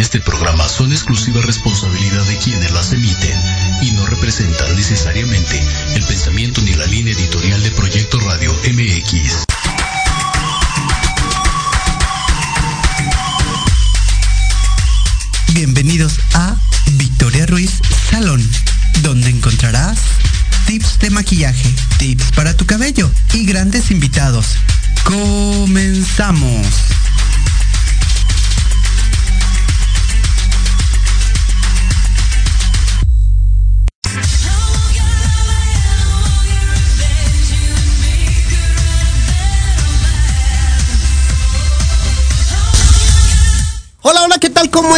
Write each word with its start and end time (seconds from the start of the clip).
este 0.00 0.18
programa 0.18 0.66
son 0.66 0.92
exclusiva 0.92 1.42
responsabilidad 1.42 1.69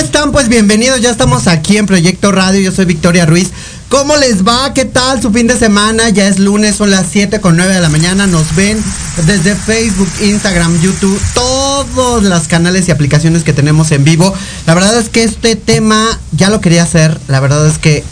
están? 0.02 0.32
Pues 0.32 0.48
bienvenidos, 0.48 1.00
ya 1.00 1.10
estamos 1.10 1.46
aquí 1.46 1.76
en 1.76 1.86
Proyecto 1.86 2.32
Radio, 2.32 2.60
yo 2.60 2.72
soy 2.72 2.86
Victoria 2.86 3.24
Ruiz. 3.24 3.50
¿Cómo 3.88 4.16
les 4.16 4.44
va? 4.44 4.74
¿Qué 4.74 4.84
tal 4.84 5.22
su 5.22 5.30
fin 5.30 5.46
de 5.46 5.56
semana? 5.56 6.08
Ya 6.08 6.26
es 6.26 6.40
lunes, 6.40 6.74
son 6.74 6.90
las 6.90 7.06
7 7.10 7.40
con 7.40 7.56
9 7.56 7.72
de 7.72 7.80
la 7.80 7.88
mañana, 7.88 8.26
nos 8.26 8.56
ven 8.56 8.82
desde 9.26 9.54
Facebook, 9.54 10.08
Instagram, 10.20 10.80
YouTube, 10.80 11.20
todos 11.34 12.24
los 12.24 12.48
canales 12.48 12.88
y 12.88 12.90
aplicaciones 12.90 13.44
que 13.44 13.52
tenemos 13.52 13.92
en 13.92 14.02
vivo. 14.02 14.34
La 14.66 14.74
verdad 14.74 14.98
es 14.98 15.08
que 15.08 15.22
este 15.22 15.54
tema 15.54 16.18
ya 16.32 16.50
lo 16.50 16.60
quería 16.60 16.82
hacer, 16.82 17.20
la 17.28 17.38
verdad 17.38 17.64
es 17.68 17.78
que 17.78 18.02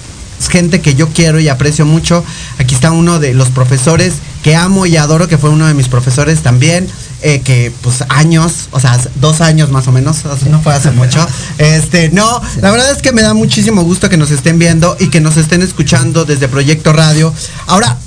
gente 0.49 0.81
que 0.81 0.95
yo 0.95 1.09
quiero 1.09 1.41
y 1.41 1.49
aprecio 1.49 1.87
mucho. 1.87 2.25
Aquí 2.59 2.75
está 2.75 2.93
uno 2.93 3.19
de 3.19 3.35
los 3.35 3.49
profesores 3.49 4.15
que 4.43 4.57
amo 4.57 4.87
y 4.87 4.97
adoro, 4.97 5.29
que 5.29 5.39
fue 5.39 5.51
uno 5.51 5.67
de 5.67 5.75
mis 5.75 5.89
profesores 5.89 6.41
también. 6.41 6.89
Eh, 7.23 7.43
que 7.43 7.71
pues 7.83 8.03
años, 8.09 8.69
o 8.71 8.81
sea, 8.81 8.99
dos 9.17 9.43
años 9.43 9.71
más 9.71 9.87
o 9.89 9.93
menos, 9.93 10.25
no 10.49 10.61
fue 10.63 10.73
hace 10.73 10.91
mucho. 10.91 11.27
Este, 11.59 12.09
no, 12.11 12.41
la 12.63 12.71
verdad 12.71 12.91
es 12.91 13.03
que 13.03 13.13
me 13.13 13.21
da 13.21 13.35
muchísimo 13.35 13.83
gusto 13.83 14.09
que 14.09 14.17
nos 14.17 14.31
estén 14.31 14.59
viendo 14.59 14.97
y 14.99 15.09
que 15.11 15.21
nos 15.21 15.37
estén 15.37 15.61
escuchando 15.61 16.25
desde 16.25 16.49
Proyecto 16.49 16.95
Radio. 16.95 17.35
Ahora, 17.67 17.99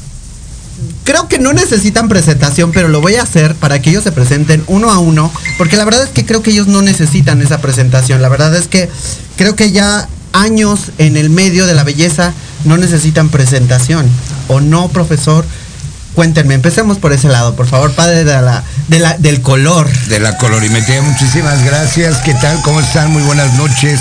creo 1.04 1.28
que 1.28 1.40
no 1.40 1.54
necesitan 1.54 2.08
presentación, 2.08 2.72
pero 2.72 2.88
lo 2.88 3.02
voy 3.02 3.16
a 3.16 3.24
hacer 3.24 3.56
para 3.56 3.82
que 3.82 3.92
ellos 3.92 4.04
se 4.04 4.12
presenten 4.12 4.64
uno 4.68 4.92
a 4.92 4.98
uno, 4.98 5.32
porque 5.58 5.78
la 5.78 5.86
verdad 5.86 6.04
es 6.04 6.10
que 6.10 6.26
creo 6.26 6.42
que 6.42 6.52
ellos 6.52 6.68
no 6.68 6.82
necesitan 6.82 7.42
esa 7.42 7.60
presentación. 7.60 8.22
La 8.22 8.30
verdad 8.30 8.56
es 8.56 8.68
que 8.68 8.90
creo 9.38 9.56
que 9.56 9.72
ya 9.72 10.08
años 10.34 10.92
en 10.98 11.16
el 11.16 11.30
medio 11.30 11.66
de 11.66 11.76
la 11.76 11.84
belleza 11.84 12.34
no 12.66 12.78
necesitan 12.78 13.30
presentación. 13.30 14.10
¿O 14.48 14.60
no, 14.60 14.90
profesor? 14.90 15.46
Cuéntenme, 16.16 16.54
empecemos 16.54 17.00
por 17.00 17.12
ese 17.12 17.28
lado, 17.28 17.56
por 17.56 17.66
favor, 17.66 17.92
padre 17.94 18.24
de 18.24 18.40
la, 18.40 18.64
de 18.88 19.00
la, 19.00 19.18
del 19.18 19.42
color. 19.42 19.90
De 20.10 20.20
la 20.20 20.38
colorimetría, 20.38 21.02
muchísimas 21.02 21.64
gracias. 21.64 22.18
¿Qué 22.18 22.34
tal? 22.36 22.62
¿Cómo 22.62 22.82
están? 22.82 23.12
Muy 23.12 23.24
buenas 23.24 23.54
noches. 23.54 24.00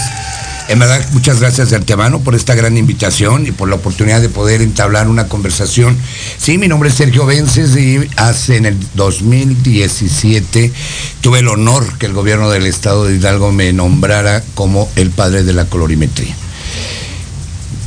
En 0.68 0.78
verdad, 0.78 1.04
muchas 1.12 1.40
gracias 1.40 1.70
de 1.70 1.76
antemano 1.76 2.20
por 2.20 2.34
esta 2.34 2.54
gran 2.54 2.76
invitación 2.76 3.46
y 3.46 3.52
por 3.52 3.68
la 3.68 3.76
oportunidad 3.76 4.20
de 4.20 4.28
poder 4.28 4.62
entablar 4.62 5.08
una 5.08 5.28
conversación. 5.28 5.96
Sí, 6.38 6.56
mi 6.56 6.68
nombre 6.68 6.88
es 6.88 6.94
Sergio 6.94 7.26
Vences 7.26 7.76
y 7.76 7.98
hace 8.16 8.56
en 8.56 8.66
el 8.66 8.78
2017 8.94 10.72
tuve 11.20 11.40
el 11.40 11.48
honor 11.48 11.98
que 11.98 12.06
el 12.06 12.12
gobierno 12.12 12.50
del 12.50 12.66
estado 12.66 13.04
de 13.04 13.16
Hidalgo 13.16 13.52
me 13.52 13.72
nombrara 13.72 14.42
como 14.54 14.88
el 14.96 15.10
padre 15.10 15.42
de 15.42 15.52
la 15.52 15.66
colorimetría. 15.66 16.34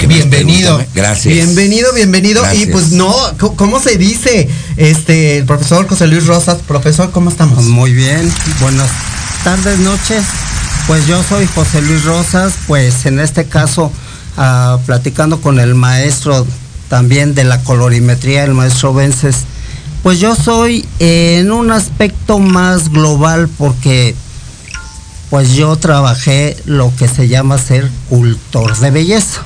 Bienvenido. 0.08 0.84
Gracias. 0.94 1.34
Bienvenido, 1.34 1.94
bienvenido. 1.94 2.44
Y 2.54 2.68
pues 2.68 2.92
no, 2.92 3.16
¿cómo 3.56 3.80
se 3.80 3.98
dice? 3.98 4.50
Este, 4.78 5.38
el 5.38 5.46
profesor 5.46 5.88
José 5.88 6.08
Luis 6.08 6.28
Rosas, 6.28 6.60
profesor, 6.68 7.12
¿cómo 7.12 7.30
estamos? 7.30 7.64
Muy 7.64 7.94
bien, 7.94 8.32
buenas 8.60 8.90
tardes, 9.44 9.80
noches. 9.80 10.24
Pues 10.88 11.08
yo 11.08 11.24
soy 11.24 11.48
José 11.48 11.82
Luis 11.82 12.04
Rosas, 12.06 12.54
pues 12.68 13.08
en 13.08 13.20
este 13.20 13.46
caso 13.46 13.92
uh, 14.38 14.80
platicando 14.86 15.42
con 15.42 15.60
el 15.60 15.74
maestro 15.74 16.46
también 16.90 17.34
de 17.34 17.44
la 17.44 17.64
colorimetría, 17.64 18.44
el 18.44 18.54
maestro 18.54 18.94
Vences, 18.94 19.46
pues 20.04 20.20
yo 20.20 20.36
soy 20.36 20.88
en 21.00 21.52
un 21.52 21.72
aspecto 21.72 22.38
más 22.38 22.90
global 22.90 23.50
porque 23.58 24.14
pues 25.32 25.54
yo 25.54 25.76
trabajé 25.76 26.56
lo 26.66 26.96
que 26.96 27.08
se 27.08 27.28
llama 27.28 27.58
ser 27.58 27.90
cultor 28.08 28.78
de 28.78 28.92
belleza. 28.92 29.42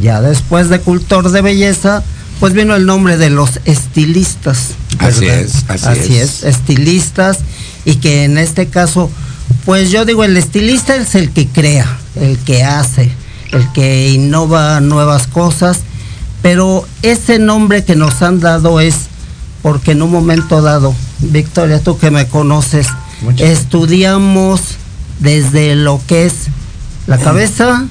Ya 0.00 0.20
después 0.20 0.68
de 0.68 0.80
cultor 0.80 1.32
de 1.32 1.42
belleza, 1.42 2.04
pues 2.38 2.52
vino 2.52 2.76
el 2.76 2.86
nombre 2.86 3.16
de 3.16 3.30
los 3.30 3.58
estilistas. 3.64 4.68
Así 5.00 5.26
es, 5.26 5.64
así, 5.66 5.86
así 5.86 6.16
es. 6.16 6.44
estilistas 6.44 7.40
y 7.84 7.96
que 7.96 8.22
en 8.22 8.38
este 8.38 8.68
caso, 8.68 9.10
pues 9.64 9.90
yo 9.90 10.04
digo, 10.04 10.24
el 10.24 10.36
estilista 10.36 10.96
es 10.96 11.14
el 11.14 11.30
que 11.30 11.48
crea, 11.48 11.98
el 12.16 12.38
que 12.38 12.64
hace, 12.64 13.10
el 13.52 13.70
que 13.72 14.10
innova 14.10 14.80
nuevas 14.80 15.26
cosas, 15.26 15.80
pero 16.42 16.86
ese 17.02 17.38
nombre 17.38 17.84
que 17.84 17.96
nos 17.96 18.22
han 18.22 18.40
dado 18.40 18.80
es 18.80 18.94
porque 19.62 19.92
en 19.92 20.02
un 20.02 20.10
momento 20.10 20.62
dado, 20.62 20.94
Victoria, 21.18 21.80
tú 21.80 21.98
que 21.98 22.10
me 22.10 22.26
conoces, 22.26 22.86
estudiamos 23.38 24.60
desde 25.18 25.76
lo 25.76 26.00
que 26.06 26.24
es 26.26 26.34
la 27.06 27.18
cabeza 27.18 27.86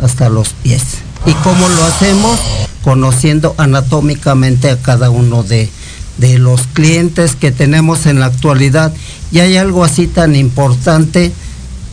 hasta 0.00 0.28
los 0.28 0.50
pies. 0.50 0.82
¿Y 1.26 1.32
cómo 1.34 1.68
lo 1.68 1.84
hacemos? 1.84 2.38
Conociendo 2.82 3.54
anatómicamente 3.58 4.70
a 4.70 4.80
cada 4.80 5.10
uno 5.10 5.42
de, 5.42 5.70
de 6.18 6.38
los 6.38 6.62
clientes 6.68 7.36
que 7.36 7.52
tenemos 7.52 8.06
en 8.06 8.20
la 8.20 8.26
actualidad. 8.26 8.92
Y 9.32 9.40
hay 9.40 9.56
algo 9.56 9.82
así 9.82 10.06
tan 10.06 10.36
importante 10.36 11.32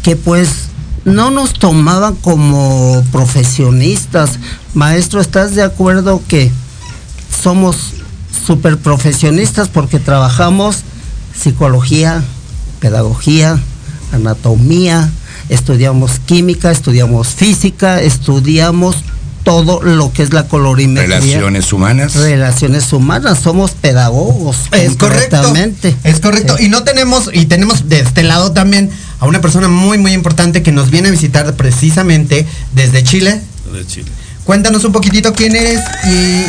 que 0.03 0.15
pues 0.15 0.69
no 1.05 1.31
nos 1.31 1.53
tomaban 1.53 2.15
como 2.15 3.03
profesionistas. 3.11 4.39
Maestro, 4.73 5.21
¿estás 5.21 5.55
de 5.55 5.63
acuerdo 5.63 6.21
que 6.27 6.51
somos 7.41 7.93
súper 8.45 8.77
profesionistas 8.77 9.69
porque 9.69 9.99
trabajamos 9.99 10.83
psicología, 11.33 12.23
pedagogía, 12.79 13.59
anatomía, 14.11 15.09
estudiamos 15.49 16.19
química, 16.19 16.71
estudiamos 16.71 17.29
física, 17.29 18.01
estudiamos 18.01 18.97
todo 19.43 19.81
lo 19.81 20.11
que 20.13 20.23
es 20.23 20.33
la 20.33 20.47
colorimetría. 20.47 21.17
Relaciones 21.17 21.73
humanas. 21.73 22.15
Relaciones 22.15 22.91
humanas, 22.93 23.39
somos 23.39 23.71
pedagogos. 23.71 24.57
Es 24.71 24.95
correcto. 24.95 25.53
Es 26.03 26.19
correcto. 26.19 26.57
Sí. 26.57 26.65
Y 26.65 26.69
no 26.69 26.83
tenemos, 26.83 27.29
y 27.33 27.45
tenemos 27.45 27.89
de 27.89 27.99
este 27.99 28.23
lado 28.23 28.51
también 28.51 28.89
a 29.19 29.25
una 29.25 29.41
persona 29.41 29.67
muy, 29.67 29.97
muy 29.97 30.13
importante 30.13 30.63
que 30.63 30.71
nos 30.71 30.89
viene 30.91 31.09
a 31.09 31.11
visitar 31.11 31.53
precisamente 31.55 32.45
desde 32.73 33.03
Chile. 33.03 33.41
Desde 33.71 33.87
Chile. 33.87 34.11
Cuéntanos 34.45 34.83
un 34.83 34.91
poquitito 34.91 35.33
quién 35.33 35.55
eres 35.55 35.81
y 36.05 36.45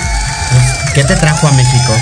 qué 0.94 1.04
te 1.04 1.16
trajo 1.16 1.48
a 1.48 1.52
México. 1.52 1.92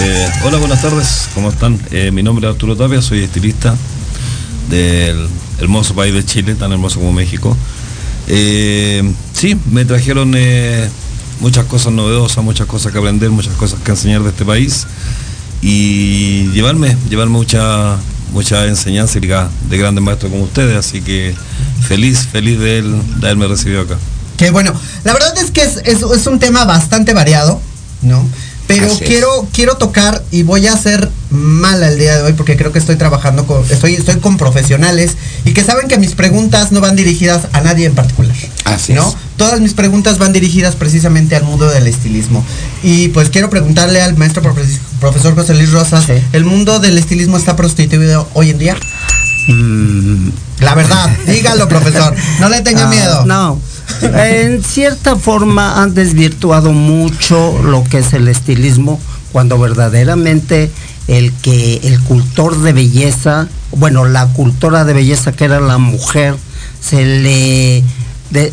Eh, 0.00 0.28
hola, 0.44 0.58
buenas 0.58 0.82
tardes, 0.82 1.28
¿cómo 1.34 1.48
están? 1.48 1.80
Eh, 1.90 2.10
mi 2.12 2.22
nombre 2.22 2.46
es 2.46 2.52
Arturo 2.52 2.76
Tapia, 2.76 3.00
soy 3.00 3.24
estilista 3.24 3.74
del 4.68 5.26
hermoso 5.58 5.94
país 5.94 6.12
de 6.12 6.24
Chile, 6.24 6.54
tan 6.54 6.72
hermoso 6.72 7.00
como 7.00 7.12
México. 7.12 7.56
Eh, 8.28 9.02
sí, 9.32 9.58
me 9.70 9.84
trajeron 9.86 10.34
eh, 10.36 10.88
muchas 11.40 11.64
cosas 11.64 11.92
novedosas, 11.92 12.44
muchas 12.44 12.66
cosas 12.66 12.92
que 12.92 12.98
aprender, 12.98 13.30
muchas 13.30 13.54
cosas 13.54 13.80
que 13.80 13.90
enseñar 13.90 14.22
de 14.22 14.28
este 14.28 14.44
país 14.44 14.86
y 15.62 16.46
llevarme, 16.52 16.96
llevarme 17.08 17.32
mucha, 17.32 17.96
mucha 18.32 18.66
enseñanza 18.66 19.18
de 19.18 19.78
grandes 19.78 20.04
maestros 20.04 20.30
como 20.30 20.44
ustedes, 20.44 20.76
así 20.76 21.00
que 21.00 21.34
feliz, 21.86 22.28
feliz 22.30 22.58
de, 22.60 22.78
él, 22.78 23.02
de 23.20 23.26
haberme 23.26 23.48
recibido 23.48 23.80
acá. 23.80 23.96
Qué 24.36 24.50
bueno, 24.50 24.72
la 25.04 25.14
verdad 25.14 25.36
es 25.38 25.50
que 25.50 25.62
es, 25.62 25.78
es 25.84 26.26
un 26.26 26.38
tema 26.38 26.64
bastante 26.64 27.14
variado, 27.14 27.60
¿no? 28.02 28.24
Pero 28.68 28.86
Así 28.86 29.02
es. 29.02 29.08
quiero, 29.08 29.48
quiero 29.52 29.76
tocar 29.78 30.22
y 30.30 30.42
voy 30.44 30.66
a 30.66 30.74
hacer 30.74 31.10
mal 31.30 31.82
el 31.82 31.98
día 31.98 32.16
de 32.18 32.22
hoy 32.22 32.34
porque 32.34 32.56
creo 32.56 32.70
que 32.70 32.78
estoy 32.78 32.96
trabajando 32.96 33.46
con, 33.46 33.64
estoy, 33.70 33.94
estoy 33.94 34.16
con 34.20 34.36
profesionales 34.36 35.16
y 35.46 35.52
que 35.54 35.64
saben 35.64 35.88
que 35.88 35.98
mis 35.98 36.14
preguntas 36.14 36.70
no 36.70 36.80
van 36.80 36.94
dirigidas 36.94 37.48
a 37.52 37.62
nadie 37.62 37.86
en 37.86 37.94
particular. 37.94 38.36
Así 38.64 38.92
¿no? 38.92 39.08
es. 39.08 39.16
Todas 39.38 39.60
mis 39.60 39.72
preguntas 39.72 40.18
van 40.18 40.32
dirigidas 40.34 40.76
precisamente 40.76 41.34
al 41.34 41.44
mundo 41.44 41.66
del 41.68 41.86
estilismo. 41.86 42.44
Y 42.82 43.08
pues 43.08 43.30
quiero 43.30 43.48
preguntarle 43.50 44.02
al 44.02 44.16
maestro 44.18 44.42
profe- 44.42 44.78
profesor 45.00 45.34
José 45.34 45.54
Luis 45.54 45.72
Rosas, 45.72 46.04
Sí. 46.04 46.12
¿el 46.34 46.44
mundo 46.44 46.78
del 46.78 46.98
estilismo 46.98 47.36
está 47.38 47.56
prostituido 47.56 48.28
hoy 48.34 48.50
en 48.50 48.58
día? 48.58 48.76
Mm, 49.48 50.28
La 50.60 50.74
verdad, 50.74 51.08
dígalo 51.26 51.68
profesor, 51.68 52.14
no 52.40 52.48
le 52.50 52.60
tenga 52.60 52.84
ah, 52.84 52.90
miedo. 52.90 53.24
No. 53.26 53.60
En 54.02 54.62
cierta 54.62 55.16
forma 55.16 55.82
han 55.82 55.94
desvirtuado 55.94 56.72
mucho 56.72 57.60
lo 57.62 57.84
que 57.84 57.98
es 57.98 58.12
el 58.12 58.28
estilismo 58.28 59.00
cuando 59.32 59.58
verdaderamente 59.58 60.70
el 61.06 61.32
que 61.32 61.80
el 61.84 62.00
cultor 62.00 62.60
de 62.60 62.72
belleza, 62.72 63.48
bueno, 63.72 64.04
la 64.04 64.26
cultora 64.26 64.84
de 64.84 64.92
belleza 64.92 65.32
que 65.32 65.44
era 65.44 65.60
la 65.60 65.78
mujer, 65.78 66.36
se 66.80 67.04
le 67.04 67.84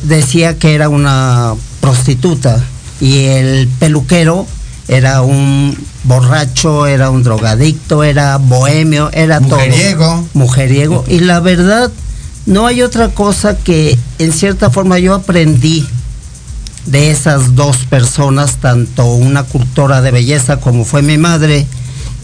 decía 0.03 0.57
que 0.57 0.73
era 0.73 0.89
una 0.89 1.53
prostituta 1.81 2.63
y 3.01 3.25
el 3.25 3.67
peluquero 3.79 4.47
era 4.87 5.21
un 5.21 5.77
borracho, 6.03 6.85
era 6.85 7.09
un 7.09 7.23
drogadicto, 7.23 8.03
era 8.03 8.37
bohemio, 8.37 9.09
era 9.13 9.39
Mujeriego. 9.39 10.27
Mujeriego. 10.33 11.03
Y 11.07 11.19
la 11.19 11.39
verdad, 11.39 11.91
no 12.45 12.67
hay 12.67 12.81
otra 12.81 13.09
cosa 13.09 13.57
que 13.57 13.97
en 14.19 14.31
cierta 14.31 14.69
forma 14.69 14.99
yo 14.99 15.13
aprendí 15.13 15.85
de 16.85 17.09
esas 17.09 17.55
dos 17.55 17.77
personas, 17.85 18.57
tanto 18.57 19.05
una 19.05 19.43
cultora 19.43 20.01
de 20.01 20.11
belleza 20.11 20.57
como 20.57 20.85
fue 20.85 21.01
mi 21.01 21.17
madre, 21.17 21.65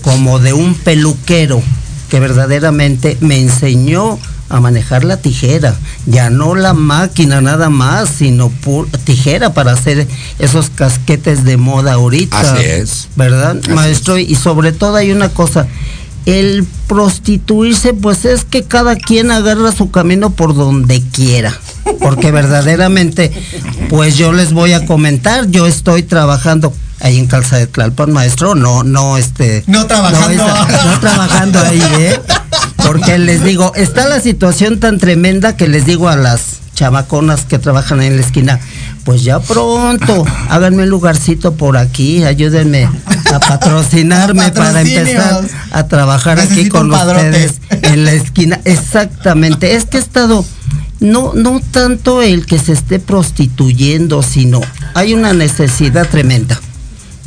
como 0.03 0.39
de 0.39 0.53
un 0.53 0.75
peluquero 0.75 1.61
que 2.09 2.19
verdaderamente 2.19 3.17
me 3.21 3.39
enseñó 3.39 4.19
a 4.49 4.59
manejar 4.59 5.05
la 5.05 5.17
tijera, 5.17 5.75
ya 6.05 6.29
no 6.29 6.55
la 6.55 6.73
máquina 6.73 7.39
nada 7.39 7.69
más, 7.69 8.09
sino 8.09 8.51
tijera 9.05 9.53
para 9.53 9.71
hacer 9.71 10.07
esos 10.39 10.69
casquetes 10.69 11.45
de 11.45 11.55
moda 11.55 11.93
ahorita. 11.93 12.39
Así 12.39 12.63
es. 12.65 13.07
¿Verdad, 13.15 13.55
maestro? 13.69 14.17
Y 14.17 14.35
sobre 14.35 14.73
todo 14.73 14.97
hay 14.97 15.11
una 15.11 15.29
cosa, 15.29 15.67
el 16.25 16.65
prostituirse, 16.87 17.93
pues 17.93 18.25
es 18.25 18.45
que 18.45 18.63
cada 18.63 18.95
quien 18.95 19.31
agarra 19.31 19.71
su 19.71 19.91
camino 19.91 20.31
por 20.31 20.55
donde 20.55 21.01
quiera. 21.11 21.53
Porque 21.99 22.31
verdaderamente, 22.31 23.31
pues 23.89 24.17
yo 24.17 24.33
les 24.33 24.53
voy 24.53 24.73
a 24.73 24.85
comentar, 24.85 25.47
yo 25.49 25.67
estoy 25.67 26.03
trabajando 26.03 26.73
ahí 26.99 27.17
en 27.17 27.27
Calza 27.27 27.57
de 27.57 27.67
Tlalpan, 27.67 28.11
maestro, 28.11 28.55
no, 28.55 28.83
no, 28.83 29.17
este. 29.17 29.63
No 29.67 29.87
trabajando. 29.87 30.47
No, 30.47 30.99
trabajando 30.99 31.59
ahí, 31.59 31.81
¿eh? 31.99 32.19
Porque 32.77 33.17
les 33.17 33.43
digo, 33.43 33.73
está 33.75 34.07
la 34.07 34.19
situación 34.19 34.79
tan 34.79 34.97
tremenda 34.97 35.55
que 35.55 35.67
les 35.67 35.85
digo 35.85 36.09
a 36.09 36.15
las 36.15 36.61
chamaconas 36.75 37.45
que 37.45 37.59
trabajan 37.59 38.01
en 38.01 38.17
la 38.17 38.23
esquina, 38.23 38.59
pues 39.03 39.23
ya 39.23 39.39
pronto, 39.39 40.25
háganme 40.49 40.83
un 40.83 40.89
lugarcito 40.89 41.53
por 41.53 41.77
aquí, 41.77 42.23
ayúdenme 42.23 42.87
a 43.33 43.39
patrocinarme 43.39 44.51
para 44.55 44.81
empezar 44.81 45.43
a 45.71 45.87
trabajar 45.87 46.39
aquí 46.39 46.69
con 46.69 46.91
ustedes 46.91 47.61
en 47.69 48.05
la 48.05 48.13
esquina. 48.13 48.59
Exactamente, 48.65 49.75
es 49.75 49.85
que 49.85 49.97
he 49.97 50.01
estado 50.01 50.45
no, 50.99 51.33
no 51.33 51.61
tanto 51.71 52.21
el 52.21 52.45
que 52.45 52.59
se 52.59 52.73
esté 52.73 52.99
prostituyendo, 52.99 54.21
sino 54.21 54.61
hay 54.93 55.13
una 55.13 55.33
necesidad 55.33 56.07
tremenda 56.07 56.59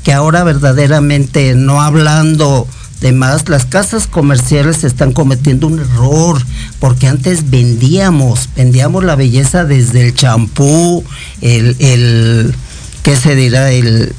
que 0.04 0.12
ahora 0.12 0.45
verdaderamente 0.45 1.54
no 1.54 1.81
hablando 1.81 2.69
de 3.04 3.12
más, 3.12 3.50
las 3.50 3.66
casas 3.66 4.06
comerciales 4.06 4.82
están 4.82 5.12
cometiendo 5.12 5.66
un 5.66 5.78
error, 5.78 6.42
porque 6.80 7.06
antes 7.06 7.50
vendíamos, 7.50 8.49
vendíamos 8.56 9.04
la 9.04 9.14
belleza 9.14 9.66
desde 9.66 10.06
el 10.06 10.14
champú, 10.14 11.04
el, 11.42 11.76
el, 11.80 12.54
¿qué 13.02 13.14
se 13.14 13.37
dirá? 13.37 13.73
El, 13.73 14.14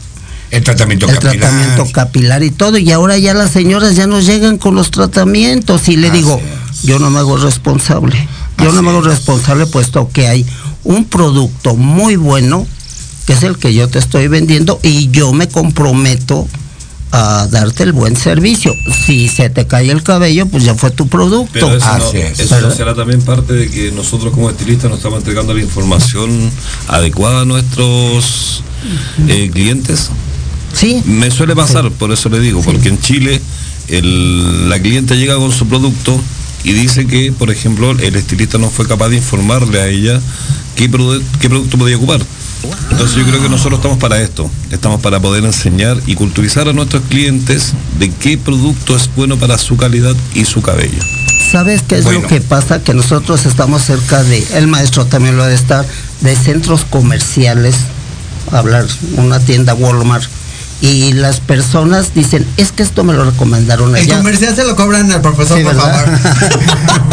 el 0.52 0.64
tratamiento 0.64 1.08
el 1.08 1.14
capilar. 1.16 1.40
tratamiento 1.40 1.92
capilar 1.92 2.44
y 2.44 2.52
todo, 2.52 2.78
y 2.78 2.92
ahora 2.92 3.18
ya 3.18 3.34
las 3.34 3.50
señoras 3.50 3.96
ya 3.96 4.06
nos 4.06 4.28
llegan 4.28 4.60
con 4.60 4.76
los 4.76 4.92
tratamientos 4.92 5.90
y 5.90 5.98
le 5.98 6.12
digo, 6.12 6.40
yo 6.84 7.00
no 7.00 7.10
me 7.10 7.18
hago 7.18 7.38
responsable, 7.38 8.28
yo 8.60 8.72
no 8.72 8.84
me 8.84 8.92
hago 8.92 9.02
responsable 9.02 9.66
puesto 9.66 10.12
que 10.14 10.28
hay 10.28 10.46
un 10.84 11.06
producto 11.06 11.76
muy 11.76 12.18
bueno 12.18 12.68
que 13.26 13.34
es 13.34 13.42
el 13.42 13.58
que 13.58 13.74
yo 13.74 13.88
te 13.88 13.98
estoy 13.98 14.28
vendiendo 14.28 14.80
y 14.84 15.10
yo 15.10 15.34
me 15.34 15.48
comprometo 15.48 16.48
a 17.16 17.48
darte 17.48 17.84
el 17.84 17.94
buen 17.94 18.18
servicio. 18.18 18.76
Si 19.06 19.30
se 19.30 19.50
te 19.50 19.66
cae 19.66 19.90
el 19.90 20.04
cabello, 20.04 20.48
pues 20.48 20.66
ya 20.66 20.76
fue 20.76 20.92
tu 20.92 21.08
producto. 21.08 21.50
Pero 21.54 21.76
eso, 21.76 22.72
será 22.76 22.94
también 22.94 23.22
parte 23.22 23.54
de 23.54 23.70
que 23.70 23.92
nosotros 23.94 24.34
como 24.34 24.50
estilistas 24.50 24.90
nos 24.90 25.00
estamos 25.00 25.20
entregando 25.20 25.54
la 25.54 25.62
información 25.62 26.52
adecuada 26.90 27.42
a 27.42 27.46
nuestros 27.46 28.64
eh, 29.30 29.50
clientes. 29.52 30.10
Sí. 30.74 31.02
Me 31.06 31.32
suele 31.32 31.56
pasar, 31.56 31.90
por 31.92 32.12
eso 32.12 32.28
le 32.28 32.42
digo, 32.42 32.62
porque 32.62 32.90
en 32.90 33.00
Chile 33.00 33.42
la 33.88 34.80
cliente 34.80 35.16
llega 35.16 35.38
con 35.38 35.54
su 35.54 35.68
producto 35.68 36.20
y 36.66 36.74
dice 36.74 37.08
que, 37.08 37.32
por 37.32 37.50
ejemplo, 37.50 37.92
el 37.92 38.16
estilista 38.16 38.58
no 38.58 38.70
fue 38.70 38.88
capaz 38.88 39.10
de 39.10 39.18
informarle 39.18 39.80
a 39.80 39.88
ella 39.88 40.20
qué, 40.76 40.90
qué 41.40 41.50
producto 41.50 41.78
podía 41.78 41.96
ocupar. 41.96 42.20
Entonces 42.92 43.18
yo 43.18 43.26
creo 43.26 43.42
que 43.42 43.50
nosotros 43.50 43.80
estamos 43.80 43.98
para 43.98 44.22
esto, 44.22 44.50
estamos 44.72 45.02
para 45.02 45.20
poder 45.20 45.44
enseñar 45.46 45.98
y 46.06 46.16
culturizar 46.16 46.68
a 46.68 46.74
nuestros 46.74 47.04
clientes 47.10 47.74
de 48.00 48.10
qué 48.12 48.38
producto 48.38 48.96
es 48.96 49.10
bueno 49.16 49.38
para 49.38 49.58
su 49.58 49.78
calidad 49.78 50.16
y 50.34 50.46
su 50.46 50.62
cabello. 50.62 51.00
¿Sabes 51.52 51.84
qué 51.84 52.00
es 52.00 52.06
lo 52.06 52.26
que 52.28 52.42
pasa? 52.42 52.84
Que 52.84 52.94
nosotros 52.94 53.46
estamos 53.46 53.84
cerca 53.84 54.24
de, 54.24 54.46
el 54.56 54.68
maestro 54.68 55.06
también 55.06 55.38
lo 55.38 55.44
ha 55.44 55.48
de 55.48 55.56
estar, 55.56 55.86
de 56.22 56.36
centros 56.36 56.86
comerciales, 56.86 57.76
hablar 58.52 58.86
una 59.18 59.40
tienda 59.40 59.74
Walmart 59.74 60.26
y 60.82 61.14
las 61.14 61.40
personas 61.40 62.14
dicen, 62.14 62.46
es 62.58 62.72
que 62.72 62.84
esto 62.84 63.04
me 63.04 63.14
lo 63.14 63.26
recomendaron 63.26 63.96
allá. 63.96 64.16
El 64.16 64.20
comercial 64.20 64.56
se 64.56 64.64
lo 64.66 64.76
cobran 64.76 65.12
al 65.12 65.22
profesor, 65.22 65.62
por 65.64 65.76
favor. 65.76 66.20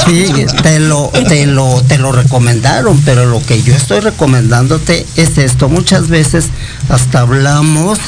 sí, 0.06 0.26
te 0.62 0.80
lo, 0.80 1.10
te 1.28 1.46
lo, 1.46 1.82
te 1.82 1.98
lo 1.98 2.12
recomendaron, 2.12 3.00
pero 3.04 3.26
lo 3.26 3.44
que 3.44 3.62
yo 3.62 3.74
estoy 3.74 4.00
recomendándote 4.00 5.06
es 5.16 5.38
esto. 5.38 5.68
Muchas 5.68 6.08
veces 6.08 6.46
hasta 6.88 7.20
hablamos 7.20 7.98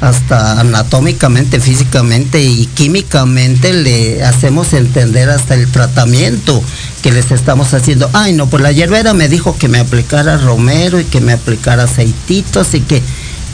hasta 0.00 0.58
anatómicamente, 0.58 1.60
físicamente 1.60 2.42
y 2.42 2.66
químicamente 2.66 3.72
le 3.72 4.24
hacemos 4.24 4.72
entender 4.72 5.30
hasta 5.30 5.54
el 5.54 5.68
tratamiento 5.68 6.60
que 7.02 7.12
les 7.12 7.30
estamos 7.30 7.72
haciendo. 7.72 8.10
Ay, 8.12 8.32
no, 8.32 8.48
pues 8.48 8.62
la 8.62 8.72
hierbera 8.72 9.14
me 9.14 9.28
dijo 9.28 9.56
que 9.56 9.68
me 9.68 9.78
aplicara 9.78 10.38
romero 10.38 10.98
y 10.98 11.04
que 11.04 11.20
me 11.20 11.32
aplicara 11.32 11.84
aceititos 11.84 12.74
y 12.74 12.80
que 12.80 13.00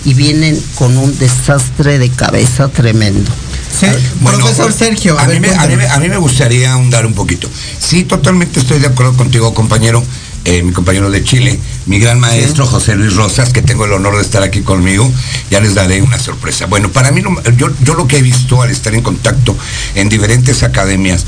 y 0.04 0.14
vienen 0.14 0.60
con 0.74 0.96
un 0.96 1.16
desastre 1.18 1.98
de 1.98 2.10
cabeza 2.10 2.68
tremendo. 2.68 3.30
Sí, 3.70 3.86
profesor 4.24 4.72
Sergio. 4.72 5.18
A, 5.18 5.26
mí 5.26 5.38
me, 6.08 6.16
gustaría 6.16 6.72
ahondar 6.72 7.06
un 7.06 7.14
poquito. 7.14 7.48
Sí, 7.78 8.04
totalmente 8.04 8.60
estoy 8.60 8.80
de 8.80 8.88
acuerdo 8.88 9.14
contigo, 9.14 9.52
compañero. 9.54 10.02
Eh, 10.44 10.62
mi 10.62 10.72
compañero 10.72 11.10
de 11.10 11.22
Chile, 11.22 11.58
mi 11.86 11.98
gran 11.98 12.18
maestro 12.18 12.66
José 12.66 12.94
Luis 12.94 13.14
Rosas, 13.16 13.52
que 13.52 13.60
tengo 13.60 13.84
el 13.84 13.92
honor 13.92 14.16
de 14.16 14.22
estar 14.22 14.42
aquí 14.42 14.62
conmigo, 14.62 15.12
ya 15.50 15.60
les 15.60 15.74
daré 15.74 16.00
una 16.00 16.18
sorpresa. 16.18 16.66
Bueno, 16.66 16.90
para 16.90 17.10
mí, 17.10 17.22
yo, 17.56 17.68
yo 17.82 17.94
lo 17.94 18.06
que 18.08 18.18
he 18.18 18.22
visto 18.22 18.62
al 18.62 18.70
estar 18.70 18.94
en 18.94 19.02
contacto 19.02 19.54
en 19.94 20.08
diferentes 20.08 20.62
academias, 20.62 21.26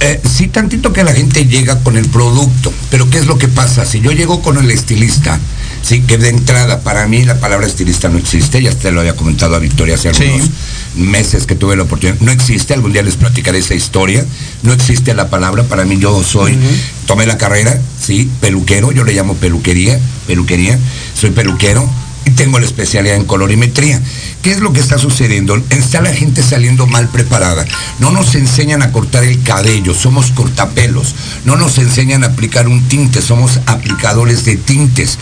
eh, 0.00 0.20
sí, 0.28 0.46
tantito 0.46 0.92
que 0.92 1.02
la 1.02 1.12
gente 1.12 1.46
llega 1.46 1.80
con 1.80 1.96
el 1.96 2.06
producto, 2.08 2.72
pero 2.90 3.10
¿qué 3.10 3.18
es 3.18 3.26
lo 3.26 3.36
que 3.36 3.48
pasa? 3.48 3.84
Si 3.84 4.00
yo 4.00 4.12
llego 4.12 4.42
con 4.42 4.56
el 4.58 4.70
estilista, 4.70 5.40
Sí, 5.88 6.02
que 6.02 6.18
de 6.18 6.28
entrada, 6.28 6.80
para 6.80 7.06
mí 7.06 7.24
la 7.24 7.40
palabra 7.40 7.66
estilista 7.66 8.10
no 8.10 8.18
existe, 8.18 8.62
ya 8.62 8.72
te 8.72 8.92
lo 8.92 9.00
había 9.00 9.16
comentado 9.16 9.56
a 9.56 9.58
Victoria 9.58 9.94
hace 9.94 10.10
algunos 10.10 10.50
meses 10.94 11.46
que 11.46 11.54
tuve 11.54 11.76
la 11.76 11.84
oportunidad. 11.84 12.20
No 12.20 12.30
existe, 12.30 12.74
algún 12.74 12.92
día 12.92 13.02
les 13.02 13.16
platicaré 13.16 13.60
esa 13.60 13.74
historia. 13.74 14.22
No 14.62 14.74
existe 14.74 15.14
la 15.14 15.30
palabra, 15.30 15.62
para 15.62 15.86
mí 15.86 15.96
yo 15.96 16.22
soy, 16.22 16.58
tomé 17.06 17.24
la 17.24 17.38
carrera, 17.38 17.80
sí, 17.98 18.30
peluquero, 18.42 18.92
yo 18.92 19.02
le 19.02 19.14
llamo 19.14 19.32
peluquería, 19.36 19.98
peluquería, 20.26 20.78
soy 21.14 21.30
peluquero 21.30 21.88
y 22.26 22.32
tengo 22.32 22.58
la 22.58 22.66
especialidad 22.66 23.16
en 23.16 23.24
colorimetría. 23.24 24.02
¿Qué 24.48 24.54
es 24.54 24.60
lo 24.60 24.72
que 24.72 24.80
está 24.80 24.96
sucediendo? 24.96 25.62
Está 25.68 26.00
la 26.00 26.14
gente 26.14 26.42
saliendo 26.42 26.86
mal 26.86 27.10
preparada. 27.10 27.66
No 27.98 28.10
nos 28.10 28.34
enseñan 28.34 28.80
a 28.80 28.92
cortar 28.92 29.24
el 29.24 29.42
cabello, 29.42 29.92
somos 29.92 30.30
cortapelos. 30.30 31.14
No 31.44 31.56
nos 31.56 31.76
enseñan 31.76 32.24
a 32.24 32.28
aplicar 32.28 32.66
un 32.66 32.88
tinte, 32.88 33.20
somos 33.20 33.60
aplicadores 33.66 34.46
de 34.46 34.56
tintes. 34.56 35.18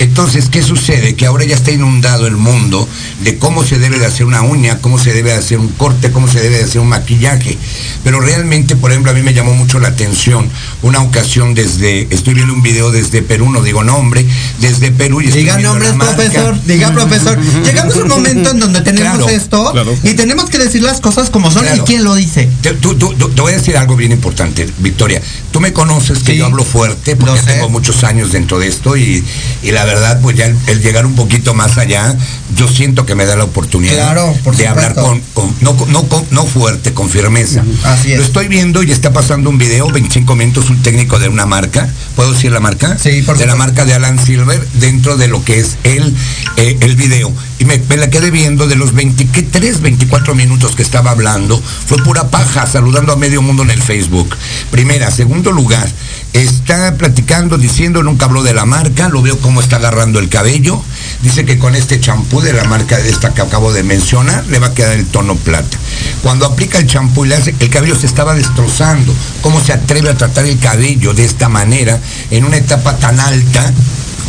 Entonces, 0.00 0.48
¿qué 0.48 0.60
sucede? 0.60 1.14
Que 1.14 1.26
ahora 1.26 1.44
ya 1.44 1.54
está 1.54 1.70
inundado 1.70 2.26
el 2.26 2.36
mundo 2.36 2.88
de 3.22 3.38
cómo 3.38 3.62
se 3.62 3.78
debe 3.78 4.00
de 4.00 4.06
hacer 4.06 4.26
una 4.26 4.42
uña, 4.42 4.78
cómo 4.80 4.98
se 4.98 5.12
debe 5.12 5.30
de 5.30 5.36
hacer 5.36 5.60
un 5.60 5.68
corte, 5.68 6.10
cómo 6.10 6.26
se 6.26 6.40
debe 6.40 6.58
de 6.58 6.64
hacer 6.64 6.80
un 6.80 6.88
maquillaje. 6.88 7.56
Pero 8.02 8.20
realmente, 8.20 8.74
por 8.74 8.90
ejemplo, 8.90 9.12
a 9.12 9.14
mí 9.14 9.22
me 9.22 9.34
llamó 9.34 9.54
mucho 9.54 9.78
la 9.78 9.88
atención 9.88 10.50
una 10.82 11.00
ocasión 11.00 11.54
desde, 11.54 12.08
estoy 12.10 12.34
viendo 12.34 12.52
un 12.52 12.62
video 12.62 12.90
desde 12.90 13.22
Perú, 13.22 13.50
no 13.50 13.62
digo 13.62 13.84
nombre, 13.84 14.26
desde 14.58 14.90
Perú 14.90 15.20
y 15.20 15.28
Diga 15.28 15.58
nombres, 15.58 15.92
profesor, 15.92 16.60
diga 16.64 16.92
profesor. 16.92 17.38
Llegamos 17.64 17.96
a 17.96 18.02
un 18.02 18.08
momento 18.08 18.50
en 18.50 18.63
donde 18.64 18.80
tenemos 18.80 19.30
esto 19.30 19.72
y 20.02 20.14
tenemos 20.14 20.50
que 20.50 20.58
decir 20.58 20.82
las 20.82 21.00
cosas 21.00 21.30
como 21.30 21.50
son 21.50 21.64
y 21.76 21.80
quién 21.80 22.04
lo 22.04 22.14
dice. 22.14 22.48
Te, 22.62 22.72
voy 22.72 23.52
a 23.52 23.56
decir 23.56 23.76
algo 23.76 23.96
bien 23.96 24.12
importante, 24.12 24.66
Victoria. 24.78 25.20
Tú 25.50 25.60
me 25.60 25.72
conoces 25.72 26.22
que 26.22 26.36
yo 26.36 26.46
hablo 26.46 26.64
fuerte 26.64 27.16
porque 27.16 27.40
tengo 27.40 27.68
muchos 27.68 28.04
años 28.04 28.32
dentro 28.32 28.58
de 28.58 28.68
esto 28.68 28.96
y, 28.96 29.24
y 29.62 29.70
la 29.70 29.84
verdad, 29.84 30.20
pues 30.20 30.36
ya 30.36 30.46
el, 30.46 30.80
llegar 30.80 31.06
un 31.06 31.14
poquito 31.14 31.54
más 31.54 31.78
allá, 31.78 32.16
yo 32.56 32.68
siento 32.68 33.06
que 33.06 33.14
me 33.14 33.26
da 33.26 33.36
la 33.36 33.44
oportunidad 33.44 34.14
de 34.56 34.66
hablar 34.66 34.94
con, 34.94 35.22
no, 35.60 35.76
no, 35.88 36.06
no, 36.30 36.46
fuerte, 36.46 36.92
con 36.92 37.08
firmeza. 37.08 37.64
Así 37.84 38.12
es. 38.12 38.18
Lo 38.18 38.24
estoy 38.24 38.48
viendo 38.48 38.82
y 38.82 38.90
está 38.90 39.12
pasando 39.12 39.50
un 39.50 39.58
video, 39.58 39.88
25 39.88 40.34
minutos, 40.34 40.70
un 40.70 40.82
técnico 40.82 41.18
de 41.18 41.28
una 41.28 41.46
marca, 41.46 41.88
¿puedo 42.16 42.32
decir 42.32 42.52
la 42.52 42.60
marca? 42.60 42.98
Sí, 42.98 43.20
De 43.20 43.46
la 43.46 43.56
marca 43.56 43.84
de 43.84 43.94
Alan 43.94 44.24
Silver, 44.24 44.66
dentro 44.74 45.16
de 45.16 45.28
lo 45.28 45.44
que 45.44 45.60
es 45.60 45.76
el, 45.84 46.14
eh, 46.56 46.76
el 46.80 46.96
video. 46.96 47.32
Y 47.58 47.64
me, 47.64 47.78
la 47.96 48.10
quedé 48.10 48.30
viendo 48.30 48.66
de 48.66 48.76
los 48.76 48.92
23, 48.94 49.80
24 49.80 50.34
minutos 50.34 50.74
que 50.74 50.82
estaba 50.82 51.12
hablando, 51.12 51.60
fue 51.86 51.98
pura 51.98 52.28
paja, 52.28 52.66
saludando 52.66 53.12
a 53.12 53.16
medio 53.16 53.42
mundo 53.42 53.62
en 53.62 53.70
el 53.70 53.82
Facebook. 53.82 54.34
Primera, 54.70 55.10
segundo 55.10 55.52
lugar, 55.52 55.88
está 56.32 56.96
platicando, 56.96 57.56
diciendo, 57.56 58.02
nunca 58.02 58.24
habló 58.24 58.42
de 58.42 58.54
la 58.54 58.64
marca, 58.64 59.08
lo 59.08 59.22
veo 59.22 59.38
cómo 59.38 59.60
está 59.60 59.76
agarrando 59.76 60.18
el 60.18 60.28
cabello, 60.28 60.82
dice 61.22 61.44
que 61.44 61.58
con 61.58 61.76
este 61.76 62.00
champú 62.00 62.40
de 62.40 62.52
la 62.52 62.64
marca 62.64 62.98
de 62.98 63.08
esta 63.08 63.32
que 63.32 63.42
acabo 63.42 63.72
de 63.72 63.84
mencionar, 63.84 64.44
le 64.48 64.58
va 64.58 64.68
a 64.68 64.74
quedar 64.74 64.98
el 64.98 65.06
tono 65.06 65.36
plata. 65.36 65.78
Cuando 66.22 66.46
aplica 66.46 66.78
el 66.78 66.86
champú 66.86 67.24
y 67.24 67.28
le 67.28 67.36
hace, 67.36 67.54
el 67.60 67.70
cabello 67.70 67.94
se 67.94 68.06
estaba 68.06 68.34
destrozando. 68.34 69.14
¿Cómo 69.42 69.60
se 69.60 69.72
atreve 69.72 70.10
a 70.10 70.16
tratar 70.16 70.46
el 70.46 70.58
cabello 70.58 71.14
de 71.14 71.24
esta 71.24 71.48
manera 71.48 72.00
en 72.30 72.44
una 72.44 72.56
etapa 72.56 72.96
tan 72.96 73.20
alta 73.20 73.72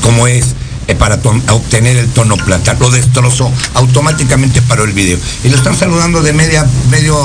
como 0.02 0.28
es? 0.28 0.56
Eh, 0.88 0.96
para 0.96 1.16
obtener 1.16 1.98
el 1.98 2.08
tono 2.10 2.38
plata. 2.38 2.76
Lo 2.80 2.90
destrozó, 2.90 3.52
automáticamente 3.74 4.62
paró 4.62 4.84
el 4.84 4.94
video. 4.94 5.18
Y 5.44 5.50
lo 5.50 5.58
están 5.58 5.76
saludando 5.76 6.22
de 6.22 6.34
media, 6.34 6.66
medio 6.90 7.16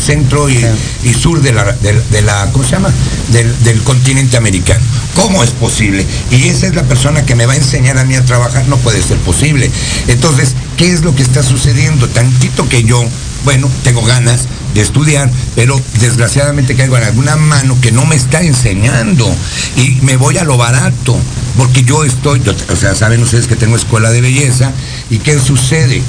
centro 0.00 0.48
y, 0.48 0.64
y 1.04 1.14
sur 1.14 1.40
de 1.40 1.52
la, 1.52 1.72
de, 1.72 2.00
de 2.10 2.22
la, 2.22 2.50
¿cómo 2.52 2.64
se 2.64 2.72
llama? 2.72 2.92
Del, 3.32 3.62
del 3.64 3.82
continente 3.82 4.36
americano. 4.36 4.84
¿Cómo 5.14 5.42
es 5.42 5.50
posible? 5.50 6.06
Y 6.30 6.48
esa 6.48 6.66
es 6.66 6.74
la 6.74 6.82
persona 6.82 7.24
que 7.24 7.34
me 7.34 7.46
va 7.46 7.54
a 7.54 7.56
enseñar 7.56 7.98
a 7.98 8.04
mí 8.04 8.14
a 8.14 8.24
trabajar, 8.24 8.66
no 8.68 8.76
puede 8.78 9.02
ser 9.02 9.16
posible. 9.18 9.70
Entonces, 10.08 10.54
¿qué 10.76 10.92
es 10.92 11.02
lo 11.02 11.14
que 11.14 11.22
está 11.22 11.42
sucediendo? 11.42 12.08
Tantito 12.08 12.68
que 12.68 12.84
yo, 12.84 13.02
bueno, 13.44 13.70
tengo 13.82 14.02
ganas 14.02 14.46
de 14.76 14.82
estudiar, 14.82 15.30
pero 15.54 15.80
desgraciadamente 16.00 16.76
caigo 16.76 16.98
en 16.98 17.04
alguna 17.04 17.36
mano 17.36 17.78
que 17.80 17.92
no 17.92 18.04
me 18.04 18.14
está 18.14 18.42
enseñando 18.42 19.26
y 19.76 19.92
me 20.02 20.16
voy 20.16 20.36
a 20.36 20.44
lo 20.44 20.58
barato, 20.58 21.16
porque 21.56 21.82
yo 21.82 22.04
estoy, 22.04 22.42
o 22.70 22.76
sea, 22.76 22.94
saben 22.94 23.22
ustedes 23.22 23.46
que 23.46 23.56
tengo 23.56 23.74
escuela 23.74 24.10
de 24.10 24.20
belleza 24.20 24.72
y 25.08 25.18
¿qué 25.18 25.38
sucede? 25.38 26.02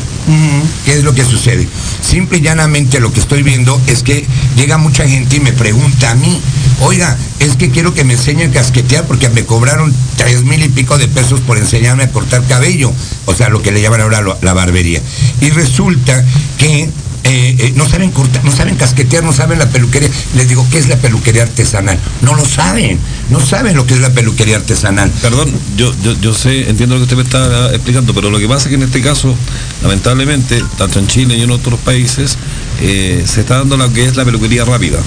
¿Qué 0.84 0.94
es 0.94 1.04
lo 1.06 1.16
que 1.16 1.24
sucede? 1.24 1.66
Simple 2.02 2.40
y 2.40 2.42
llanamente 2.42 3.00
lo 3.00 3.14
que 3.14 3.22
estoy 3.22 3.42
viendo 3.42 3.82
es 3.88 4.04
que 4.04 4.26
llega 4.58 4.78
mucha 4.78 5.08
gente 5.08 5.38
y 5.38 5.40
me 5.40 5.54
pregunta 5.54 6.12
a 6.12 6.16
mí, 6.16 6.42
oiga, 6.82 7.18
es 7.40 7.56
que 7.56 7.70
quiero 7.70 7.94
que 7.94 8.04
me 8.04 8.16
enseñen 8.16 8.50
a 8.52 8.54
casquetear 8.54 9.06
porque 9.06 9.30
me 9.30 9.46
cobraron 9.46 9.96
tres 10.18 10.44
mil 10.44 10.62
y 10.62 10.68
pico 10.68 10.98
de 10.98 11.08
pesos 11.08 11.40
por 11.40 11.58
enseñarme 11.58 12.04
a 12.04 12.12
cortar 12.12 12.44
cabello, 12.48 12.92
o 13.26 13.34
sea, 13.34 13.48
lo 13.48 13.62
que 13.62 13.72
le 13.72 13.82
llaman 13.82 14.02
ahora 14.02 14.22
la 14.42 14.54
barbería. 14.54 15.02
Y 15.40 15.52
resulta 15.52 16.26
que 16.58 16.90
eh, 17.28 17.56
eh, 17.60 17.74
no 17.76 17.88
saben 17.88 18.12
cortar, 18.12 18.44
no 18.46 18.52
saben 18.52 18.76
casquetear, 18.78 19.22
no 19.22 19.34
saben 19.34 19.60
la 19.60 19.70
peluquería. 19.70 20.10
Les 20.36 20.48
digo, 20.48 20.66
¿qué 20.72 20.78
es 20.78 20.88
la 20.88 20.96
peluquería 20.96 21.44
artesanal? 21.44 22.00
No 22.22 22.36
lo 22.36 22.46
saben, 22.46 22.98
no 23.30 23.42
saben 23.42 23.76
lo 23.76 23.86
que 23.86 23.96
es 23.96 24.00
la 24.00 24.12
peluquería 24.12 24.56
artesanal. 24.56 25.12
Perdón, 25.22 25.52
yo, 25.76 25.94
yo, 26.04 26.18
yo 26.22 26.34
sé, 26.34 26.70
entiendo 26.70 26.96
lo 26.96 27.02
que 27.02 27.04
usted 27.04 27.18
me 27.18 27.24
está 27.24 27.74
explicando, 27.74 28.14
pero 28.14 28.30
lo 28.30 28.40
que 28.40 28.48
pasa 28.48 28.66
es 28.66 28.70
que 28.70 28.76
en 28.76 28.84
este 28.84 29.02
caso, 29.02 29.36
lamentablemente, 29.84 30.64
tanto 30.78 31.00
en 31.00 31.08
Chile 31.08 31.36
y 31.36 31.42
en 31.42 31.52
otros 31.52 31.80
países, 31.82 32.38
eh, 32.82 33.24
se 33.26 33.42
está 33.42 33.58
dando 33.58 33.76
lo 33.76 33.92
que 33.92 34.06
es 34.06 34.16
la 34.16 34.24
peluquería 34.24 34.64
rápida, 34.64 35.00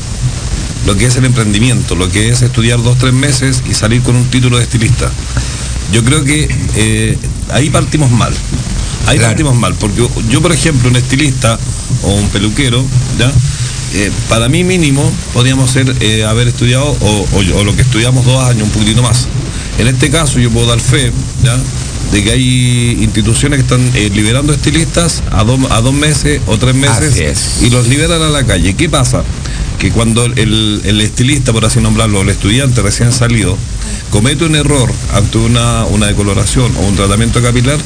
lo 0.87 0.97
que 0.97 1.07
es 1.07 1.17
el 1.17 1.25
emprendimiento, 1.25 1.95
lo 1.95 2.11
que 2.11 2.29
es 2.29 2.43
estudiar 2.43 2.83
dos, 2.83 2.99
tres 2.99 3.15
meses 3.15 3.63
y 3.69 3.73
salir 3.73 4.03
con 4.03 4.17
un 4.17 4.27
título 4.27 4.59
de 4.59 4.65
estilista. 4.65 5.11
Yo 5.91 6.05
creo 6.05 6.23
que 6.23 7.17
ahí 7.51 7.71
partimos 7.71 8.11
mal. 8.11 8.33
Ahí 9.07 9.17
Claro. 9.19 9.31
partimos 9.33 9.57
mal, 9.57 9.75
porque 9.75 10.07
yo, 10.29 10.41
por 10.43 10.53
ejemplo, 10.53 10.89
un 10.89 10.97
estilista 10.97 11.59
o 12.03 12.13
un 12.15 12.29
peluquero, 12.29 12.85
¿ya? 13.19 13.33
Eh, 13.93 14.11
para 14.29 14.49
mí 14.49 14.63
mínimo 14.63 15.11
podríamos 15.33 15.71
ser, 15.71 15.97
eh, 16.01 16.23
haber 16.25 16.47
estudiado 16.49 16.85
o, 16.85 17.27
o- 17.33 17.59
o 17.59 17.65
lo 17.65 17.75
que 17.75 17.83
estudiamos 17.83 18.25
dos 18.25 18.41
años, 18.45 18.63
un 18.65 18.71
poquitito 18.71 19.03
más. 19.03 19.27
En 19.79 19.89
este 19.89 20.11
caso 20.11 20.39
yo 20.39 20.51
puedo 20.51 20.67
dar 20.69 20.79
fe, 20.81 21.11
¿ya? 21.43 21.59
de 22.13 22.25
que 22.25 22.31
hay 22.33 22.99
instituciones 23.03 23.59
que 23.59 23.63
están 23.63 23.81
eh, 23.95 24.11
liberando 24.13 24.53
estilistas 24.53 25.23
a, 25.31 25.45
dos- 25.45 25.61
a 25.71 25.81
dos 25.81 25.95
meses 25.95 26.41
o 26.47 26.57
tres 26.59 26.75
meses 26.75 27.63
y 27.63 27.71
los 27.71 27.87
liberan 27.89 28.21
a 28.23 28.29
la 28.29 28.45
calle. 28.45 28.75
¿Qué 28.75 28.89
pasa? 28.89 29.23
Que 29.79 29.91
cuando 29.91 30.25
el, 30.25 30.81
el 30.85 31.01
estilista, 31.01 31.53
por 31.53 31.65
así 31.65 31.81
nombrarlo, 31.81 32.23
el 32.23 32.29
estudiante 32.29 32.83
recién 32.83 33.13
salido, 33.13 33.57
comete 34.11 34.45
un 34.45 34.55
error 34.57 34.93
ante 35.15 35.39
una, 35.39 35.85
una 35.87 36.07
decoloración 36.07 36.73
o 36.77 36.81
un 36.83 36.97
tratamiento 36.97 37.41
capilar, 37.43 37.79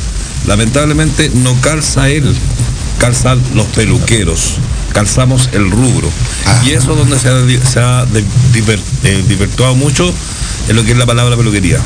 lamentablemente 0.47 1.31
no 1.35 1.55
calza 1.61 2.09
él, 2.09 2.35
calzan 2.99 3.41
los 3.55 3.67
peluqueros, 3.67 4.55
calzamos 4.93 5.49
el 5.53 5.71
rubro. 5.71 6.09
Ajá. 6.47 6.63
Y 6.65 6.71
eso 6.73 6.93
es 6.93 6.99
donde 6.99 7.19
se 7.19 7.29
ha, 7.29 7.69
se 7.71 7.81
ha 7.81 8.07
eh, 9.05 9.25
divertuado 9.29 9.75
mucho 9.75 10.13
en 10.69 10.77
lo 10.77 10.85
que 10.85 10.93
es 10.93 10.99
la 10.99 11.07
palabra 11.07 11.37
peluquería. 11.37 11.79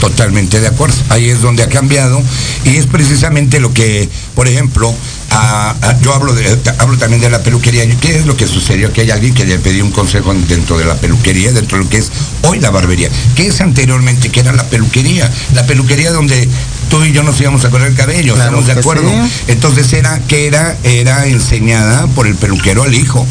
Totalmente 0.00 0.60
de 0.60 0.66
acuerdo. 0.66 0.96
Ahí 1.10 1.28
es 1.30 1.40
donde 1.40 1.62
ha 1.62 1.68
cambiado 1.68 2.20
y 2.64 2.76
es 2.76 2.86
precisamente 2.86 3.60
lo 3.60 3.72
que, 3.72 4.08
por 4.34 4.48
ejemplo, 4.48 4.92
a- 5.30 5.74
a- 5.80 6.00
yo 6.00 6.12
hablo, 6.12 6.34
de, 6.34 6.58
hablo 6.78 6.98
también 6.98 7.22
de 7.22 7.30
la 7.30 7.42
peluquería. 7.42 7.88
¿Qué 8.00 8.16
es 8.16 8.26
lo 8.26 8.36
que 8.36 8.46
sucedió? 8.46 8.92
Que 8.92 9.02
hay 9.02 9.10
alguien 9.12 9.32
que 9.32 9.44
le 9.46 9.58
pedí 9.58 9.80
un 9.80 9.92
consejo 9.92 10.34
dentro 10.48 10.76
de 10.76 10.84
la 10.84 10.94
peluquería, 10.96 11.52
dentro 11.52 11.78
de 11.78 11.84
lo 11.84 11.90
que 11.90 11.98
es 11.98 12.10
hoy 12.42 12.58
la 12.60 12.70
barbería. 12.70 13.08
¿Qué 13.36 13.46
es 13.46 13.60
anteriormente? 13.60 14.28
que 14.30 14.40
era 14.40 14.52
la 14.52 14.64
peluquería? 14.64 15.30
La 15.54 15.64
peluquería 15.66 16.12
donde 16.12 16.48
tú 16.90 17.02
y 17.04 17.12
yo 17.12 17.22
nos 17.22 17.40
íbamos 17.40 17.64
a 17.64 17.70
correr 17.70 17.88
el 17.88 17.94
cabello, 17.96 18.34
Claro 18.34 18.60
¿estamos 18.60 18.66
de 18.66 18.80
acuerdo? 18.80 19.08
sí. 19.08 19.42
Entonces 19.48 19.92
era 19.92 20.18
que 20.20 20.46
era, 20.46 20.76
era 20.84 21.26
enseñada 21.26 22.06
por 22.08 22.26
el 22.26 22.34
peluquero 22.34 22.82
al 22.82 22.94
hijo. 22.94 23.26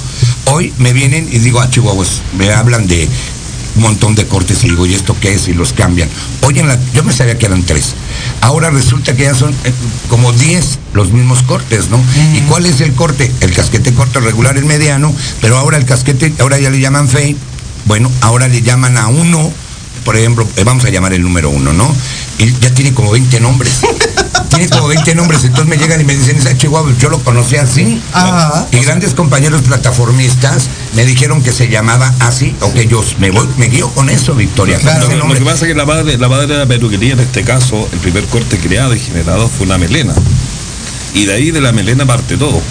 Hoy 0.45 0.73
me 0.77 0.93
vienen 0.93 1.27
y 1.31 1.39
digo, 1.39 1.61
ah, 1.61 1.69
chihuahuas, 1.69 2.21
me 2.37 2.51
hablan 2.51 2.87
de 2.87 3.07
un 3.75 3.83
montón 3.83 4.15
de 4.15 4.25
cortes 4.27 4.63
y 4.65 4.69
digo, 4.69 4.85
¿y 4.85 4.93
esto 4.93 5.15
qué 5.21 5.33
es? 5.33 5.47
Y 5.47 5.53
los 5.53 5.71
cambian. 5.73 6.09
Hoy 6.41 6.59
en 6.59 6.67
la, 6.67 6.77
yo 6.93 7.03
me 7.03 7.13
sabía 7.13 7.37
que 7.37 7.45
eran 7.45 7.63
tres. 7.63 7.93
Ahora 8.41 8.69
resulta 8.69 9.15
que 9.15 9.23
ya 9.23 9.33
son 9.35 9.51
eh, 9.63 9.71
como 10.09 10.33
10 10.33 10.79
los 10.93 11.13
mismos 11.13 11.41
cortes, 11.43 11.89
¿no? 11.89 12.03
¿Y 12.35 12.41
cuál 12.41 12.65
es 12.65 12.81
el 12.81 12.93
corte? 12.93 13.31
El 13.39 13.53
casquete 13.53 13.93
corto 13.93 14.19
regular, 14.19 14.57
el 14.57 14.65
mediano, 14.65 15.13
pero 15.39 15.57
ahora 15.57 15.77
el 15.77 15.85
casquete, 15.85 16.33
ahora 16.39 16.59
ya 16.59 16.69
le 16.69 16.79
llaman 16.81 17.07
fade. 17.07 17.37
Bueno, 17.85 18.11
ahora 18.21 18.47
le 18.49 18.61
llaman 18.61 18.97
a 18.97 19.07
uno, 19.07 19.51
por 20.03 20.17
ejemplo, 20.17 20.47
eh, 20.55 20.63
vamos 20.63 20.85
a 20.85 20.89
llamar 20.89 21.13
el 21.13 21.21
número 21.21 21.49
uno, 21.49 21.73
¿no? 21.73 21.93
Y 22.37 22.51
ya 22.59 22.73
tiene 22.73 22.93
como 22.93 23.11
20 23.11 23.39
nombres. 23.39 23.81
tiene 24.49 24.67
como 24.69 24.87
20 24.87 25.15
nombres, 25.15 25.43
entonces 25.43 25.67
me 25.67 25.77
llegan 25.77 26.01
y 26.01 26.03
me 26.03 26.15
dicen, 26.15 26.37
esa 26.37 26.55
chihuahua, 26.57 26.91
yo 26.99 27.09
lo 27.09 27.19
conocí 27.19 27.55
así. 27.55 28.01
Ajá. 28.13 28.67
Y 28.71 28.77
grandes 28.79 29.13
compañeros 29.13 29.61
plataformistas 29.61 30.69
me 30.95 31.05
dijeron 31.05 31.41
que 31.41 31.51
se 31.51 31.69
llamaba 31.69 32.13
así, 32.19 32.55
o 32.61 32.73
que 32.73 32.87
yo 32.87 33.03
me 33.19 33.31
voy, 33.31 33.47
me 33.57 33.67
guío 33.67 33.89
con 33.89 34.09
eso, 34.09 34.33
Victoria. 34.35 34.79
con 34.79 35.19
Lo, 35.19 35.27
lo 35.27 35.33
que 35.33 35.41
pasa 35.41 35.65
es 35.65 35.71
que 35.71 35.75
la 35.75 35.85
madre, 35.85 36.17
la 36.17 36.27
madre 36.27 36.47
de 36.47 36.57
la 36.57 36.65
peluquería, 36.65 37.13
en 37.13 37.19
este 37.21 37.43
caso, 37.43 37.87
el 37.91 37.99
primer 37.99 38.25
corte 38.25 38.57
creado 38.57 38.95
y 38.95 38.99
generado 38.99 39.47
fue 39.47 39.65
una 39.65 39.77
melena. 39.77 40.13
Y 41.13 41.25
de 41.25 41.33
ahí 41.33 41.51
de 41.51 41.61
la 41.61 41.71
melena 41.71 42.05
parte 42.05 42.37
todo. 42.37 42.61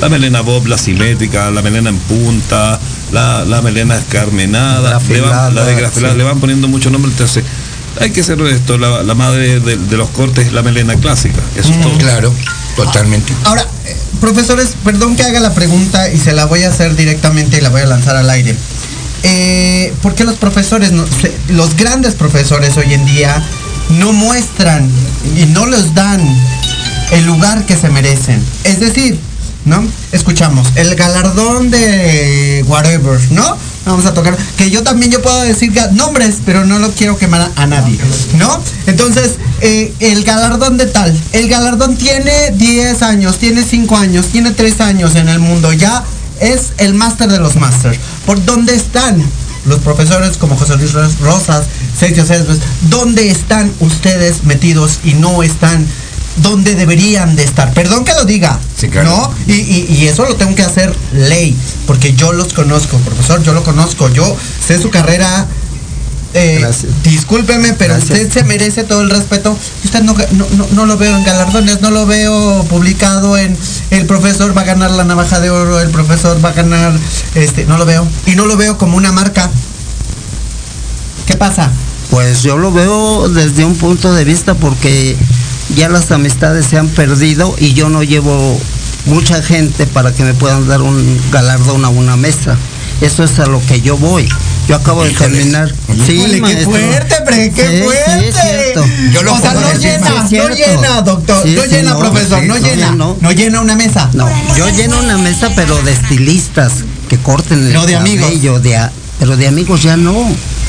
La 0.00 0.08
melena 0.08 0.40
bob, 0.40 0.66
la 0.66 0.76
simétrica, 0.76 1.50
la 1.50 1.62
melena 1.62 1.90
en 1.90 1.98
punta, 1.98 2.80
la, 3.12 3.44
la 3.44 3.62
melena 3.62 3.96
escarmenada, 3.96 5.00
le 5.08 5.20
van, 5.20 5.54
la 5.54 5.64
de 5.64 5.74
grafilada, 5.74 6.12
sí. 6.14 6.18
le 6.18 6.24
van 6.24 6.40
poniendo 6.40 6.68
muchos 6.68 6.90
nombres. 6.92 7.12
Entonces, 7.12 7.44
hay 8.00 8.10
que 8.10 8.22
ser 8.24 8.40
honesto, 8.40 8.76
la, 8.78 9.02
la 9.02 9.14
madre 9.14 9.60
de, 9.60 9.76
de 9.76 9.96
los 9.96 10.10
cortes 10.10 10.46
es 10.48 10.52
la 10.52 10.62
melena 10.62 10.96
clásica. 10.96 11.40
Eso 11.56 11.70
es 11.72 11.80
todo. 11.80 11.96
Claro, 11.98 12.34
totalmente. 12.76 13.32
Ahora, 13.44 13.62
eh, 13.86 13.96
profesores, 14.20 14.74
perdón 14.84 15.14
que 15.16 15.22
haga 15.22 15.38
la 15.40 15.52
pregunta 15.54 16.10
y 16.10 16.18
se 16.18 16.32
la 16.32 16.46
voy 16.46 16.64
a 16.64 16.70
hacer 16.70 16.96
directamente 16.96 17.58
y 17.58 17.60
la 17.60 17.68
voy 17.68 17.82
a 17.82 17.86
lanzar 17.86 18.16
al 18.16 18.28
aire. 18.30 18.56
Eh, 19.22 19.92
¿Por 20.02 20.14
qué 20.14 20.24
los 20.24 20.36
profesores, 20.36 20.92
no- 20.92 21.06
se- 21.06 21.32
los 21.48 21.76
grandes 21.76 22.14
profesores 22.14 22.76
hoy 22.76 22.92
en 22.92 23.06
día, 23.06 23.42
no 23.90 24.12
muestran 24.12 24.90
y 25.36 25.46
no 25.46 25.66
les 25.66 25.94
dan 25.94 26.20
el 27.12 27.24
lugar 27.24 27.64
que 27.64 27.76
se 27.76 27.88
merecen? 27.90 28.42
Es 28.64 28.80
decir, 28.80 29.18
¿no? 29.64 29.84
Escuchamos, 30.12 30.68
el 30.76 30.94
galardón 30.94 31.70
de 31.70 32.64
whatever, 32.66 33.18
¿no? 33.30 33.56
Vamos 33.86 34.06
a 34.06 34.14
tocar, 34.14 34.36
que 34.56 34.70
yo 34.70 34.82
también 34.82 35.12
yo 35.12 35.20
puedo 35.20 35.42
decir 35.42 35.72
nombres, 35.92 36.36
pero 36.46 36.64
no 36.64 36.78
lo 36.78 36.90
quiero 36.92 37.18
quemar 37.18 37.50
a, 37.54 37.66
nadie, 37.66 37.98
¿no? 38.38 38.58
Entonces, 38.86 39.32
eh, 39.60 39.92
el 40.00 40.24
galardón 40.24 40.78
de 40.78 40.86
tal, 40.86 41.14
el 41.32 41.48
galardón 41.48 41.96
tiene 41.96 42.52
10 42.52 43.02
años, 43.02 43.38
tiene 43.38 43.62
5 43.62 43.96
años, 43.96 44.26
tiene 44.26 44.52
3 44.52 44.80
años 44.80 45.14
en 45.16 45.28
el 45.28 45.38
mundo, 45.38 45.72
ya 45.72 46.02
es 46.40 46.72
el 46.78 46.94
máster 46.94 47.28
de 47.30 47.38
los 47.38 47.56
másters. 47.56 47.98
¿Por 48.26 48.42
dónde 48.44 48.74
están 48.74 49.22
los 49.66 49.78
profesores 49.80 50.36
como 50.38 50.56
José 50.56 50.76
Luis 50.76 50.92
Ros- 50.92 51.18
Rosas, 51.20 51.64
Sergio 51.98 52.24
Céspedes? 52.24 52.60
¿Dónde 52.88 53.30
están 53.30 53.70
ustedes 53.80 54.44
metidos 54.44 54.98
y 55.04 55.12
no 55.14 55.42
están 55.42 55.86
donde 56.36 56.74
deberían 56.74 57.36
de 57.36 57.44
estar? 57.44 57.72
Perdón 57.74 58.04
que 58.04 58.12
lo 58.14 58.24
diga, 58.24 58.58
Sí, 58.76 58.88
claro. 58.88 59.08
¿no? 59.10 59.34
Y, 59.46 59.52
y- 59.60 59.86
y 59.90 60.06
eso 60.08 60.24
lo 60.26 60.36
tengo 60.36 60.54
que 60.54 60.62
hacer 60.62 60.94
ley, 61.12 61.56
porque 61.86 62.14
yo 62.14 62.32
los 62.32 62.52
conozco, 62.52 62.98
profesor, 62.98 63.42
yo 63.42 63.52
lo 63.52 63.62
conozco, 63.62 64.08
yo 64.10 64.36
sé 64.66 64.80
su 64.80 64.90
carrera. 64.90 65.46
eh, 66.36 66.56
Gracias. 66.60 66.90
discúlpeme, 67.04 67.74
pero 67.74 67.94
Gracias. 67.94 68.18
usted 68.18 68.32
se 68.32 68.42
merece 68.42 68.82
todo 68.82 69.02
el 69.02 69.10
respeto. 69.10 69.56
Usted 69.84 70.02
no, 70.02 70.14
no, 70.32 70.46
no- 70.56 70.66
no 70.72 70.86
lo 70.86 70.96
veo 70.98 71.16
en 71.16 71.22
galardones, 71.22 71.80
no 71.80 71.92
lo 71.92 72.06
veo 72.06 72.64
publicado 72.68 73.38
en 73.38 73.56
el 73.90 74.04
profesor 74.06 74.56
va 74.56 74.62
a 74.62 74.64
ganar 74.64 74.90
la 74.90 75.04
navaja 75.04 75.38
de 75.38 75.50
oro, 75.50 75.78
el 75.78 75.90
profesor 75.90 76.44
va 76.44 76.48
a 76.48 76.52
ganar, 76.52 76.92
este, 77.36 77.66
no 77.66 77.78
lo 77.78 77.86
veo. 77.86 78.04
Y 78.26 78.32
no 78.34 78.46
lo 78.46 78.56
veo 78.56 78.76
como 78.78 78.96
una 78.96 79.12
marca. 79.12 79.48
¿Qué 81.26 81.36
pasa? 81.36 81.70
Pues 82.10 82.42
yo 82.42 82.56
lo 82.58 82.72
veo 82.72 83.28
desde 83.28 83.64
un 83.64 83.76
punto 83.76 84.12
de 84.12 84.24
vista 84.24 84.54
porque 84.54 85.16
ya 85.76 85.88
las 85.88 86.10
amistades 86.10 86.66
se 86.66 86.78
han 86.78 86.88
perdido 86.88 87.54
y 87.58 87.72
yo 87.74 87.88
no 87.88 88.02
llevo 88.02 88.60
mucha 89.06 89.42
gente 89.42 89.86
para 89.86 90.12
que 90.12 90.22
me 90.24 90.34
puedan 90.34 90.66
dar 90.68 90.82
un 90.82 91.20
galardón 91.30 91.84
a 91.84 91.88
una 91.88 92.16
mesa. 92.16 92.56
Eso 93.00 93.24
es 93.24 93.38
a 93.40 93.46
lo 93.46 93.60
que 93.66 93.80
yo 93.80 93.96
voy. 93.98 94.28
Yo 94.68 94.76
acabo 94.76 95.04
de 95.04 95.10
terminar. 95.10 95.74
Sí, 96.06 96.24
qué 96.46 96.64
fuerte, 96.64 97.52
qué 97.54 97.68
Sí, 97.68 97.82
fuerte. 97.82 98.20
sí, 98.20 98.24
es 98.28 98.36
cierto. 98.40 98.84
Yo 99.12 99.22
lo 99.22 99.34
o 99.34 99.38
sea, 99.38 99.52
no 99.52 99.72
llena, 99.74 100.10
no 100.10 100.48
llena, 100.54 101.02
doctor, 101.02 101.46
no 101.46 101.64
llena, 101.66 101.90
no, 101.92 101.98
profesor, 101.98 102.42
no 102.44 102.56
llena, 102.56 102.92
no. 102.92 103.16
no 103.20 103.32
llena 103.32 103.60
una 103.60 103.74
mesa. 103.74 104.08
No, 104.14 104.26
yo 104.56 104.68
lleno 104.70 104.98
una 105.00 105.18
mesa, 105.18 105.50
pero 105.54 105.76
de 105.82 105.92
estilistas 105.92 106.72
que 107.08 107.18
corten 107.18 107.66
el 107.66 107.72
No, 107.74 107.84
de 107.84 107.96
amigos. 107.96 108.26
cabello, 108.26 108.58
de 108.60 108.76
a- 108.76 108.92
pero 109.18 109.36
de 109.36 109.48
amigos 109.48 109.82
ya 109.82 109.96
no. 109.96 110.14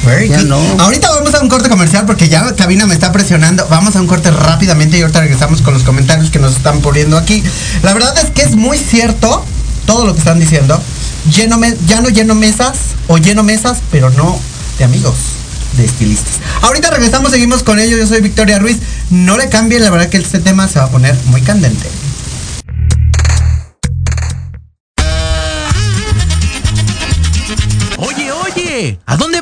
Güey, 0.05 0.29
Ya 0.29 0.37
¿qué- 0.37 0.43
no. 0.45 0.57
Ahorita 0.79 1.09
vamos 1.11 1.33
a 1.33 1.41
un 1.41 1.49
corte 1.49 1.67
comercial 1.69 2.05
porque 2.05 2.29
ya 2.29 2.55
cabina 2.55 2.85
me 2.85 2.93
está 2.93 3.11
presionando. 3.11 3.67
Vamos 3.69 3.95
a 3.95 4.01
un 4.01 4.07
corte 4.07 4.31
rápidamente 4.31 4.97
y 4.97 5.01
ahorita 5.01 5.19
regresamos 5.21 5.61
con 5.61 5.73
los 5.73 5.83
comentarios 5.83 6.29
que 6.29 6.39
nos 6.39 6.55
están 6.55 6.79
poniendo 6.81 7.17
aquí. 7.17 7.43
La 7.81 7.93
verdad 7.93 8.15
es 8.23 8.29
que 8.31 8.43
es 8.43 8.55
muy 8.55 8.77
cierto 8.77 9.43
todo 9.85 10.05
lo 10.05 10.13
que 10.13 10.19
están 10.19 10.39
diciendo. 10.39 10.81
Lleno 11.35 11.57
me- 11.57 11.75
ya 11.87 12.01
no 12.01 12.09
lleno 12.09 12.35
mesas 12.35 12.77
o 13.07 13.17
lleno 13.17 13.43
mesas, 13.43 13.79
pero 13.91 14.09
no 14.11 14.39
de 14.77 14.83
amigos, 14.85 15.15
de 15.77 15.85
estilistas. 15.85 16.33
Ahorita 16.61 16.91
regresamos, 16.91 17.31
seguimos 17.31 17.63
con 17.63 17.79
ello. 17.79 17.97
Yo 17.97 18.05
soy 18.05 18.21
Victoria 18.21 18.59
Ruiz. 18.59 18.77
No 19.09 19.37
le 19.37 19.49
cambien, 19.49 19.83
la 19.83 19.89
verdad 19.89 20.07
que 20.09 20.17
este 20.17 20.39
tema 20.39 20.67
se 20.67 20.77
va 20.79 20.85
a 20.85 20.89
poner 20.89 21.15
muy 21.25 21.41
candente. 21.41 21.87
Oye, 27.97 28.31
oye, 28.31 28.99
¿a 29.05 29.15
dónde 29.17 29.41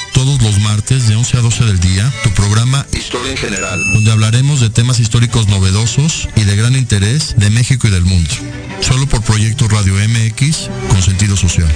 todos 0.23 0.41
los 0.43 0.59
martes 0.59 1.07
de 1.07 1.15
11 1.15 1.37
a 1.37 1.41
12 1.41 1.65
del 1.65 1.79
día 1.79 2.13
tu 2.23 2.29
programa 2.31 2.85
Historia 2.93 3.31
en 3.31 3.37
general. 3.37 3.83
donde 3.91 4.11
hablaremos 4.11 4.61
de 4.61 4.69
temas 4.69 4.99
históricos 4.99 5.47
novedosos 5.47 6.29
y 6.35 6.43
de 6.43 6.55
gran 6.55 6.75
interés 6.75 7.33
de 7.37 7.49
México 7.49 7.87
y 7.87 7.89
del 7.89 8.05
mundo. 8.05 8.29
Solo 8.81 9.07
por 9.07 9.23
Proyecto 9.23 9.67
Radio 9.67 9.95
MX 9.95 10.69
con 10.89 11.01
sentido 11.01 11.35
social. 11.35 11.67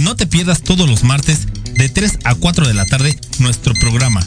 No 0.00 0.16
te 0.16 0.26
pierdas 0.26 0.62
todos 0.62 0.90
los 0.90 1.04
martes 1.04 1.46
de 1.74 1.88
3 1.88 2.18
a 2.24 2.34
4 2.34 2.66
de 2.66 2.74
la 2.74 2.86
tarde 2.86 3.16
nuestro 3.38 3.72
programa 3.74 4.26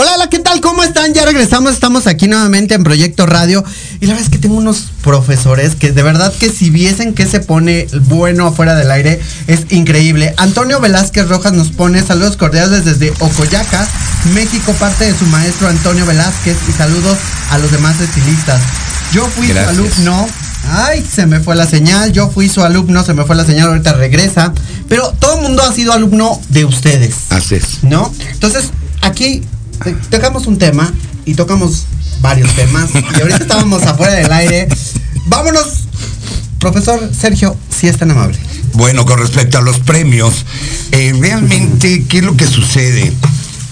Hola, 0.00 0.12
hola, 0.14 0.30
¿qué 0.30 0.38
tal? 0.38 0.60
¿Cómo 0.60 0.84
están? 0.84 1.12
Ya 1.12 1.24
regresamos, 1.24 1.72
estamos 1.72 2.06
aquí 2.06 2.28
nuevamente 2.28 2.74
en 2.74 2.84
Proyecto 2.84 3.26
Radio. 3.26 3.64
Y 3.98 4.06
la 4.06 4.12
verdad 4.12 4.26
es 4.26 4.30
que 4.30 4.38
tengo 4.38 4.54
unos 4.54 4.92
profesores 5.02 5.74
que 5.74 5.90
de 5.90 6.04
verdad 6.04 6.32
que 6.38 6.50
si 6.50 6.70
viesen 6.70 7.14
que 7.14 7.26
se 7.26 7.40
pone 7.40 7.88
bueno 8.02 8.46
afuera 8.46 8.76
del 8.76 8.92
aire, 8.92 9.20
es 9.48 9.66
increíble. 9.70 10.34
Antonio 10.36 10.78
Velázquez 10.78 11.26
Rojas 11.26 11.52
nos 11.52 11.70
pone 11.70 12.00
saludos 12.00 12.36
cordiales 12.36 12.84
desde 12.84 13.12
Ocoyaca, 13.18 13.88
México, 14.34 14.72
parte 14.74 15.04
de 15.04 15.18
su 15.18 15.26
maestro 15.26 15.66
Antonio 15.66 16.06
Velázquez 16.06 16.56
y 16.68 16.70
saludos 16.70 17.18
a 17.50 17.58
los 17.58 17.72
demás 17.72 18.00
estilistas. 18.00 18.62
Yo 19.12 19.26
fui 19.26 19.48
Gracias. 19.48 19.74
su 19.74 19.82
alumno. 19.82 20.28
Ay, 20.70 21.04
se 21.12 21.26
me 21.26 21.40
fue 21.40 21.56
la 21.56 21.66
señal. 21.66 22.12
Yo 22.12 22.30
fui 22.30 22.48
su 22.48 22.62
alumno, 22.62 23.02
se 23.02 23.14
me 23.14 23.24
fue 23.24 23.34
la 23.34 23.44
señal, 23.44 23.70
ahorita 23.70 23.94
regresa. 23.94 24.52
Pero 24.88 25.12
todo 25.18 25.38
el 25.38 25.42
mundo 25.42 25.64
ha 25.64 25.72
sido 25.72 25.92
alumno 25.92 26.40
de 26.50 26.66
ustedes. 26.66 27.16
Así 27.30 27.56
es. 27.56 27.82
¿no? 27.82 28.14
Entonces, 28.30 28.66
aquí 29.02 29.42
tocamos 30.10 30.46
un 30.46 30.58
tema 30.58 30.92
y 31.24 31.34
tocamos 31.34 31.86
varios 32.20 32.54
temas. 32.54 32.90
Y 32.94 33.20
ahorita 33.20 33.38
estábamos 33.38 33.82
afuera 33.82 34.14
del 34.14 34.32
aire. 34.32 34.68
Vámonos, 35.26 35.84
profesor 36.58 37.10
Sergio, 37.14 37.56
si 37.68 37.88
es 37.88 37.98
tan 37.98 38.10
amable. 38.10 38.38
Bueno, 38.74 39.04
con 39.04 39.18
respecto 39.18 39.58
a 39.58 39.60
los 39.60 39.80
premios, 39.80 40.44
eh, 40.92 41.14
realmente, 41.18 42.04
¿qué 42.08 42.18
es 42.18 42.24
lo 42.24 42.36
que 42.36 42.46
sucede? 42.46 43.12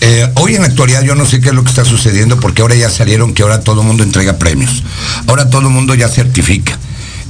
Eh, 0.01 0.31
hoy 0.35 0.55
en 0.55 0.63
la 0.63 0.69
actualidad 0.69 1.03
yo 1.03 1.15
no 1.15 1.25
sé 1.25 1.41
qué 1.41 1.49
es 1.49 1.55
lo 1.55 1.65
que 1.65 1.71
está 1.71 1.85
sucediendo 1.85 2.39
porque 2.39 2.63
ahora 2.63 2.75
ya 2.75 2.91
salieron 2.91 3.33
que 3.33 3.43
ahora 3.43 3.61
todo 3.61 3.81
el 3.81 3.87
mundo 3.87 4.03
entrega 4.03 4.39
premios. 4.39 4.83
Ahora 5.27 5.49
todo 5.49 5.63
el 5.63 5.69
mundo 5.69 5.95
ya 5.95 6.09
certifica. 6.09 6.79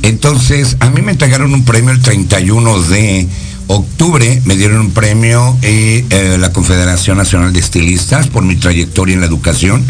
Entonces, 0.03 0.77
a 0.81 0.91
mí 0.91 1.03
me 1.03 1.13
entregaron 1.13 1.53
un 1.53 1.65
premio 1.65 1.91
el 1.91 2.01
31 2.01 2.83
de 2.83 3.29
octubre, 3.69 4.41
me 4.45 4.57
dieron 4.57 4.79
un 4.79 4.91
premio 4.93 5.57
eh, 5.63 6.37
la 6.39 6.53
Confederación 6.53 7.17
Nacional 7.19 7.53
de 7.53 7.61
Estilistas 7.61 8.29
por 8.29 8.45
mi 8.45 8.57
trayectoria 8.57 9.15
en 9.15 9.21
la 9.21 9.27
educación. 9.27 9.85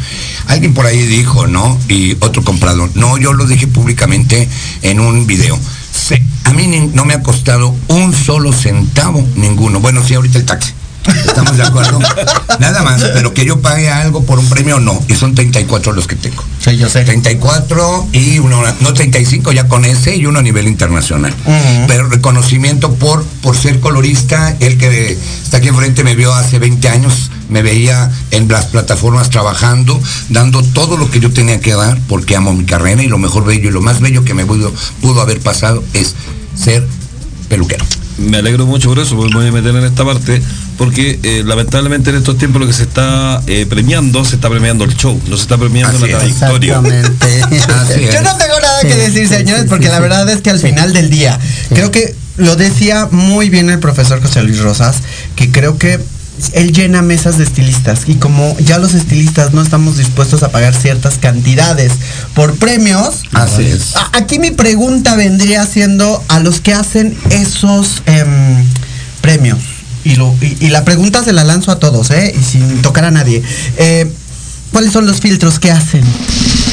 Alguien 0.47 0.75
por 0.75 0.87
ahí 0.87 1.05
dijo, 1.07 1.47
¿no? 1.47 1.79
Y 1.89 2.17
otro 2.21 2.43
comprador. 2.43 2.91
No, 2.95 3.19
yo 3.19 3.33
lo 3.33 3.47
dije 3.47 3.67
públicamente 3.67 4.49
en 4.83 5.01
un 5.01 5.27
video. 5.27 5.59
Se- 5.93 6.23
a 6.45 6.53
mí 6.53 6.91
no 6.95 7.05
me 7.05 7.15
ha 7.15 7.23
costado 7.23 7.75
un 7.89 8.13
solo 8.15 8.53
centavo 8.53 9.27
ninguno. 9.37 9.81
Bueno, 9.81 10.03
sí, 10.07 10.15
ahorita 10.15 10.39
el 10.39 10.45
taxi. 10.45 10.73
¿Estamos 11.27 11.57
de 11.57 11.63
acuerdo? 11.63 11.99
Nada 12.59 12.83
más, 12.83 13.03
pero 13.15 13.35
que 13.35 13.45
yo 13.45 13.61
pague 13.61 13.91
algo 13.91 14.25
por 14.25 14.39
un 14.39 14.49
premio, 14.49 14.81
no. 14.81 15.01
Y 15.09 15.15
son 15.15 15.35
34 15.35 15.93
los 15.93 16.07
que 16.07 16.17
tengo. 16.17 16.43
Sí, 16.61 16.77
yo 16.77 16.89
sé. 16.89 17.05
34 17.05 18.09
y 18.13 18.39
uno, 18.39 18.63
no 18.81 18.93
35 18.93 19.53
ya 19.53 19.69
con 19.69 19.85
ese 19.85 20.17
y 20.17 20.27
uno 20.27 20.39
a 20.39 20.43
nivel 20.43 20.67
internacional. 20.67 21.35
Pero 21.87 22.09
reconocimiento 22.09 22.95
por, 22.95 23.25
por 23.43 23.57
ser 23.57 23.81
colorista, 23.81 24.57
el 24.61 24.79
que 24.79 25.13
está 25.43 25.59
aquí 25.59 25.69
enfrente 25.69 26.05
me 26.05 26.15
vio 26.15 26.35
hace 26.35 26.59
20 26.59 26.89
años, 26.89 27.31
me 27.49 27.63
veía 27.63 28.11
en 28.31 28.49
las 28.49 28.67
plataformas 28.67 29.31
trabajando, 29.31 30.01
dando 30.29 30.63
todo 30.63 30.97
lo 30.97 31.11
que 31.11 31.21
yo 31.21 31.31
tenía 31.31 31.61
que 31.61 31.75
dar, 31.75 31.99
porque 32.09 32.37
amo 32.37 32.53
mi 32.53 32.65
carrera 32.65 33.03
y 33.03 33.09
lo 33.09 33.19
mejor 33.19 33.45
bello 33.45 33.69
y 33.69 33.73
lo 33.73 33.81
más 33.81 34.01
bello 34.01 34.25
que 34.25 34.35
me 34.35 34.45
pudo, 34.47 34.73
pudo 35.01 35.21
haber 35.21 35.41
pasado 35.41 35.83
es 35.93 36.15
ser 36.57 36.87
peluquero. 37.49 37.85
me 38.19 38.39
alegro 38.39 38.67
mucho 38.67 38.89
por 38.89 38.99
eso, 38.99 39.17
porque 39.17 39.35
me 39.35 39.41
voy 39.41 39.49
a 39.49 39.53
meter 39.53 39.77
en 39.77 39.85
esta 39.85 40.05
parte, 40.05 40.43
porque 40.77 41.19
eh, 41.23 41.43
lamentablemente 41.45 42.11
en 42.11 42.17
estos 42.17 42.39
tiempos 42.39 42.61
lo 42.61 42.67
que 42.67 42.73
se 42.73 42.83
está 42.83 43.43
eh, 43.47 43.67
premiando, 43.69 44.25
se 44.25 44.37
está 44.37 44.49
premiando 44.49 44.85
el 44.85 44.95
show, 44.97 45.21
no 45.29 45.37
se 45.37 45.43
está 45.43 45.57
premiando 45.57 45.97
Así 45.97 46.13
la 46.13 46.19
es. 46.19 46.39
trayectoria. 46.39 46.81
Es. 46.85 48.13
Yo 48.13 48.23
no 48.23 48.37
tengo 48.37 48.61
nada 48.61 48.81
que 48.83 48.95
decir, 48.95 49.29
señores, 49.29 49.67
porque 49.69 49.89
la 49.89 50.01
verdad 50.01 50.29
es 50.29 50.41
que 50.41 50.51
al 50.51 50.59
final 50.59 50.93
del 50.93 51.11
día, 51.11 51.39
creo 51.71 51.91
que 51.91 52.15
lo 52.37 52.57
decía 52.57 53.09
muy 53.11 53.49
bien 53.49 53.71
el 53.71 53.79
profesor 53.79 54.21
José 54.21 54.43
Luis 54.43 54.59
Rosas, 54.61 54.97
que 55.35 55.51
creo 55.51 55.79
que 55.79 56.01
él 56.53 56.73
llena 56.73 57.01
mesas 57.01 57.39
de 57.39 57.45
estilistas 57.45 58.03
y 58.07 58.17
como 58.17 58.57
ya 58.59 58.79
los 58.79 58.93
estilistas 58.93 59.55
no 59.55 59.63
estamos 59.63 59.97
dispuestos 59.97 60.43
a 60.43 60.51
pagar 60.51 60.75
ciertas 60.75 61.17
cantidades 61.17 61.93
por 62.35 62.57
premios, 62.57 63.23
Así 63.33 63.63
es. 63.63 63.95
aquí 64.13 64.39
mi 64.39 64.51
pregunta 64.51 65.17
vendría 65.17 65.65
siendo 65.65 66.23
a 66.29 66.41
los 66.41 66.61
que 66.61 66.75
hacen 66.75 67.17
esos 67.31 68.03
em, 68.05 68.65
premios. 69.23 69.76
Y, 70.07 70.17
lo, 70.17 70.35
y, 70.41 70.57
y 70.67 70.69
la 70.71 70.85
pregunta 70.85 71.23
se 71.25 71.33
la 71.33 71.45
lanzo 71.45 71.71
a 71.73 71.79
todos, 71.79 72.11
¿eh? 72.11 72.35
Y 72.39 72.43
sin 72.45 72.81
tocar 72.83 73.05
a 73.05 73.11
nadie. 73.11 73.43
Eh, 73.77 74.11
¿Cuáles 74.73 74.93
son 74.93 75.07
los 75.07 75.21
filtros 75.21 75.59
que 75.59 75.71
hacen? 75.71 76.03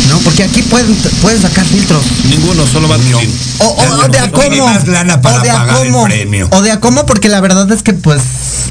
¿No? 0.10 0.18
Porque 0.20 0.44
aquí 0.44 0.62
pueden, 0.64 0.94
pueden 1.22 1.42
sacar 1.42 1.66
filtros. 1.66 2.02
Ninguno, 2.30 2.66
solo 2.68 2.88
marketing. 2.88 3.30
O, 3.60 3.66
o- 3.66 4.06
o 4.06 4.08
de 4.10 4.20
a 4.20 4.32
cómo. 4.32 4.66
más 4.66 4.88
lana 4.88 5.22
para 5.22 5.40
o 5.40 5.42
de 5.44 5.50
a 5.50 5.68
cómo. 5.68 6.08
O 6.52 6.62
de 6.62 6.72
a 6.72 6.80
cómo, 6.80 7.06
porque 7.06 7.30
la 7.30 7.40
verdad 7.42 7.72
es 7.72 7.82
que, 7.82 7.94
pues, 7.94 8.22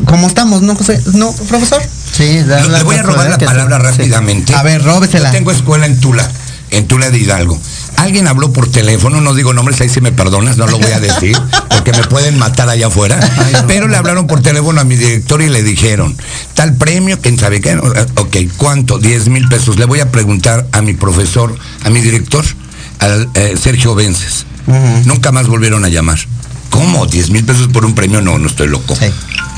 como 0.05 0.27
estamos, 0.29 0.63
¿no, 0.63 0.75
José? 0.77 1.01
¿No, 1.15 1.33
profesor? 1.33 1.83
Sí, 2.13 2.25
Le 2.45 2.69
le 2.69 2.83
voy 2.83 2.97
a 2.97 3.03
robar 3.03 3.31
la 3.31 3.39
palabra 3.39 3.79
rápidamente. 3.79 4.55
A 4.55 4.63
ver, 4.63 4.83
róbesela. 4.85 5.29
Yo 5.31 5.33
tengo 5.39 5.51
escuela 5.51 5.87
en 5.87 5.99
Tula, 5.99 6.31
en 6.71 6.87
Tula 6.87 7.09
de 7.11 7.19
Hidalgo. 7.19 7.59
Alguien 7.97 8.27
habló 8.27 8.53
por 8.53 8.71
teléfono, 8.71 9.21
no 9.21 9.35
digo 9.35 9.53
nombres, 9.55 9.81
ahí 9.81 9.89
si 9.89 10.01
me 10.01 10.13
perdonas, 10.13 10.57
no 10.57 10.67
lo 10.67 10.79
voy 10.79 10.91
a 10.93 10.99
decir, 11.01 11.41
porque 11.83 12.01
me 12.01 12.07
pueden 12.07 12.39
matar 12.39 12.69
allá 12.69 12.87
afuera. 12.87 13.19
Pero 13.67 13.89
le 13.89 13.97
hablaron 13.97 14.29
por 14.29 14.41
teléfono 14.41 14.81
a 14.81 14.85
mi 14.85 14.95
director 14.95 15.43
y 15.43 15.49
le 15.49 15.65
dijeron, 15.65 16.17
tal 16.55 16.77
premio, 16.77 17.21
quién 17.21 17.39
sabe 17.39 17.61
qué. 17.61 17.77
Ok, 18.17 18.37
¿cuánto? 18.57 18.99
10 18.99 19.29
mil 19.29 19.49
pesos. 19.49 19.79
Le 19.79 19.85
voy 19.85 19.99
a 19.99 20.11
preguntar 20.13 20.67
a 20.71 20.81
mi 20.81 20.95
profesor, 20.95 21.57
a 21.83 21.91
mi 21.91 22.01
director, 22.01 22.45
al 23.01 23.29
eh, 23.35 23.57
Sergio 23.61 23.97
Vences. 23.97 24.47
Nunca 25.07 25.33
más 25.33 25.49
volvieron 25.49 25.85
a 25.85 25.89
llamar. 25.89 26.19
¿Cómo? 26.71 27.07
¿10 27.07 27.31
mil 27.31 27.45
pesos 27.45 27.67
por 27.67 27.85
un 27.85 27.97
premio? 27.97 28.21
No, 28.21 28.39
no 28.39 28.47
estoy 28.47 28.69
loco. 28.69 28.95
Sí. 28.95 29.07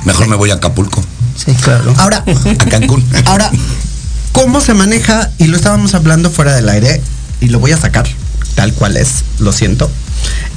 Mejor 0.06 0.26
me 0.28 0.36
voy 0.36 0.50
a 0.50 0.54
Acapulco, 0.54 1.04
Sí, 1.36 1.52
claro. 1.60 1.92
Ahora, 1.98 2.24
a 2.58 2.64
Cancún. 2.66 3.04
ahora, 3.26 3.50
¿cómo 4.32 4.62
se 4.62 4.72
maneja? 4.72 5.30
Y 5.36 5.48
lo 5.48 5.56
estábamos 5.56 5.94
hablando 5.94 6.30
fuera 6.30 6.54
del 6.54 6.70
aire, 6.70 7.02
y 7.40 7.48
lo 7.48 7.58
voy 7.58 7.72
a 7.72 7.76
sacar, 7.76 8.06
tal 8.54 8.72
cual 8.72 8.96
es, 8.96 9.24
lo 9.40 9.52
siento. 9.52 9.90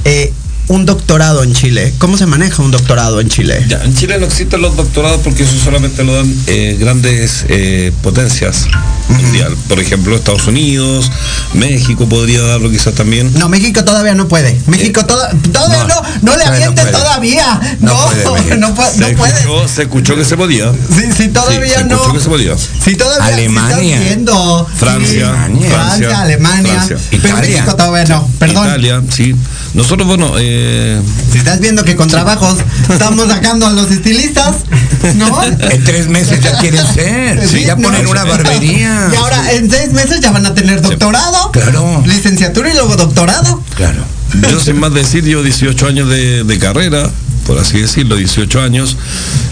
Eh, 0.04 0.32
un 0.68 0.84
doctorado 0.84 1.42
en 1.42 1.54
Chile. 1.54 1.94
¿Cómo 1.98 2.16
se 2.18 2.26
maneja 2.26 2.62
un 2.62 2.70
doctorado 2.70 3.20
en 3.20 3.28
Chile? 3.28 3.64
Ya, 3.68 3.82
en 3.82 3.94
Chile 3.94 4.18
no 4.18 4.26
existen 4.26 4.60
los 4.60 4.76
doctorados 4.76 5.20
porque 5.24 5.42
eso 5.44 5.56
solamente 5.64 6.04
lo 6.04 6.14
dan 6.14 6.34
eh, 6.46 6.76
grandes 6.78 7.44
eh, 7.48 7.90
potencias 8.02 8.66
mundial. 9.08 9.56
Por 9.68 9.80
ejemplo, 9.80 10.14
Estados 10.14 10.46
Unidos, 10.46 11.10
México 11.54 12.06
podría 12.08 12.42
darlo 12.42 12.70
quizás 12.70 12.92
también. 12.94 13.32
No, 13.38 13.48
México 13.48 13.82
todavía 13.84 14.14
no 14.14 14.28
puede. 14.28 14.60
México 14.66 15.04
toda- 15.06 15.30
todavía 15.52 15.84
no, 15.84 16.02
no, 16.02 16.02
no, 16.22 16.36
le 16.36 16.44
no 16.44 16.50
avienten 16.50 16.74
puede. 16.86 16.92
todavía. 16.92 17.60
No 17.80 17.92
No, 17.94 18.06
puede, 18.30 18.56
no, 18.58 18.76
Se 18.76 19.10
no 19.10 19.16
puede. 19.16 19.32
escuchó, 19.32 19.68
se 19.68 19.82
escuchó 19.82 20.16
que 20.16 20.24
se 20.26 20.36
podía. 20.36 20.70
Sí, 20.94 21.04
sí, 21.16 21.28
todavía 21.28 21.60
Sí, 21.64 21.70
se 21.76 21.84
no. 21.84 21.94
escuchó 21.96 22.12
que 22.14 22.20
se 22.20 22.28
podía. 22.28 22.54
Sí, 22.84 22.94
todavía 22.96 23.24
Alemania. 23.34 23.98
Francia, 23.98 24.66
Sí, 24.68 24.74
Francia, 24.78 25.68
Francia, 25.70 26.20
Alemania. 26.20 26.72
Francia. 26.74 26.96
Pero 27.10 27.28
Italia. 27.28 27.50
México 27.62 27.76
todavía 27.76 28.04
no. 28.04 28.30
Perdón. 28.38 28.66
Italia, 28.66 29.02
sí. 29.10 29.34
Nosotros, 29.78 30.08
bueno, 30.08 30.32
eh, 30.40 31.00
Si 31.30 31.38
estás 31.38 31.60
viendo 31.60 31.84
que 31.84 31.94
con 31.94 32.08
trabajos 32.08 32.58
estamos 32.90 33.28
sacando 33.28 33.64
a 33.64 33.70
los 33.70 33.88
estilistas, 33.92 34.56
¿no? 35.14 35.40
En 35.70 35.84
tres 35.84 36.08
meses 36.08 36.40
ya 36.40 36.58
quieren 36.58 36.84
ser. 36.84 37.48
Sí, 37.48 37.64
ya 37.64 37.76
no, 37.76 37.82
ponen 37.82 38.08
una 38.08 38.24
barbería. 38.24 39.08
Y 39.12 39.14
ahora 39.14 39.52
en 39.52 39.70
seis 39.70 39.92
meses 39.92 40.20
ya 40.20 40.32
van 40.32 40.46
a 40.46 40.52
tener 40.52 40.82
doctorado. 40.82 41.52
Claro. 41.52 42.02
Licenciatura 42.04 42.70
y 42.70 42.74
luego 42.74 42.96
doctorado. 42.96 43.62
Claro. 43.76 44.04
yo 44.50 44.58
sin 44.58 44.80
más 44.80 44.92
decir, 44.92 45.22
llevo 45.22 45.44
18 45.44 45.86
años 45.86 46.08
de, 46.08 46.42
de 46.42 46.58
carrera, 46.58 47.08
por 47.46 47.60
así 47.60 47.80
decirlo, 47.80 48.16
18 48.16 48.60
años, 48.60 48.96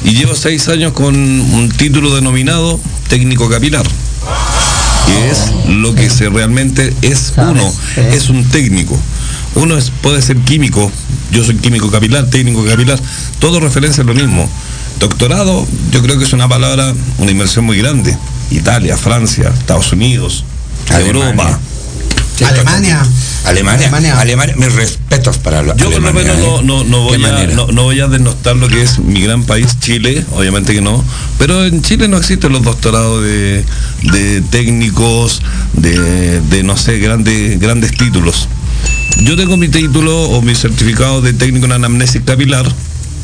y 0.02 0.14
llevo 0.14 0.34
6 0.34 0.68
años 0.70 0.92
con 0.92 1.14
un 1.14 1.68
título 1.76 2.12
denominado 2.12 2.80
técnico 3.08 3.48
capilar. 3.48 3.86
Que 5.06 5.30
es 5.30 5.52
lo 5.68 5.94
que 5.94 6.10
se 6.10 6.28
realmente 6.30 6.92
es 7.02 7.32
uno, 7.36 7.72
sí. 7.94 8.00
es 8.10 8.28
un 8.28 8.44
técnico. 8.48 9.00
Uno 9.56 9.76
es, 9.76 9.90
puede 9.90 10.22
ser 10.22 10.36
químico, 10.38 10.90
yo 11.32 11.42
soy 11.42 11.56
químico 11.56 11.90
capilar, 11.90 12.28
técnico 12.28 12.64
capilar, 12.64 13.00
todo 13.38 13.58
referencia 13.58 14.02
a 14.02 14.06
lo 14.06 14.14
mismo. 14.14 14.48
Doctorado, 15.00 15.66
yo 15.90 16.02
creo 16.02 16.18
que 16.18 16.24
es 16.24 16.32
una 16.32 16.48
palabra, 16.48 16.94
una 17.18 17.30
inversión 17.30 17.64
muy 17.64 17.78
grande. 17.78 18.16
Italia, 18.50 18.96
Francia, 18.96 19.52
Estados 19.58 19.92
Unidos, 19.92 20.44
Alemania. 20.88 21.30
Europa. 21.30 21.60
Alemania. 22.44 23.06
Alemania. 23.44 23.86
Alemania. 23.86 24.20
Alemania. 24.20 24.54
Mis 24.56 24.74
respetos 24.74 25.38
para 25.38 25.62
la 25.62 25.74
Yo 25.76 25.90
por 25.90 26.02
lo 26.02 26.12
menos 26.12 26.36
no, 26.38 26.60
¿eh? 26.60 26.62
no, 26.64 26.84
no 26.84 27.02
voy 27.02 27.24
a, 27.24 27.46
no, 27.46 27.66
no 27.68 27.82
voy 27.84 28.00
a 28.00 28.08
denostar 28.08 28.56
lo 28.56 28.68
que 28.68 28.82
es 28.82 28.98
mi 28.98 29.22
gran 29.22 29.44
país, 29.44 29.78
Chile, 29.80 30.24
obviamente 30.32 30.74
que 30.74 30.82
no, 30.82 31.02
pero 31.38 31.64
en 31.64 31.80
Chile 31.82 32.08
no 32.08 32.18
existen 32.18 32.52
los 32.52 32.62
doctorados 32.62 33.22
de, 33.22 33.64
de 34.02 34.42
técnicos, 34.42 35.42
de, 35.72 36.40
de, 36.42 36.62
no 36.62 36.76
sé, 36.76 36.98
grandes, 36.98 37.58
grandes 37.58 37.92
títulos. 37.92 38.48
Yo 39.18 39.36
tengo 39.36 39.56
mi 39.56 39.68
título 39.68 40.22
o 40.30 40.42
mi 40.42 40.54
certificado 40.54 41.20
de 41.20 41.32
técnico 41.32 41.66
en 41.66 41.72
anamnesis 41.72 42.22
capilar, 42.24 42.66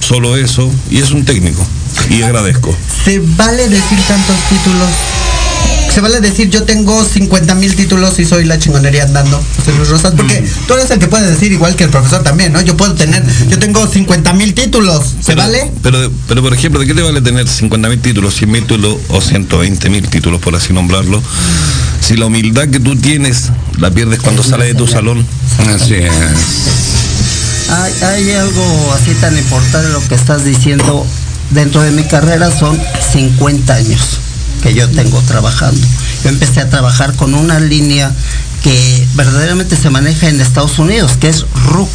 solo 0.00 0.36
eso, 0.36 0.70
y 0.90 0.98
es 0.98 1.10
un 1.10 1.24
técnico, 1.24 1.66
y 2.10 2.22
agradezco. 2.22 2.74
¿Se 3.04 3.20
vale 3.36 3.68
decir 3.68 3.98
tantos 4.08 4.36
títulos? 4.48 4.88
Se 5.94 6.00
vale 6.00 6.20
decir 6.22 6.48
yo 6.48 6.62
tengo 6.64 7.04
50 7.04 7.54
mil 7.54 7.74
títulos 7.76 8.18
y 8.18 8.24
soy 8.24 8.46
la 8.46 8.58
chingonería 8.58 9.04
andando, 9.04 9.38
José 9.58 9.72
Luis 9.76 9.88
Rosas, 9.90 10.14
porque 10.16 10.40
Mm. 10.40 10.66
tú 10.66 10.74
eres 10.74 10.90
el 10.90 10.98
que 10.98 11.06
puede 11.06 11.30
decir 11.30 11.52
igual 11.52 11.76
que 11.76 11.84
el 11.84 11.90
profesor 11.90 12.22
también, 12.22 12.50
¿no? 12.52 12.62
Yo 12.62 12.76
puedo 12.78 12.94
tener, 12.94 13.22
yo 13.48 13.58
tengo 13.58 13.86
50 13.86 14.32
mil 14.32 14.54
títulos, 14.54 15.04
¿se 15.20 15.26
Pero- 15.34 15.42
vale? 15.42 15.70
Pero, 15.82 16.10
pero 16.28 16.40
por 16.42 16.54
ejemplo, 16.54 16.80
¿de 16.80 16.86
qué 16.86 16.94
te 16.94 17.02
vale 17.02 17.20
tener 17.20 17.46
50 17.46 17.90
mil 17.90 18.00
títulos, 18.00 18.34
100 18.34 18.50
mil 18.50 18.62
títulos 18.62 18.96
o 19.08 19.20
120 19.20 19.90
mil 19.90 20.08
títulos, 20.08 20.40
por 20.40 20.56
así 20.56 20.72
nombrarlo? 20.72 21.22
Si 22.00 22.16
la 22.16 22.24
humildad 22.26 22.68
que 22.68 22.80
tú 22.80 22.96
tienes 22.96 23.50
la 23.78 23.90
pierdes 23.90 24.20
cuando 24.20 24.42
sales 24.42 24.68
de 24.68 24.74
tu 24.74 24.86
salón. 24.88 25.26
Así 25.74 25.94
es. 25.94 26.10
Hay, 27.70 27.92
hay 28.02 28.30
algo 28.32 28.94
así 28.94 29.12
tan 29.20 29.36
importante 29.36 29.90
lo 29.90 30.00
que 30.08 30.14
estás 30.14 30.44
diciendo. 30.44 31.06
Dentro 31.50 31.82
de 31.82 31.90
mi 31.90 32.04
carrera 32.04 32.50
son 32.50 32.80
50 33.12 33.74
años 33.74 34.00
que 34.62 34.74
yo 34.74 34.88
tengo 34.90 35.20
trabajando. 35.22 35.86
Yo 36.24 36.28
empecé 36.30 36.60
a 36.60 36.70
trabajar 36.70 37.14
con 37.14 37.34
una 37.34 37.58
línea 37.60 38.12
que 38.62 39.06
verdaderamente 39.14 39.76
se 39.76 39.90
maneja 39.90 40.28
en 40.28 40.40
Estados 40.40 40.78
Unidos, 40.78 41.12
que 41.20 41.28
es 41.28 41.44
RUX. 41.66 41.90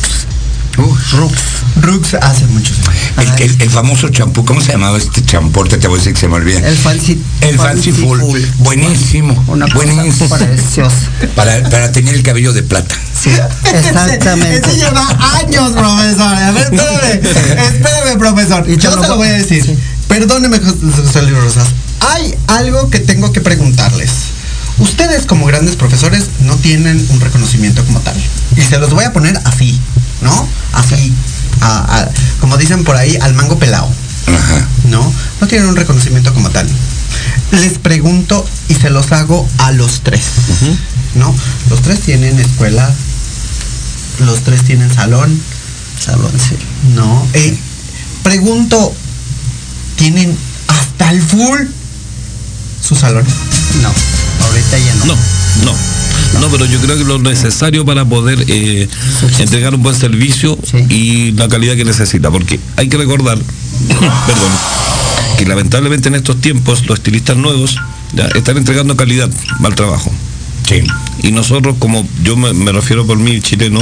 RUX. 1.13 1.33
Rux 1.81 2.13
hace 2.15 2.45
muchos 2.45 2.77
años. 2.87 3.33
El, 3.39 3.49
el- 3.51 3.61
el 3.63 3.69
famoso 3.71 4.09
champú, 4.09 4.45
¿cómo 4.45 4.61
se 4.61 4.73
llamaba 4.73 4.97
este 4.99 5.23
champú? 5.25 5.63
Te 5.63 5.77
voy 5.87 5.95
a 5.95 5.97
decir 5.97 6.13
que 6.13 6.19
se 6.19 6.27
me 6.27 6.35
olvida. 6.35 6.59
El 6.67 6.77
fancy, 6.77 7.19
El 7.41 7.57
fancy 7.57 7.91
full. 7.93 8.19
Buenísimo. 8.59 9.43
Una 9.47 9.65
buenísimo. 9.67 10.29
preciosa. 10.37 10.95
Para, 11.35 11.67
para 11.69 11.91
tener 11.91 12.13
el 12.13 12.21
cabello 12.21 12.53
de 12.53 12.61
plata. 12.61 12.93
Sí, 13.19 13.31
exactamente. 13.73 14.57
Ese 14.69 14.77
lleva 14.77 15.07
años, 15.39 15.71
profesor. 15.71 16.35
A 16.35 16.51
ver, 16.51 16.63
espérame, 16.73 17.25
espérame, 17.73 18.17
profesor. 18.19 18.69
Y 18.69 18.77
Yo 18.77 18.91
lo 18.95 19.01
te 19.01 19.07
lo 19.07 19.15
voy- 19.15 19.27
voy 19.27 19.35
a 19.35 19.37
decir. 19.39 19.63
sí. 19.63 19.77
Perdóneme, 20.07 20.59
José 20.59 21.21
Luis 21.23 21.37
Rosas. 21.43 21.67
Hay 21.99 22.33
algo 22.47 22.89
que 22.89 22.99
tengo 22.99 23.31
que 23.31 23.41
preguntarles. 23.41 24.09
Ustedes 24.79 25.25
como 25.25 25.45
grandes 25.47 25.75
profesores 25.75 26.25
no 26.41 26.55
tienen 26.55 27.05
un 27.09 27.19
reconocimiento 27.19 27.83
como 27.85 27.99
tal. 27.99 28.15
Y 28.55 28.61
se 28.61 28.77
los 28.77 28.91
voy 28.91 29.05
a 29.05 29.13
poner 29.13 29.39
así, 29.45 29.79
¿no? 30.21 30.47
Así. 30.73 31.13
a- 31.59 32.01
a- 32.01 32.09
como 32.39 32.55
dicen 32.57 32.83
por 32.83 32.95
ahí, 32.95 33.17
al 33.19 33.33
mango 33.33 33.57
pelado. 33.57 33.89
Ajá. 34.27 34.67
¿no? 34.89 35.11
No 35.41 35.47
tienen 35.47 35.67
un 35.69 35.75
reconocimiento 35.75 36.31
como 36.33 36.49
tal. 36.51 36.67
Les 37.51 37.79
pregunto 37.79 38.45
y 38.69 38.75
se 38.75 38.89
los 38.91 39.11
hago 39.11 39.47
a 39.57 39.71
los 39.71 40.01
tres, 40.01 40.21
¿no? 41.15 41.33
Los 41.71 41.81
tres 41.81 42.01
tienen 42.01 42.37
escuela, 42.39 42.93
los 44.19 44.41
tres 44.43 44.63
tienen 44.63 44.93
salón, 44.93 45.41
Salón, 45.99 46.31
sí. 46.37 46.55
¿no? 46.93 47.27
Eh, 47.33 47.57
pregunto, 48.21 48.93
¿tienen 49.97 50.35
hasta 50.67 51.11
el 51.11 51.21
full 51.21 51.59
su 52.87 52.95
salón? 52.95 53.25
No, 53.81 53.91
ahorita 54.45 54.77
ya 54.79 54.95
no. 54.95 55.05
No, 55.05 55.15
no. 55.65 55.97
No, 56.41 56.49
pero 56.49 56.65
yo 56.65 56.79
creo 56.79 56.97
que 56.97 57.03
lo 57.03 57.19
necesario 57.19 57.85
para 57.85 58.03
poder 58.05 58.43
eh, 58.47 58.87
entregar 59.39 59.73
un 59.73 59.81
buen 59.81 59.95
servicio 59.95 60.57
Sí. 60.63 60.77
y 60.89 61.31
la 61.33 61.47
calidad 61.47 61.75
que 61.75 61.85
necesita, 61.85 62.29
porque 62.29 62.59
hay 62.75 62.89
que 62.89 62.97
recordar, 62.97 63.37
perdón, 63.87 64.51
que 65.37 65.45
lamentablemente 65.45 66.09
en 66.09 66.15
estos 66.15 66.39
tiempos 66.41 66.85
los 66.87 66.99
estilistas 66.99 67.37
nuevos 67.37 67.77
ya, 68.13 68.25
están 68.35 68.57
entregando 68.57 68.95
calidad, 68.97 69.29
mal 69.59 69.73
trabajo. 69.75 70.11
Sí. 70.67 70.83
Y 71.23 71.31
nosotros, 71.31 71.77
como 71.79 72.07
yo 72.23 72.35
me, 72.35 72.53
me 72.53 72.71
refiero 72.71 73.07
por 73.07 73.17
mí, 73.17 73.39
chileno, 73.41 73.81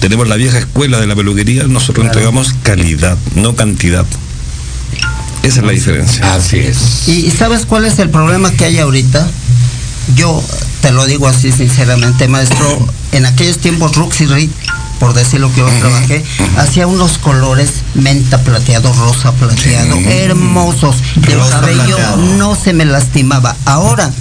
tenemos 0.00 0.28
la 0.28 0.36
vieja 0.36 0.58
escuela 0.58 1.00
de 1.00 1.06
la 1.06 1.16
peluquería, 1.16 1.64
nosotros 1.64 2.06
entregamos 2.06 2.54
calidad, 2.62 3.18
no 3.34 3.56
cantidad. 3.56 4.06
Esa 5.42 5.60
es 5.60 5.66
la 5.66 5.72
diferencia. 5.72 6.34
Así 6.34 6.58
es. 6.58 7.08
¿Y 7.08 7.30
sabes 7.30 7.66
cuál 7.66 7.84
es 7.84 7.98
el 7.98 8.10
problema 8.10 8.50
que 8.52 8.64
hay 8.64 8.78
ahorita? 8.78 9.28
Yo 10.14 10.42
te 10.80 10.92
lo 10.92 11.06
digo 11.06 11.28
así 11.28 11.52
sinceramente, 11.52 12.28
maestro, 12.28 12.86
en 13.12 13.26
aquellos 13.26 13.58
tiempos 13.58 13.94
Ruxy 13.96 14.26
Reed, 14.26 14.50
por 14.98 15.14
decirlo 15.14 15.52
que 15.52 15.60
yo 15.60 15.68
trabajé, 15.80 16.24
hacía 16.56 16.86
unos 16.86 17.18
colores 17.18 17.70
menta 17.94 18.40
plateado, 18.42 18.92
rosa 18.92 19.32
plateado, 19.32 19.96
hermosos. 19.98 20.96
El 21.26 21.34
Rosa 21.34 21.60
cabello 21.60 21.98
no 22.38 22.54
se 22.56 22.72
me 22.72 22.84
lastimaba. 22.84 23.56
Ahora, 23.64 24.12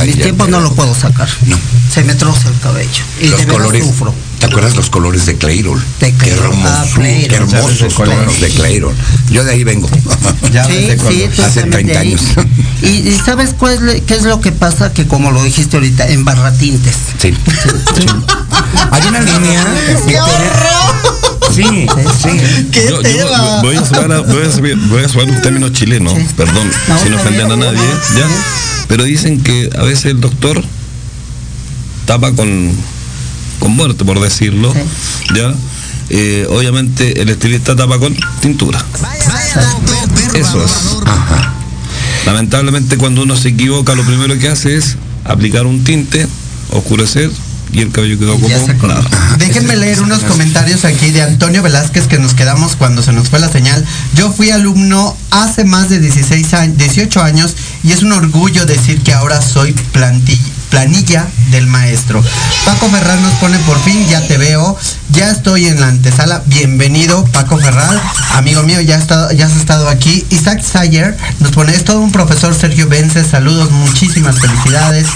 en 0.00 0.06
mis 0.06 0.20
tiempos 0.20 0.48
no 0.48 0.60
lo 0.60 0.72
puedo 0.74 0.94
sacar. 0.94 1.28
No. 1.46 1.58
Se 1.90 2.04
me 2.04 2.14
troza 2.14 2.48
el 2.48 2.58
cabello. 2.58 3.04
Y 3.20 3.28
los 3.28 3.40
de 3.40 3.46
colores. 3.46 3.84
sufro. 3.84 4.14
¿Te 4.42 4.46
acuerdas 4.46 4.74
los 4.74 4.90
colores 4.90 5.24
de 5.26 5.36
Clayrol? 5.36 5.80
De 6.00 6.12
Qué 6.14 6.32
Ah, 6.64 6.84
qué 6.96 7.34
hermosos 7.36 7.50
¿Sabes 7.60 7.78
de 7.78 7.88
cuál 7.94 8.10
tonos 8.10 8.40
de 8.40 8.48
Clayrol. 8.48 8.92
Yo 9.30 9.44
de 9.44 9.52
ahí 9.52 9.62
vengo. 9.62 9.88
Ya 10.52 10.64
Sí, 10.64 10.88
sí, 11.08 11.24
Hace 11.40 11.60
también 11.60 11.86
30 11.86 11.92
de 11.92 11.98
ahí. 11.98 12.08
años. 12.08 12.22
Y, 12.82 12.86
y 13.08 13.20
¿sabes 13.24 13.54
cuál 13.56 13.74
es, 13.74 13.80
le- 13.82 14.00
qué 14.02 14.14
es 14.16 14.24
lo 14.24 14.40
que 14.40 14.50
pasa? 14.50 14.92
Que 14.92 15.06
como 15.06 15.30
lo 15.30 15.44
dijiste 15.44 15.76
ahorita, 15.76 16.08
en 16.08 16.24
barratintes. 16.24 16.94
Sí. 17.18 17.32
sí. 17.96 18.06
Hay 18.90 19.02
una 19.06 19.20
línea. 19.20 19.64
¡Qué 20.08 20.20
horror! 20.20 21.52
Sí, 21.54 21.62
sí. 21.62 22.66
¡Qué 22.72 22.88
Yo, 22.90 23.00
voy, 23.62 23.76
a 23.76 23.84
sumar, 23.86 24.10
a- 24.12 24.20
voy, 24.22 24.42
a 24.42 24.50
subir- 24.50 24.88
voy 24.88 25.04
a 25.04 25.08
sumar 25.08 25.30
un 25.30 25.40
término 25.40 25.68
chileno, 25.68 26.12
perdón, 26.36 26.68
No, 26.88 26.98
sin 26.98 27.14
ofender 27.14 27.44
a 27.46 27.56
nadie, 27.56 27.78
¿ya? 28.16 28.26
Pero 28.88 29.04
dicen 29.04 29.40
que 29.40 29.70
a 29.78 29.82
veces 29.84 30.06
el 30.06 30.20
doctor 30.20 30.62
tapa 32.06 32.32
con, 32.32 32.72
con 33.62 33.76
muerte, 33.76 34.04
por 34.04 34.20
decirlo, 34.20 34.74
¿ya? 35.34 35.54
Eh, 36.10 36.46
obviamente 36.50 37.22
el 37.22 37.28
estilista 37.30 37.76
tapa 37.76 37.98
con 37.98 38.14
tintura. 38.40 38.84
Eso 40.34 40.64
es. 40.64 40.72
Ajá. 41.06 41.54
Lamentablemente 42.26 42.96
cuando 42.98 43.22
uno 43.22 43.36
se 43.36 43.48
equivoca, 43.50 43.94
lo 43.94 44.02
primero 44.04 44.36
que 44.38 44.48
hace 44.48 44.76
es 44.76 44.96
aplicar 45.24 45.64
un 45.66 45.84
tinte, 45.84 46.26
oscurecer 46.70 47.30
y 47.72 47.80
el 47.80 47.90
cabello 47.90 48.18
quedó 48.18 48.34
como 48.34 48.48
nada. 48.88 49.36
Déjenme 49.38 49.76
leer 49.76 50.02
unos 50.02 50.20
comentarios 50.24 50.84
aquí 50.84 51.10
de 51.10 51.22
Antonio 51.22 51.62
Velázquez 51.62 52.06
que 52.06 52.18
nos 52.18 52.34
quedamos 52.34 52.76
cuando 52.76 53.02
se 53.02 53.12
nos 53.12 53.28
fue 53.30 53.38
la 53.38 53.50
señal. 53.50 53.82
Yo 54.14 54.30
fui 54.30 54.50
alumno 54.50 55.16
hace 55.30 55.64
más 55.64 55.88
de 55.88 55.98
16 56.00 56.52
años, 56.54 56.76
18 56.76 57.22
años 57.22 57.54
y 57.82 57.92
es 57.92 58.02
un 58.02 58.12
orgullo 58.12 58.66
decir 58.66 59.00
que 59.00 59.14
ahora 59.14 59.40
soy 59.40 59.72
planti- 59.94 60.38
planilla 60.72 61.28
del 61.50 61.66
maestro. 61.66 62.24
Paco 62.64 62.88
Ferral 62.88 63.20
nos 63.22 63.34
pone 63.34 63.58
por 63.58 63.78
fin, 63.84 64.08
ya 64.08 64.26
te 64.26 64.38
veo, 64.38 64.74
ya 65.10 65.30
estoy 65.30 65.66
en 65.66 65.78
la 65.78 65.88
antesala. 65.88 66.42
Bienvenido, 66.46 67.24
Paco 67.26 67.58
Ferral, 67.58 68.00
amigo 68.32 68.62
mío, 68.62 68.80
ya, 68.80 68.96
está, 68.96 69.30
ya 69.34 69.46
has 69.46 69.56
estado 69.56 69.90
aquí. 69.90 70.24
Isaac 70.30 70.62
Sayer 70.62 71.14
nos 71.40 71.52
pone, 71.52 71.74
es 71.74 71.84
todo 71.84 72.00
un 72.00 72.10
profesor 72.10 72.54
Sergio 72.54 72.88
Vence, 72.88 73.22
saludos, 73.22 73.70
muchísimas 73.70 74.40
felicidades. 74.40 75.06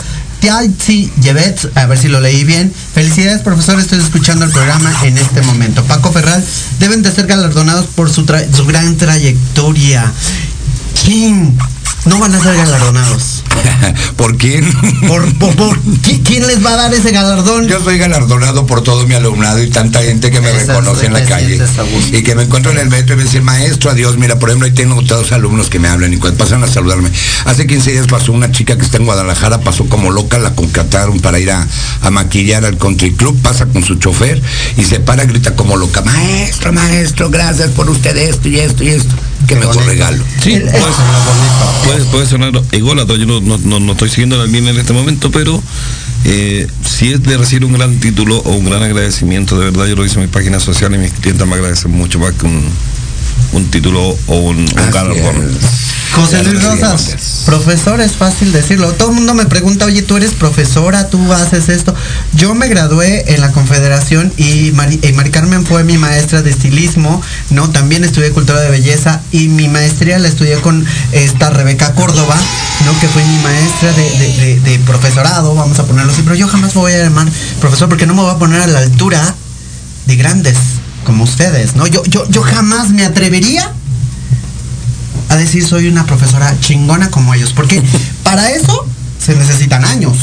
Tiazi 0.41 1.11
Yevetz, 1.23 1.69
a 1.75 1.87
ver 1.87 1.97
si 1.97 2.09
lo 2.09 2.21
leí 2.21 2.45
bien. 2.45 2.71
Felicidades, 2.95 3.41
profesor, 3.41 3.81
estoy 3.81 3.99
escuchando 3.99 4.45
el 4.45 4.51
programa 4.51 4.93
en 5.05 5.17
este 5.17 5.41
momento. 5.41 5.83
Paco 5.85 6.13
Ferral, 6.13 6.45
deben 6.79 7.01
de 7.03 7.11
ser 7.11 7.27
galardonados 7.27 7.87
por 7.87 8.11
su, 8.13 8.27
tra- 8.27 8.47
su 8.55 8.67
gran 8.67 8.99
trayectoria. 8.99 10.13
¿Quién? 11.03 11.57
No 12.07 12.19
van 12.19 12.35
a 12.35 12.41
ser 12.43 12.57
galardonados. 12.57 13.43
¿Por 14.17 14.37
quién? 14.37 14.65
¿Por, 15.09 15.35
por, 15.39 15.55
por- 15.57 15.81
¿qui- 16.03 16.23
¿Quién 16.23 16.47
les 16.47 16.65
va 16.65 16.73
a 16.75 16.77
dar 16.77 16.95
ese 16.95 17.11
galardón? 17.11 17.67
Yo 17.67 17.83
soy 17.83 17.99
galardonado 17.99 18.65
por 18.67 18.83
todo 18.83 19.07
mi 19.07 19.15
alumnado 19.15 19.61
y 19.63 19.69
tanta 19.71 20.03
gente 20.03 20.31
que 20.31 20.41
me 20.41 20.51
Esas 20.51 20.69
reconoce 20.69 21.07
en 21.07 21.13
la 21.15 21.25
calle. 21.25 21.57
Y 22.19 22.23
que 22.23 22.35
me 22.37 22.45
encuentro 22.45 22.71
en 22.73 22.79
el 22.79 22.89
metro 22.91 23.15
y 23.15 23.19
me 23.19 23.25
dicen, 23.25 23.43
maestro, 23.45 23.91
adiós. 23.91 24.17
Mira, 24.19 24.39
por 24.39 24.51
ejemplo, 24.51 24.67
ahí 24.67 24.73
tengo 24.75 25.03
todos 25.03 25.33
alumnos 25.33 25.69
que 25.69 25.79
me 25.81 25.89
hablan 25.89 26.13
y 26.15 26.19
cuando 26.19 26.39
pasan 26.39 26.63
a 26.63 26.69
saludarme. 26.69 27.11
Hace 27.45 27.67
15 27.67 27.91
días 27.93 28.07
pasó 28.07 28.33
una 28.33 28.53
chica 28.53 28.77
que 28.77 28.85
está 28.85 28.99
en 28.99 29.05
Guadalajara, 29.07 29.61
pasó 29.61 29.87
como 29.89 30.11
loca, 30.13 30.39
la 30.39 30.55
contrataron 30.55 31.19
para 31.21 31.39
ir 31.41 31.51
a, 31.51 31.67
a 32.03 32.11
maquillar 32.11 32.65
al 32.65 32.79
country 32.79 33.15
club, 33.15 33.37
pasa 33.43 33.67
con 33.67 33.83
su 33.85 33.97
chofer 33.97 34.41
y 34.77 34.85
se 34.85 35.01
para, 35.01 35.25
grita 35.25 35.57
como 35.57 35.77
loca, 35.77 36.03
maestro, 36.03 36.73
maestro, 36.73 37.31
gracias 37.31 37.71
por 37.71 37.91
usted 37.91 38.17
esto 38.17 38.49
y 38.49 38.59
esto 38.61 38.85
y 38.85 38.89
esto. 38.91 39.15
Que 39.47 39.55
me 39.57 39.67
bonito. 39.67 39.85
regalo. 39.85 40.25
Sí, 40.43 40.55
El- 40.55 40.63
puede, 40.63 40.83
puede, 41.85 42.05
puede 42.07 42.27
sonar 42.27 42.53
ególatra, 42.73 43.17
yo 43.17 43.27
no, 43.27 43.41
no, 43.41 43.59
no- 43.59 43.81
no 43.81 43.93
estoy 43.93 44.09
siguiendo 44.09 44.37
la 44.39 44.47
línea 44.47 44.71
en 44.71 44.79
este 44.79 44.93
momento, 44.93 45.31
pero 45.31 45.63
eh, 46.25 46.67
si 46.85 47.13
es 47.13 47.23
de 47.23 47.37
recibir 47.37 47.65
un 47.65 47.73
gran 47.75 47.99
título 48.01 48.39
o 48.39 48.51
un 48.57 48.65
gran 48.65 48.83
agradecimiento, 48.83 49.59
de 49.59 49.67
verdad 49.71 49.87
yo 49.87 49.95
lo 49.95 50.05
hice 50.05 50.17
en 50.17 50.23
mis 50.23 50.31
páginas 50.31 50.63
sociales 50.63 50.99
y 50.99 51.03
mis 51.03 51.13
clientes 51.13 51.47
me 51.47 51.55
agradecen 51.55 51.91
mucho 51.93 52.19
más 52.19 52.33
que 52.33 52.47
un, 52.47 52.65
un 53.57 53.71
título 53.71 54.17
o 54.27 54.37
un, 54.37 54.59
un 54.59 54.91
galardón. 54.93 55.59
José 56.15 56.43
Luis 56.45 56.63
Rosas, 56.65 57.43
profesor, 57.45 58.01
es 58.01 58.13
fácil 58.13 58.51
decirlo. 58.53 58.93
Todo 58.95 59.11
el 59.11 59.17
mundo 59.17 59.35
me 59.35 59.45
pregunta, 59.45 59.85
oye, 59.85 60.01
tú 60.03 60.17
eres 60.17 60.31
profesora, 60.33 61.11
tú 61.11 61.31
haces 61.33 61.69
esto. 61.69 61.95
Yo 62.33 62.55
me 62.55 62.69
gradué 62.69 63.25
en 63.35 63.41
la 63.43 63.53
Confederación 63.53 64.33
y 64.39 64.71
Mari, 64.73 64.99
y 65.03 65.13
Mari 65.13 65.31
Carmen 65.31 65.67
fue 65.67 65.85
mi 65.85 65.99
maestra 65.99 66.41
de 66.43 66.51
estilismo, 66.51 67.21
¿no? 67.51 67.69
También 67.71 68.03
estudié 68.05 68.31
cultura 68.31 68.61
de 68.61 68.71
belleza 68.71 69.21
y 69.31 69.49
mi 69.49 69.69
maestría 69.69 70.19
la 70.19 70.29
estudié 70.29 70.57
con 70.61 70.87
esta 71.13 71.51
Rebeca 71.51 71.93
Córdoba, 71.95 72.37
¿no? 72.87 72.99
Que 73.01 73.09
fue 73.09 73.23
mi 73.25 73.39
maestra 73.43 73.93
de, 73.93 74.11
de- 74.19 74.37
de- 74.37 74.61
de 74.61 74.79
profesorado, 74.81 75.55
vamos 75.55 75.79
a 75.79 75.85
ponerlo 75.85 76.13
así. 76.13 76.23
Pero 76.23 76.35
yo 76.37 76.49
jamás 76.49 76.75
me 76.75 76.81
voy 76.81 76.93
a 76.93 76.99
llamar 77.05 77.27
profesor 77.61 77.89
porque 77.91 78.07
no 78.07 78.15
me 78.15 78.23
voy 78.23 78.31
a 78.35 78.39
poner 78.39 78.63
a 78.63 78.67
la 78.67 78.79
altura 78.79 79.35
de 80.07 80.17
grandes 80.17 80.57
como 81.07 81.25
ustedes, 81.25 81.77
¿no? 81.77 81.87
Yo, 81.87 82.03
yo, 82.05 82.29
yo 82.29 82.43
jamás 82.43 82.91
me 82.91 83.05
atrevería 83.05 83.73
a 85.29 85.37
decir 85.37 85.67
soy 85.67 85.87
una 85.87 86.05
profesora 86.05 86.55
chingona 86.61 87.11
como 87.11 87.33
ellos, 87.33 87.53
porque 87.55 87.81
para 88.25 88.51
eso 88.51 88.85
se 89.25 89.35
necesitan 89.37 89.85
años. 89.85 90.17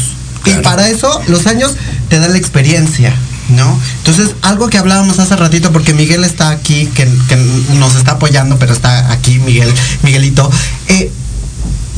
Y 0.45 0.51
para 0.61 0.89
eso 0.89 1.21
los 1.27 1.47
años 1.47 1.71
te 2.09 2.19
dan 2.19 2.33
la 2.33 2.37
experiencia, 2.37 3.15
¿no? 3.47 3.79
Entonces, 3.99 4.35
algo 4.41 4.67
que 4.69 4.77
hablábamos 4.77 5.17
hace 5.19 5.37
ratito, 5.37 5.71
porque 5.71 5.93
Miguel 5.93 6.25
está 6.25 6.49
aquí, 6.49 6.87
que, 6.87 7.05
que 7.29 7.37
nos 7.75 7.95
está 7.95 8.13
apoyando, 8.13 8.59
pero 8.59 8.73
está 8.73 9.09
aquí 9.13 9.39
Miguel, 9.39 9.73
Miguelito, 10.03 10.51
eh, 10.89 11.09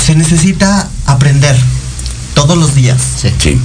se 0.05 0.13
necesita 0.13 0.87
aprender 1.07 1.57
todos 2.35 2.55
los 2.55 2.75
días, 2.75 3.01
Sí, 3.39 3.59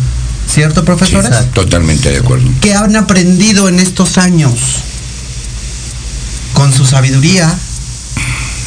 ¿cierto, 0.48 0.82
profesores? 0.82 1.30
totalmente 1.52 2.10
de 2.10 2.18
acuerdo. 2.18 2.48
¿Qué 2.62 2.74
han 2.74 2.96
aprendido 2.96 3.68
en 3.68 3.80
estos 3.80 4.16
años 4.16 4.54
con 6.60 6.74
su 6.74 6.84
sabiduría? 6.84 7.58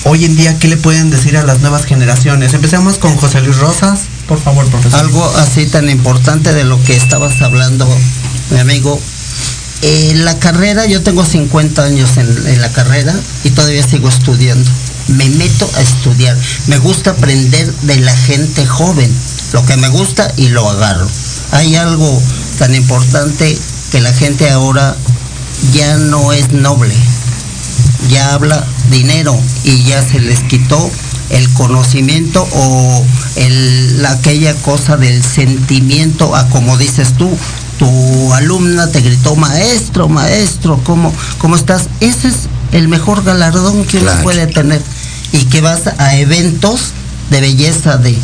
Hoy 0.06 0.26
en 0.26 0.36
día, 0.36 0.58
¿qué 0.58 0.68
le 0.68 0.78
pueden 0.78 1.12
decir 1.12 1.38
a 1.38 1.44
las 1.44 1.60
nuevas 1.60 1.86
generaciones? 1.86 2.56
Empecemos 2.56 2.98
con 2.98 3.16
José 3.18 3.40
Luis 3.42 3.58
Rosas, 3.58 4.06
por 4.28 4.42
favor, 4.42 4.66
profesor. 4.66 5.00
Algo 5.00 5.24
así 5.38 5.68
tan 5.68 5.88
importante 5.92 6.54
de 6.54 6.64
lo 6.64 6.82
que 6.82 6.96
estabas 6.96 7.40
hablando, 7.44 7.88
mi 8.50 8.58
amigo. 8.58 9.00
En 9.84 10.26
la 10.26 10.40
carrera, 10.40 10.88
yo 10.88 11.04
tengo 11.04 11.24
50 11.24 11.84
años 11.84 12.18
en 12.18 12.62
la 12.62 12.72
carrera 12.72 13.14
y 13.44 13.52
todavía 13.52 13.88
sigo 13.88 14.10
estudiando. 14.10 14.72
Me 15.10 15.30
meto 15.30 15.70
a 15.76 15.82
estudiar. 15.82 16.36
Me 16.66 16.80
gusta 16.80 17.12
aprender 17.12 17.72
de 17.84 18.00
la 18.00 18.18
gente 18.18 18.66
joven. 18.66 19.16
Lo 19.52 19.64
que 19.68 19.78
me 19.78 19.90
gusta 19.90 20.34
y 20.36 20.48
lo 20.48 20.68
agarro. 20.68 21.08
Hay 21.52 21.76
algo 21.76 22.20
tan 22.58 22.74
importante 22.74 23.56
que 23.92 24.02
la 24.02 24.14
gente 24.14 24.50
ahora 24.50 24.98
ya 25.74 25.96
no 25.98 26.34
es 26.34 26.52
noble. 26.54 26.96
Ya 28.10 28.34
habla 28.34 28.66
dinero 28.92 29.36
y 29.64 29.84
ya 29.84 30.02
se 30.08 30.20
les 30.20 30.40
quitó 30.42 30.90
el 31.30 31.50
conocimiento 31.54 32.48
o 32.52 33.06
el, 33.38 34.02
la- 34.02 34.12
aquella 34.12 34.54
cosa 34.56 34.98
del 34.98 35.24
sentimiento 35.24 36.36
a 36.36 36.48
como 36.50 36.78
dices 36.78 37.14
tú, 37.18 37.30
tu 37.80 38.34
alumna 38.34 38.88
te 38.92 39.02
gritó 39.02 39.36
maestro, 39.36 40.10
maestro, 40.10 40.80
¿cómo, 40.84 41.14
cómo 41.40 41.56
estás? 41.56 41.84
Ese 42.02 42.28
es 42.28 42.36
el 42.72 42.88
mejor 42.88 43.24
galardón 43.24 43.86
que 43.86 43.98
uno 43.98 44.12
puede 44.24 44.48
tener 44.48 44.82
y 45.32 45.46
que 45.46 45.62
vas 45.62 45.82
a 45.98 46.16
eventos 46.18 46.92
de 47.32 47.42
belleza 47.42 47.98
de 47.98 48.16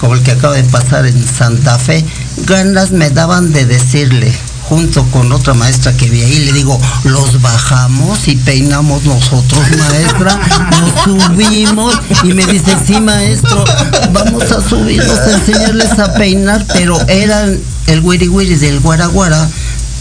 como 0.00 0.14
el 0.14 0.22
que 0.22 0.32
acaba 0.32 0.54
de 0.54 0.64
pasar 0.64 1.06
en 1.06 1.24
Santa 1.24 1.78
Fe, 1.78 2.04
ganas 2.46 2.90
me 2.90 3.10
daban 3.10 3.52
de 3.52 3.66
decirle, 3.66 4.32
junto 4.72 5.04
con 5.10 5.30
otra 5.32 5.52
maestra 5.52 5.94
que 5.94 6.08
vi 6.08 6.22
ahí, 6.22 6.38
le 6.46 6.52
digo, 6.54 6.80
los 7.04 7.42
bajamos 7.42 8.26
y 8.26 8.36
peinamos 8.36 9.04
nosotros, 9.04 9.60
maestra, 9.76 10.40
nos 10.80 11.04
subimos 11.04 11.94
y 12.24 12.28
me 12.28 12.46
dice, 12.46 12.74
sí, 12.82 12.98
maestro, 12.98 13.66
vamos 14.14 14.50
a 14.50 14.66
subirnos 14.66 15.18
a 15.18 15.32
enseñarles 15.32 15.98
a 15.98 16.14
peinar, 16.14 16.64
pero 16.72 16.98
eran 17.06 17.60
el 17.86 18.00
wiri 18.00 18.28
wiri 18.28 18.54
del 18.54 18.80
guaraguara 18.80 19.46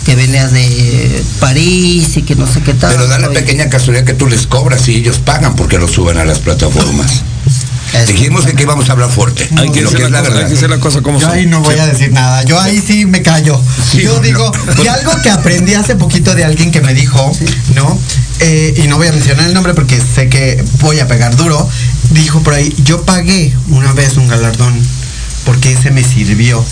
que 0.05 0.15
venía 0.15 0.47
de 0.47 1.21
París 1.41 2.15
y 2.15 2.21
que 2.21 2.35
no 2.35 2.47
sé 2.47 2.61
qué 2.61 2.73
tal. 2.73 2.93
Pero 2.93 3.09
da 3.09 3.19
la 3.19 3.29
pequeña 3.29 3.67
casualidad 3.67 4.05
que 4.05 4.13
tú 4.13 4.27
les 4.27 4.47
cobras 4.47 4.87
y 4.87 4.95
ellos 4.95 5.19
pagan 5.19 5.57
porque 5.57 5.79
lo 5.79 5.89
suben 5.89 6.17
a 6.17 6.23
las 6.23 6.39
plataformas. 6.39 7.23
Dijimos 8.07 8.45
que 8.45 8.61
íbamos 8.61 8.87
a 8.89 8.93
hablar 8.93 9.09
fuerte. 9.09 9.47
Hay 9.57 9.69
que, 9.71 9.81
es 9.81 9.91
la 9.93 9.99
la 10.09 10.19
cosa- 10.19 10.21
verdad. 10.33 10.51
hay 10.51 10.57
que 10.57 10.67
las 10.67 10.79
cosas 10.79 11.01
como 11.01 11.19
Yo 11.19 11.27
son. 11.27 11.35
ahí 11.37 11.45
no 11.45 11.61
voy 11.61 11.75
Sí. 11.75 11.79
a 11.81 11.87
decir 11.87 12.11
nada, 12.11 12.43
yo 12.43 12.59
ahí 12.59 12.81
sí 12.85 13.05
me 13.05 13.21
callo. 13.21 13.61
Sí, 13.91 14.01
yo 14.03 14.13
no, 14.13 14.19
digo, 14.21 14.51
no. 14.77 14.83
y 14.83 14.87
algo 14.87 15.11
que 15.21 15.29
aprendí 15.29 15.73
hace 15.73 15.95
poquito 15.95 16.33
de 16.33 16.45
alguien 16.45 16.71
que 16.71 16.81
me 16.81 16.93
dijo, 16.93 17.31
¿no? 17.75 17.99
Eh, 18.39 18.73
y 18.83 18.87
no 18.87 18.97
voy 18.97 19.07
a 19.07 19.11
mencionar 19.11 19.45
el 19.47 19.53
nombre 19.53 19.73
porque 19.73 19.99
sé 19.99 20.29
que 20.29 20.63
voy 20.79 20.99
a 20.99 21.07
pegar 21.07 21.35
duro, 21.35 21.67
dijo 22.11 22.41
por 22.41 22.53
ahí, 22.53 22.73
yo 22.85 23.03
pagué 23.03 23.53
una 23.69 23.91
vez 23.93 24.17
un 24.17 24.27
galardón 24.27 24.73
porque 25.45 25.73
ese 25.73 25.91
me 25.91 26.03
sirvió 26.03 26.63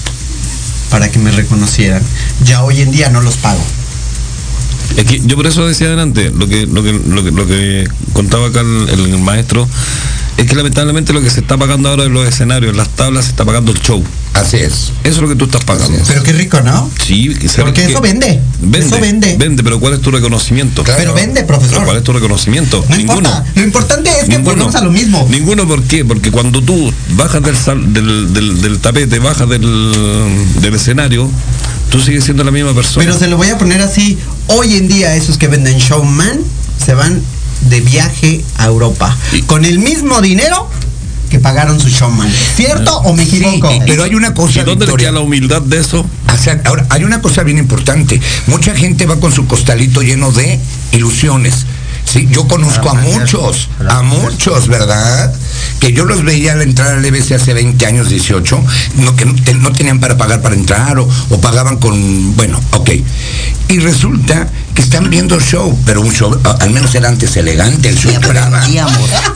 para 0.89 1.09
que 1.11 1.20
me 1.20 1.32
reconocieran. 1.32 2.01
Ya 2.45 2.63
hoy 2.63 2.82
en 2.82 2.91
día 2.91 3.09
no 3.09 3.22
los 3.22 3.36
pago. 3.38 3.63
Es 4.97 5.05
que 5.05 5.22
yo 5.24 5.36
por 5.36 5.45
eso 5.47 5.67
decía 5.67 5.88
adelante, 5.88 6.32
lo 6.36 6.47
que, 6.47 6.65
lo 6.65 6.82
que, 6.82 6.93
lo 6.93 7.24
que, 7.24 7.32
lo 7.32 7.45
que 7.45 7.88
contaba 8.13 8.47
acá 8.47 8.61
el, 8.61 8.89
el 8.89 9.17
maestro, 9.20 9.67
es 10.39 10.45
que 10.47 10.55
lamentablemente 10.55 11.11
lo 11.13 11.21
que 11.21 11.29
se 11.29 11.41
está 11.41 11.57
pagando 11.57 11.89
ahora 11.89 12.05
en 12.05 12.13
los 12.13 12.27
escenarios, 12.27 12.71
en 12.71 12.77
las 12.77 12.89
tablas, 12.89 13.25
se 13.25 13.31
está 13.31 13.43
pagando 13.45 13.71
el 13.71 13.79
show. 13.81 14.01
Así 14.33 14.57
es. 14.57 14.91
Eso 15.03 15.15
es 15.15 15.17
lo 15.17 15.27
que 15.27 15.35
tú 15.35 15.45
estás 15.45 15.63
pagando. 15.65 15.97
Pero 16.07 16.23
qué 16.23 16.31
rico, 16.31 16.61
¿no? 16.61 16.89
Sí, 17.05 17.33
que 17.35 17.49
Porque 17.49 17.83
que- 17.85 17.91
eso 17.91 17.99
vende. 18.01 18.39
Vende, 18.61 18.79
Eso 18.87 18.99
vende. 19.01 19.35
Vende, 19.37 19.63
pero 19.63 19.79
¿cuál 19.79 19.95
es 19.95 20.01
tu 20.01 20.11
reconocimiento? 20.11 20.83
Pero 20.85 21.13
vende, 21.13 21.43
profesor. 21.43 21.73
Pero 21.75 21.85
¿Cuál 21.85 21.97
es 21.97 22.03
tu 22.03 22.13
reconocimiento? 22.13 22.85
No 22.89 22.95
Ninguno. 22.95 23.19
importa. 23.29 23.45
Lo 23.55 23.63
importante 23.63 24.09
es 24.11 24.15
que 24.25 24.29
Ninguno. 24.37 24.51
volvemos 24.51 24.75
a 24.75 24.81
lo 24.83 24.91
mismo. 24.91 25.27
Ninguno, 25.29 25.67
¿por 25.67 25.83
qué? 25.83 26.05
Porque 26.05 26.31
cuando 26.31 26.61
tú 26.61 26.93
bajas 27.17 27.41
del, 27.43 27.57
sal- 27.57 27.91
del, 27.93 28.31
del- 28.33 28.61
del 28.61 28.79
tapete, 28.79 29.19
bajas 29.19 29.49
del, 29.49 29.61
del 30.61 30.73
escenario, 30.73 31.29
tú 31.89 31.99
sigues 31.99 32.23
siendo 32.23 32.43
la 32.45 32.51
misma 32.51 32.73
persona. 32.73 33.05
Pero 33.05 33.17
se 33.19 33.27
lo 33.27 33.35
voy 33.35 33.49
a 33.49 33.57
poner 33.57 33.81
así. 33.81 34.17
Hoy 34.47 34.75
en 34.77 34.87
día 34.87 35.15
esos 35.15 35.37
que 35.37 35.47
venden 35.47 35.77
showman 35.79 36.39
se 36.83 36.93
van 36.93 37.21
de 37.62 37.82
viaje 37.82 38.43
a 38.57 38.66
Europa. 38.66 39.16
Con 39.47 39.66
el 39.66 39.80
mismo 39.80 40.22
dinero 40.22 40.70
que 41.30 41.39
pagaron 41.39 41.80
su 41.80 41.89
showman. 41.89 42.28
¿Cierto 42.55 42.97
o 43.01 43.14
me 43.14 43.24
equivoco? 43.24 43.70
Sí, 43.72 43.80
pero 43.86 44.03
hay 44.03 44.16
una 44.16 44.34
cosa, 44.34 44.62
¿Y 44.62 44.64
dónde 44.64 44.86
le 44.86 44.91
Victoria. 44.91 45.07
queda 45.10 45.12
la 45.12 45.20
humildad 45.20 45.62
de 45.62 45.80
eso? 45.80 45.99
O 46.34 46.38
sea, 46.41 46.60
ahora, 46.66 46.88
hay 46.89 47.03
una 47.03 47.22
cosa 47.22 47.43
bien 47.43 47.57
importante. 47.60 48.20
Mucha 48.47 48.74
gente 48.76 49.05
va 49.05 49.20
con 49.20 49.32
su 49.32 49.45
costalito 49.45 50.01
lleno 50.01 50.32
de 50.32 50.60
ilusiones. 50.93 51.66
Sí, 52.05 52.28
yo 52.32 52.47
conozco 52.47 52.89
a 52.89 52.95
muchos, 52.95 53.70
a 53.88 54.01
muchos, 54.01 54.68
¿verdad? 54.68 55.32
Que 55.80 55.93
yo 55.93 56.05
los 56.05 56.24
veía 56.24 56.53
al 56.53 56.64
entrar 56.64 56.95
al 56.95 57.05
EBC 57.05 57.34
hace 57.34 57.53
20 57.53 57.86
años, 57.86 58.10
18, 58.10 58.64
no, 58.95 59.16
que 59.16 59.26
no, 59.26 59.36
te- 59.36 59.53
no 59.53 59.72
tenían 59.72 59.99
para 59.99 60.18
pagar 60.18 60.41
para 60.41 60.55
entrar 60.55 60.97
o, 60.97 61.07
o 61.30 61.41
pagaban 61.41 61.78
con, 61.78 62.36
bueno, 62.36 62.60
ok. 62.72 62.89
Y 63.68 63.78
resulta 63.78 64.49
están 64.80 65.09
viendo 65.09 65.39
show, 65.39 65.77
pero 65.86 66.01
un 66.01 66.11
show, 66.11 66.38
al 66.59 66.69
menos 66.71 66.93
era 66.95 67.09
antes 67.09 67.36
elegante, 67.38 67.89
el 67.89 67.97
show 67.97 68.13
brava. 68.27 68.61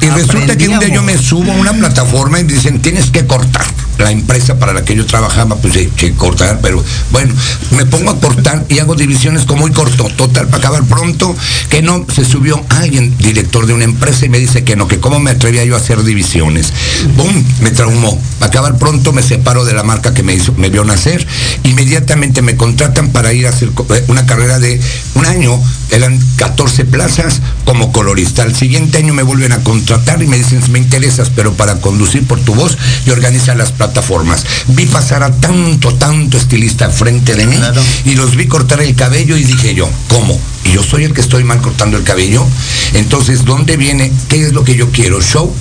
Y 0.01 0.09
resulta 0.09 0.57
que 0.57 0.67
un 0.67 0.79
día 0.79 0.89
yo 0.89 1.03
me 1.03 1.17
subo 1.17 1.51
a 1.51 1.55
una 1.55 1.73
plataforma 1.73 2.39
y 2.39 2.43
dicen, 2.43 2.81
tienes 2.81 3.11
que 3.11 3.25
cortar. 3.25 3.65
La 3.99 4.11
empresa 4.11 4.57
para 4.57 4.73
la 4.73 4.83
que 4.83 4.95
yo 4.95 5.05
trabajaba, 5.05 5.55
pues 5.57 5.75
sí, 5.75 5.89
sí, 5.95 6.11
cortar, 6.11 6.59
pero 6.61 6.83
bueno, 7.11 7.31
me 7.71 7.85
pongo 7.85 8.09
a 8.09 8.19
cortar 8.19 8.65
y 8.67 8.79
hago 8.79 8.95
divisiones 8.95 9.45
como 9.45 9.61
muy 9.61 9.71
corto. 9.71 10.07
Total, 10.17 10.47
para 10.47 10.57
acabar 10.57 10.83
pronto, 10.83 11.35
que 11.69 11.81
no, 11.81 12.05
se 12.13 12.25
subió 12.25 12.63
alguien, 12.69 13.15
director 13.17 13.67
de 13.67 13.73
una 13.73 13.83
empresa, 13.83 14.25
y 14.25 14.29
me 14.29 14.39
dice 14.39 14.63
que 14.63 14.75
no, 14.75 14.87
que 14.87 14.99
cómo 14.99 15.19
me 15.19 15.31
atrevía 15.31 15.63
yo 15.63 15.75
a 15.75 15.77
hacer 15.77 16.03
divisiones. 16.03 16.73
¡Bum! 17.15 17.43
Me 17.61 17.71
traumó. 17.71 18.19
Para 18.39 18.49
acabar 18.49 18.77
pronto 18.77 19.13
me 19.13 19.21
separo 19.21 19.63
de 19.63 19.73
la 19.73 19.83
marca 19.83 20.13
que 20.13 20.23
me 20.23 20.33
hizo, 20.33 20.53
me 20.53 20.69
vio 20.69 20.83
nacer. 20.83 21.25
Inmediatamente 21.63 22.41
me 22.41 22.57
contratan 22.57 23.09
para 23.09 23.31
ir 23.31 23.45
a 23.45 23.49
hacer 23.49 23.69
eh, 23.69 24.03
una 24.07 24.25
carrera 24.25 24.59
de 24.59 24.81
un 25.15 25.25
año, 25.33 25.59
eran 25.91 26.19
14 26.37 26.85
plazas 26.85 27.41
como 27.65 27.91
colorista. 27.91 28.43
Al 28.43 28.55
siguiente 28.55 28.99
año 28.99 29.13
me 29.13 29.23
vuelven 29.23 29.51
a 29.51 29.63
contratar 29.63 30.21
y 30.21 30.27
me 30.27 30.37
dicen, 30.37 30.61
me 30.71 30.79
interesas, 30.79 31.31
pero 31.35 31.53
para 31.53 31.81
conducir 31.81 32.25
por 32.25 32.39
tu 32.39 32.53
voz 32.55 32.77
y 33.05 33.09
organizar 33.09 33.57
las 33.57 33.71
plataformas. 33.71 34.45
Vi 34.67 34.85
pasar 34.85 35.23
a 35.23 35.31
tanto, 35.31 35.93
tanto 35.95 36.37
estilista 36.37 36.89
frente 36.89 37.35
de 37.35 37.47
mí 37.47 37.57
y 38.05 38.15
los 38.15 38.35
vi 38.35 38.47
cortar 38.47 38.81
el 38.81 38.95
cabello 38.95 39.35
y 39.37 39.43
dije 39.43 39.75
yo, 39.75 39.89
¿cómo? 40.09 40.39
¿Y 40.65 40.71
yo 40.71 40.83
soy 40.83 41.03
el 41.03 41.13
que 41.13 41.21
estoy 41.21 41.43
mal 41.43 41.61
cortando 41.61 41.97
el 41.97 42.03
cabello? 42.03 42.45
Entonces, 42.93 43.43
¿dónde 43.45 43.77
viene? 43.77 44.11
¿Qué 44.29 44.43
es 44.45 44.53
lo 44.53 44.63
que 44.63 44.75
yo 44.75 44.89
quiero? 44.91 45.21
¿Show? 45.21 45.53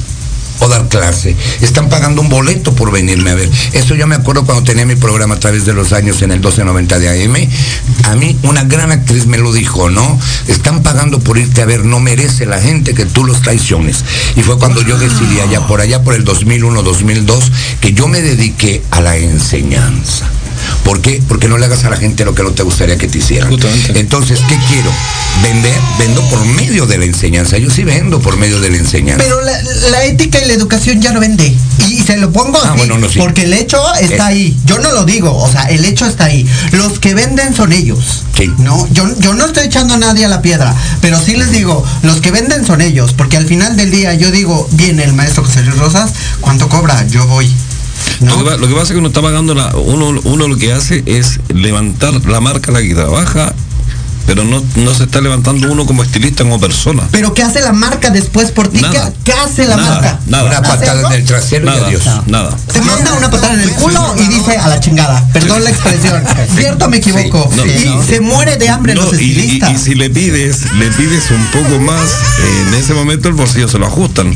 O 0.63 0.69
dar 0.69 0.89
clase. 0.89 1.37
Están 1.61 1.89
pagando 1.89 2.23
un 2.23 2.29
boleto 2.29 2.75
por 2.75 2.93
venirme 2.93 3.31
a 3.31 3.35
ver. 3.35 3.51
Eso 3.73 3.95
yo 3.95 4.07
me 4.07 4.15
acuerdo 4.15 4.45
cuando 4.45 4.65
tenía 4.65 4.87
mi 4.87 4.97
programa 4.97 5.35
a 5.35 5.41
través 5.41 5.65
de 5.67 5.73
los 5.73 5.93
años 5.93 6.23
en 6.23 6.31
el 6.31 6.39
1290 6.39 6.99
de 6.99 7.25
AM. 7.25 7.37
A 8.11 8.17
mí 8.17 8.39
una 8.43 8.65
gran 8.65 8.93
actriz 8.93 9.27
me 9.27 9.39
lo 9.39 9.53
dijo, 9.53 9.91
¿no? 9.91 10.19
Están 10.47 10.83
pagando 10.83 11.21
por 11.21 11.39
irte 11.39 11.63
a 11.63 11.67
ver, 11.67 11.85
no 11.85 12.01
merece 12.01 12.47
la 12.47 12.61
gente 12.61 12.95
que 12.95 13.07
tú 13.07 13.25
los 13.25 13.43
traiciones. 13.43 14.05
Y 14.37 14.43
fue 14.43 14.59
cuando 14.59 14.83
yo 14.83 14.99
decidí 14.99 15.41
allá 15.41 15.67
por 15.67 15.81
allá 15.81 16.03
por 16.03 16.15
el 16.15 16.25
2001-2002 16.25 17.51
que 17.81 17.93
yo 17.93 18.09
me 18.09 18.21
dediqué 18.21 18.83
a 18.91 19.01
la 19.01 19.17
enseñanza. 19.17 20.31
¿Por 20.85 21.01
qué? 21.01 21.23
Porque 21.29 21.49
no 21.49 21.59
le 21.59 21.67
hagas 21.67 21.85
a 21.85 21.91
la 21.91 21.97
gente 21.97 22.25
lo 22.25 22.35
que 22.35 22.43
no 22.43 22.51
te 22.51 22.63
gustaría 22.63 22.97
que 22.99 23.09
te 23.09 23.19
hicieran. 23.19 23.53
Entonces, 23.95 24.41
¿qué 24.49 24.57
quiero? 24.69 24.91
Vender, 25.43 25.75
vendo 25.99 26.21
por 26.29 26.45
medio 26.45 26.87
de 26.87 26.99
la 26.99 27.05
enseñanza. 27.05 27.57
Yo 27.59 27.71
sí 27.71 27.85
vendo 27.85 28.21
por 28.21 28.37
medio 28.37 28.61
de 28.61 28.71
la 28.71 28.77
enseñanza. 28.77 29.25
Pero 29.25 29.41
la, 29.41 29.53
la 29.91 30.05
ética 30.05 30.39
y 30.43 30.47
la 30.47 30.53
educación 30.53 31.01
ya 31.01 31.13
no 31.13 31.21
vende. 31.21 31.57
Y, 31.89 32.03
se 32.03 32.17
lo 32.19 32.31
pongo 32.33 32.59
Ah, 32.63 32.69
así. 32.71 32.79
bueno, 32.79 32.99
no, 32.99 33.09
sí. 33.09 33.19
Porque 33.19 33.43
el 33.45 33.53
hecho 33.55 33.79
está 34.01 34.27
ahí. 34.27 34.57
Yo 34.67 34.79
no 34.79 34.93
lo 34.93 35.05
digo. 35.05 35.35
O 35.37 35.51
sea, 35.51 35.63
el 35.65 35.85
hecho 35.85 36.07
está 36.07 36.27
ahí. 36.27 36.47
Los 36.73 36.99
que 36.99 37.15
venden 37.15 37.55
son 37.55 37.73
ellos. 37.73 38.25
No, 38.59 38.89
yo, 38.93 39.05
yo 39.21 39.35
no 39.35 39.47
estoy 39.47 39.67
echando 39.67 39.95
a 39.95 39.99
nadie 39.99 40.25
a 40.25 40.29
la 40.29 40.43
piedra. 40.43 40.75
Pero 41.01 41.19
sí 41.21 41.37
les 41.37 41.51
digo, 41.53 41.85
los 42.03 42.21
que 42.21 42.31
venden 42.31 42.67
son 42.67 42.81
ellos. 42.81 43.13
Porque 43.15 43.37
al 43.37 43.47
final 43.47 43.77
del 43.77 43.91
día 43.91 44.15
yo 44.15 44.31
digo, 44.31 44.69
viene 44.73 45.05
el 45.05 45.13
maestro 45.13 45.45
José 45.45 45.63
Luis 45.63 45.79
Rosas, 45.79 46.11
¿cuánto 46.41 46.69
cobra? 46.69 47.07
Yo 47.09 47.27
voy. 47.27 47.51
Lo, 48.21 48.39
que, 48.39 48.45
pa- 48.45 48.57
lo 48.57 48.69
que 48.69 48.73
pasa 48.75 48.85
es 48.85 48.91
que 48.93 48.99
uno 48.99 49.09
está 49.09 49.23
pagando, 49.23 49.55
la, 49.55 49.75
uno, 49.77 50.21
uno 50.25 50.49
lo 50.49 50.57
que 50.57 50.73
hace 50.73 51.03
es 51.07 51.41
levantar 51.49 52.13
la 52.27 52.41
marca 52.41 52.71
a 52.71 52.75
la 52.75 52.81
que 52.83 52.95
trabaja, 52.95 53.55
pero 54.27 54.45
no, 54.45 54.63
no 54.77 54.95
se 54.95 55.03
está 55.05 55.21
levantando 55.21 55.71
uno 55.73 55.85
como 55.85 56.03
estilista, 56.05 56.45
como 56.45 56.61
persona. 56.61 57.03
Pero 57.11 57.35
¿qué 57.35 57.43
hace 57.43 57.61
la 57.61 57.73
marca 57.73 58.11
después 58.11 58.53
por 58.53 58.69
ti? 58.69 58.81
Nada. 58.81 59.11
¿Qué, 59.11 59.17
qué 59.25 59.33
hace 59.33 59.65
la 59.67 59.77
Nada, 59.77 59.91
marca? 59.95 60.21
nada. 60.27 60.45
Una 60.45 60.59
¿Hace 60.59 60.69
patada 60.69 61.07
en 61.09 61.13
el 61.21 61.25
trasero 61.27 61.65
y 61.65 61.67
Nada. 61.67 61.87
adiós. 61.89 62.03
Nada. 62.27 62.57
Te 62.73 62.81
manda 62.83 63.13
una 63.15 63.31
patada 63.31 63.55
en 63.55 63.61
el 63.63 63.71
culo 63.73 64.15
y 64.19 64.29
dice 64.29 64.57
a 64.57 64.69
la 64.69 64.79
chingada. 64.79 65.27
Perdón 65.33 65.65
la 65.65 65.71
expresión. 65.71 66.23
¿Cierto 66.57 66.85
o 66.85 66.89
me 66.89 66.99
equivoco? 66.99 67.51
Sí, 67.51 67.57
no, 67.57 67.67
y 67.67 67.85
no. 67.97 68.03
se 68.05 68.21
muere 68.21 68.57
de 68.59 68.69
hambre 68.69 68.95
No, 68.95 69.03
los 69.03 69.21
y, 69.21 69.25
y- 69.25 69.31
estilistas. 69.33 69.73
y 69.73 69.79
si 69.79 69.95
le 69.97 70.09
pides, 70.09 70.73
le 70.75 70.89
pides 70.93 71.25
un 71.33 71.45
poco 71.47 71.81
más, 71.81 72.03
eh, 72.41 72.65
en 72.69 72.75
ese 72.75 72.95
momento 72.95 73.29
el 73.29 73.35
bolsillo 73.35 73.67
se 73.69 73.79
lo 73.79 73.87
ajustan. 73.87 74.33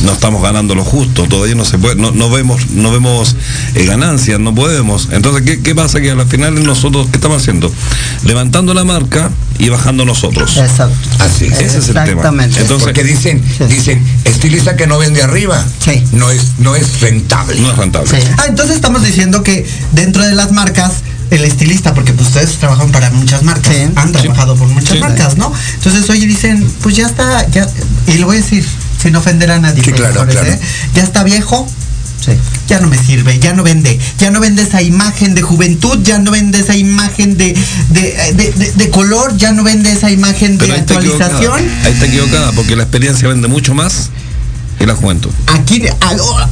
No 0.00 0.12
estamos 0.12 0.42
ganando 0.42 0.74
lo 0.74 0.84
justo, 0.84 1.28
todavía 1.28 1.54
no 1.54 1.64
se 1.64 1.78
puede, 1.78 1.94
no, 1.94 2.10
no 2.10 2.28
vemos, 2.28 2.70
no 2.70 2.90
vemos 2.90 3.36
eh, 3.76 3.84
ganancias, 3.86 4.40
no 4.40 4.52
podemos. 4.54 5.08
Entonces, 5.12 5.42
¿qué, 5.42 5.62
qué 5.62 5.74
pasa? 5.76 6.00
Que 6.00 6.10
a 6.10 6.14
la 6.16 6.26
final 6.26 6.60
nosotros, 6.64 7.06
¿qué 7.12 7.18
estamos 7.18 7.40
haciendo? 7.40 7.72
Levantando 8.24 8.74
la 8.74 8.82
marca 8.82 9.30
y 9.58 9.68
bajando 9.68 10.04
nosotros. 10.04 10.56
Exacto. 10.56 10.96
Así 11.20 11.44
Ese 11.44 11.66
es 11.66 11.74
el 11.88 11.94
tema. 11.94 12.04
Exactamente. 12.04 12.60
Entonces, 12.60 12.84
Porque 12.84 13.04
dicen, 13.04 13.40
dicen, 13.68 14.04
estilista 14.24 14.74
que 14.74 14.88
no 14.88 14.98
vende 14.98 15.22
arriba. 15.22 15.64
No 16.12 16.30
es, 16.30 16.52
no 16.58 16.74
es 16.74 17.00
rentable. 17.00 17.60
No 17.60 17.70
es 17.70 17.76
rentable. 17.76 18.10
Ah, 18.38 18.46
entonces 18.48 18.74
estamos 18.76 19.04
diciendo 19.04 19.44
que 19.44 19.64
dentro 19.92 20.24
de 20.24 20.34
las 20.34 20.50
marcas, 20.50 20.94
el 21.30 21.44
estilista, 21.44 21.94
porque 21.94 22.12
pues, 22.12 22.28
ustedes 22.28 22.56
trabajan 22.56 22.90
para 22.90 23.10
muchas 23.10 23.42
marcas, 23.44 23.72
han 23.94 24.10
trabajado 24.12 24.56
por 24.56 24.66
muchas 24.68 24.94
Sí. 24.94 24.98
marcas, 24.98 25.36
¿no? 25.36 25.52
Entonces, 25.74 26.10
oye, 26.10 26.26
dicen, 26.26 26.66
pues 26.82 26.96
ya 26.96 27.06
está, 27.06 27.48
ya, 27.50 27.68
y 28.08 28.14
lo 28.18 28.26
voy 28.26 28.38
a 28.38 28.40
decir, 28.40 28.66
sin 29.02 29.16
ofender 29.16 29.50
a 29.50 29.58
nadie, 29.58 29.82
Sí, 29.82 29.92
claro, 29.92 30.14
profesores, 30.14 30.56
claro. 30.56 30.62
¿eh? 30.62 30.92
Ya 30.94 31.02
está 31.02 31.24
viejo, 31.24 31.68
ya 32.68 32.78
no 32.78 32.86
me 32.86 32.96
sirve, 32.96 33.38
ya 33.40 33.52
no 33.52 33.64
vende, 33.64 33.98
ya 34.18 34.30
no 34.30 34.38
vende 34.38 34.62
esa 34.62 34.80
imagen 34.80 35.34
de 35.34 35.42
juventud, 35.42 35.98
ya 36.04 36.18
no 36.18 36.30
vende 36.30 36.60
esa 36.60 36.76
imagen 36.76 37.36
de, 37.36 37.52
de, 37.90 38.32
de- 38.34 38.52
de- 38.52 38.72
de 38.72 38.90
color, 38.90 39.36
ya 39.36 39.50
no 39.52 39.64
vende 39.64 39.90
esa 39.90 40.10
imagen 40.10 40.56
de 40.56 40.66
ahí 40.66 40.70
está 40.70 40.94
actualización. 40.94 41.32
equivocada. 41.58 41.84
Ahí 41.86 41.92
está 41.92 42.06
equivocada, 42.06 42.52
porque 42.52 42.76
la 42.76 42.84
experiencia 42.84 43.26
vende 43.28 43.48
mucho 43.48 43.74
más 43.74 44.10
que 44.78 44.86
la 44.86 44.94
juventud. 44.94 45.30
Aquí, 45.48 45.82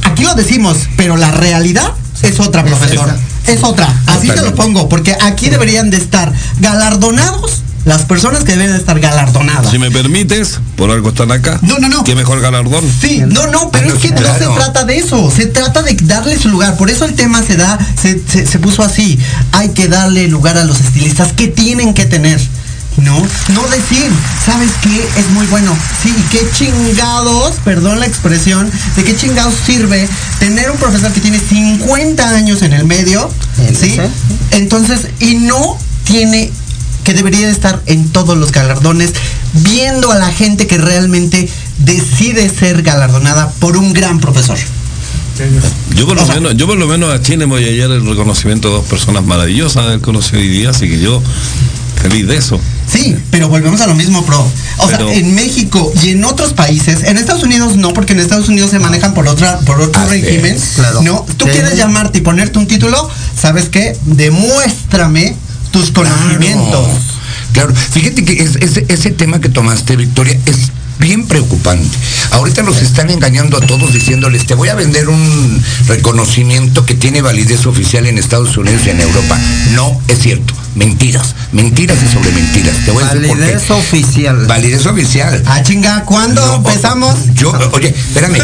aquí 0.03 0.23
lo 0.23 0.35
decimos, 0.35 0.77
pero 0.97 1.15
la 1.15 1.31
realidad 1.31 1.93
es 2.21 2.39
otra, 2.41 2.63
profesor. 2.65 3.09
Es 3.47 3.63
otra. 3.63 3.87
Así 4.07 4.27
te 4.27 4.41
lo 4.41 4.53
pongo, 4.53 4.89
porque 4.89 5.15
aquí 5.21 5.49
deberían 5.49 5.89
de 5.89 5.97
estar 5.97 6.31
galardonados 6.59 7.63
las 7.85 8.03
personas 8.03 8.43
que 8.43 8.51
deben 8.53 8.71
de 8.71 8.77
estar 8.77 8.99
galardonadas. 8.99 9.71
Si 9.71 9.79
me 9.79 9.89
permites, 9.91 10.59
por 10.75 10.91
algo 10.91 11.09
están 11.09 11.31
acá. 11.31 11.57
No, 11.63 11.79
no, 11.79 11.89
no. 11.89 12.03
Qué 12.03 12.13
mejor 12.15 12.39
galardón. 12.41 12.83
Sí, 13.01 13.21
no, 13.25 13.47
no, 13.47 13.71
pero 13.71 13.87
es 13.93 13.99
que 14.01 14.09
no 14.11 14.17
se 14.37 14.45
trata 14.55 14.83
de 14.85 14.97
eso, 14.97 15.31
se 15.35 15.47
trata 15.47 15.81
de 15.81 15.97
darle 16.03 16.37
su 16.37 16.49
lugar, 16.49 16.77
por 16.77 16.89
eso 16.89 17.05
el 17.05 17.13
tema 17.15 17.41
se 17.43 17.57
da, 17.57 17.79
se, 18.01 18.21
se- 18.27 18.45
se 18.45 18.59
puso 18.59 18.83
así, 18.83 19.17
hay 19.51 19.69
que 19.69 19.87
darle 19.87 20.27
lugar 20.27 20.57
a 20.57 20.63
los 20.63 20.79
estilistas 20.79 21.33
que 21.33 21.47
tienen 21.47 21.93
que 21.93 22.05
tener, 22.05 22.39
¿no? 22.97 23.17
No 23.53 23.67
decir, 23.69 24.09
¿sabes 24.45 24.69
qué? 24.81 25.07
Es 25.19 25.29
muy 25.31 25.45
bueno, 25.47 25.75
sí, 26.03 26.09
y 26.15 26.21
qué 26.29 26.41
chingados, 26.53 27.55
perdón 27.63 27.99
la 27.99 28.05
expresión, 28.05 28.69
de 28.95 29.03
qué 29.03 29.15
chingados 29.15 29.53
sirve 29.65 30.07
tener 30.39 30.69
un 30.71 30.77
profesor 30.77 31.11
que 31.11 31.19
tiene 31.21 31.39
50 31.39 32.29
años 32.29 32.61
en 32.61 32.73
el 32.73 32.85
medio, 32.85 33.29
¿sí? 33.79 33.97
Entonces, 34.51 35.07
y 35.19 35.35
no 35.35 35.77
tiene 36.03 36.51
que 37.03 37.13
debería 37.13 37.47
de 37.47 37.51
estar 37.51 37.81
en 37.85 38.09
todos 38.09 38.37
los 38.37 38.51
galardones, 38.51 39.13
viendo 39.53 40.11
a 40.11 40.15
la 40.15 40.31
gente 40.31 40.67
que 40.67 40.77
realmente 40.77 41.49
decide 41.79 42.49
ser 42.49 42.83
galardonada 42.83 43.51
por 43.59 43.77
un 43.77 43.93
gran 43.93 44.19
profesor? 44.19 44.57
Yo 45.95 46.05
por, 46.05 46.15
lo 46.15 46.25
menos, 46.27 46.55
yo 46.55 46.67
por 46.67 46.77
lo 46.77 46.87
menos 46.87 47.13
a 47.13 47.21
Chile 47.21 47.47
me 47.47 47.55
voy 47.55 47.65
a 47.65 47.71
llevar 47.71 47.97
el 47.97 48.05
reconocimiento 48.05 48.67
de 48.67 48.75
dos 48.75 48.85
personas 48.85 49.25
maravillosas 49.25 49.87
del 49.89 50.01
conocido 50.01 50.39
hoy 50.39 50.49
día, 50.49 50.69
así 50.69 50.87
que 50.87 50.99
yo 50.99 51.21
feliz 52.01 52.27
de 52.27 52.37
eso. 52.37 52.59
Sí, 52.87 53.15
pero 53.29 53.47
volvemos 53.47 53.79
a 53.81 53.87
lo 53.87 53.95
mismo, 53.95 54.25
pro. 54.25 54.45
O 54.77 54.87
sea, 54.87 54.99
en 54.99 55.33
México 55.33 55.91
y 56.03 56.09
en 56.09 56.25
otros 56.25 56.53
países, 56.53 57.03
en 57.03 57.17
Estados 57.17 57.43
Unidos 57.43 57.77
no, 57.77 57.93
porque 57.93 58.13
en 58.13 58.19
Estados 58.19 58.49
Unidos 58.49 58.71
se 58.71 58.79
manejan 58.79 59.13
por 59.13 59.27
otra, 59.27 59.59
por 59.59 59.79
otro 59.81 60.05
régimen. 60.07 60.57
claro. 60.75 61.01
No, 61.01 61.25
tú 61.37 61.45
quieres 61.45 61.77
llamarte 61.77 62.19
y 62.19 62.21
ponerte 62.21 62.59
un 62.59 62.67
título, 62.67 63.09
¿sabes 63.39 63.69
qué? 63.69 63.95
Demuéstrame 64.05 65.35
tus 65.71 65.91
conocimientos. 65.91 66.87
Claro, 67.53 67.73
fíjate 67.75 68.23
que 68.23 68.33
ese, 68.41 68.85
ese 68.87 69.11
tema 69.11 69.41
que 69.41 69.49
tomaste, 69.49 69.95
Victoria, 69.95 70.39
es 70.45 70.71
bien 71.01 71.25
preocupante. 71.25 71.97
Ahorita 72.31 72.61
nos 72.61 72.81
están 72.81 73.09
engañando 73.09 73.57
a 73.57 73.61
todos 73.61 73.91
diciéndoles, 73.91 74.45
te 74.45 74.53
voy 74.53 74.69
a 74.69 74.75
vender 74.75 75.09
un 75.09 75.61
reconocimiento 75.87 76.85
que 76.85 76.93
tiene 76.93 77.21
validez 77.21 77.65
oficial 77.65 78.05
en 78.05 78.17
Estados 78.17 78.55
Unidos 78.55 78.83
y 78.85 78.91
en 78.91 79.01
Europa. 79.01 79.37
No 79.73 79.99
es 80.07 80.19
cierto. 80.19 80.53
Mentiras, 80.73 81.35
mentiras 81.51 81.97
y 82.01 82.13
sobre 82.13 82.31
mentiras. 82.31 82.73
Te 82.85 82.91
voy 82.91 83.03
a 83.03 83.07
decir 83.07 83.27
por 83.27 83.37
qué. 83.37 83.43
Validez 83.43 83.71
oficial. 83.71 84.45
Validez 84.47 84.85
oficial. 84.85 85.43
Ah, 85.45 85.61
chinga, 85.63 86.05
¿cuándo 86.05 86.55
empezamos? 86.55 87.13
Yo, 87.33 87.51
oye, 87.73 87.89
espérame, 87.89 88.37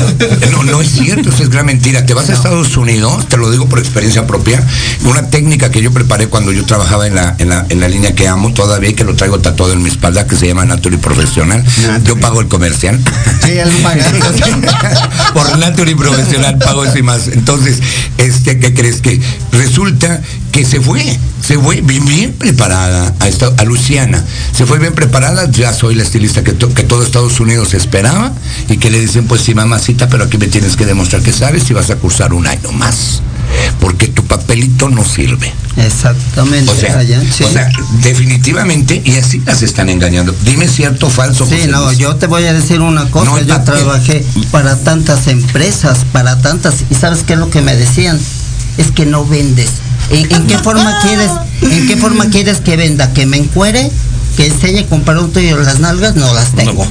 no, 0.51 0.63
no 0.65 0.81
es 0.81 0.91
cierto, 0.91 1.29
eso 1.29 1.43
es 1.43 1.49
gran 1.49 1.67
mentira. 1.67 2.05
Te 2.05 2.13
vas 2.13 2.29
a 2.29 2.33
Estados 2.33 2.75
Unidos, 2.75 3.29
te 3.29 3.37
lo 3.37 3.49
digo 3.49 3.69
por 3.69 3.79
experiencia 3.79 4.27
propia, 4.27 4.61
una 5.05 5.29
técnica 5.29 5.71
que 5.71 5.81
yo 5.81 5.93
preparé 5.93 6.27
cuando 6.27 6.51
yo 6.51 6.65
trabajaba 6.65 7.07
en 7.07 7.15
la, 7.15 7.35
en 7.37 7.47
la, 7.47 7.65
en 7.69 7.79
la 7.79 7.87
línea 7.87 8.13
que 8.13 8.27
amo 8.27 8.51
todavía 8.51 8.89
y 8.89 8.93
que 8.93 9.05
lo 9.05 9.15
traigo 9.15 9.39
tatuado 9.39 9.71
en 9.71 9.81
mi 9.81 9.89
espalda, 9.89 10.27
que 10.27 10.35
se 10.35 10.47
llama 10.47 10.65
Naturi 10.65 10.97
Profesional. 10.97 11.63
Yo 12.03 12.19
pago 12.19 12.41
el 12.41 12.46
comercial. 12.47 12.99
Sí, 13.47 13.53
paga. 13.81 14.03
por 15.33 15.57
Naturi 15.57 15.95
Profesional 15.95 16.57
pago 16.57 16.83
y 16.93 17.01
más. 17.01 17.29
Entonces, 17.29 17.79
este, 18.17 18.59
¿qué 18.59 18.73
crees 18.73 18.99
que? 19.01 19.21
Resulta 19.53 20.21
que 20.51 20.65
se 20.65 20.81
fue, 20.81 21.01
se 21.45 21.57
fue 21.57 21.79
bien, 21.79 22.05
bien 22.05 22.33
preparada 22.33 23.13
a, 23.21 23.27
esta- 23.29 23.53
a 23.57 23.63
Luciana. 23.63 24.21
Se 24.53 24.65
fue 24.65 24.79
bien 24.79 24.93
preparada, 24.93 25.49
ya 25.49 25.71
soy 25.73 25.95
la 25.95 26.03
estilista 26.03 26.43
que, 26.43 26.51
to- 26.51 26.73
que 26.73 26.83
todo 26.83 27.03
Estados 27.03 27.39
Unidos 27.39 27.73
esperaba 27.73 28.33
y 28.67 28.77
que 28.77 28.89
le 28.91 28.99
dicen, 28.99 29.27
pues 29.27 29.41
sí, 29.41 29.55
mamacita, 29.55 30.09
pero 30.09 30.25
aquí 30.25 30.37
me 30.37 30.47
tienes 30.47 30.75
que 30.75 30.85
demostrar 30.85 31.21
que 31.21 31.31
sabes 31.31 31.69
y 31.69 31.73
vas 31.73 31.89
a 31.89 31.95
cursar 31.95 32.33
un 32.33 32.47
año 32.47 32.71
más. 32.73 33.21
Porque 33.79 34.07
tu 34.07 34.23
papelito 34.25 34.89
no 34.89 35.03
sirve. 35.05 35.53
Exactamente. 35.77 36.71
O 36.71 36.75
sea, 36.75 36.97
allá, 36.97 37.21
sí. 37.31 37.43
o 37.43 37.49
sea, 37.49 37.69
definitivamente, 38.01 39.01
y 39.05 39.15
así 39.17 39.41
las 39.45 39.61
están 39.61 39.89
engañando. 39.89 40.35
Dime 40.43 40.67
cierto 40.67 41.07
o 41.07 41.09
falso. 41.09 41.45
Sí, 41.45 41.55
José 41.55 41.67
no, 41.67 41.85
Luis. 41.85 41.97
yo 41.97 42.15
te 42.15 42.27
voy 42.27 42.43
a 42.45 42.53
decir 42.53 42.81
una 42.81 43.09
cosa, 43.09 43.29
No, 43.31 43.39
yo 43.39 43.61
trabajé 43.61 44.25
para 44.51 44.75
tantas 44.77 45.27
empresas, 45.27 45.99
para 46.11 46.39
tantas, 46.41 46.75
y 46.89 46.95
sabes 46.95 47.23
qué 47.23 47.33
es 47.33 47.39
lo 47.39 47.49
que 47.49 47.61
me 47.61 47.75
decían, 47.75 48.19
es 48.77 48.91
que 48.91 49.05
no 49.05 49.25
vendes. 49.25 49.69
¿En, 50.09 50.31
en 50.31 50.47
qué 50.47 50.57
forma 50.57 50.99
quieres, 51.03 51.31
en 51.61 51.87
qué 51.87 51.97
forma 51.97 52.29
quieres 52.29 52.59
que 52.59 52.75
venda? 52.75 53.13
¿Que 53.13 53.25
me 53.25 53.37
encuere? 53.37 53.91
¿Que 54.35 54.47
enseñe 54.47 54.85
con 54.87 55.01
producto 55.01 55.39
y 55.39 55.51
las 55.51 55.79
nalgas? 55.79 56.15
No 56.15 56.33
las 56.33 56.53
tengo. 56.53 56.85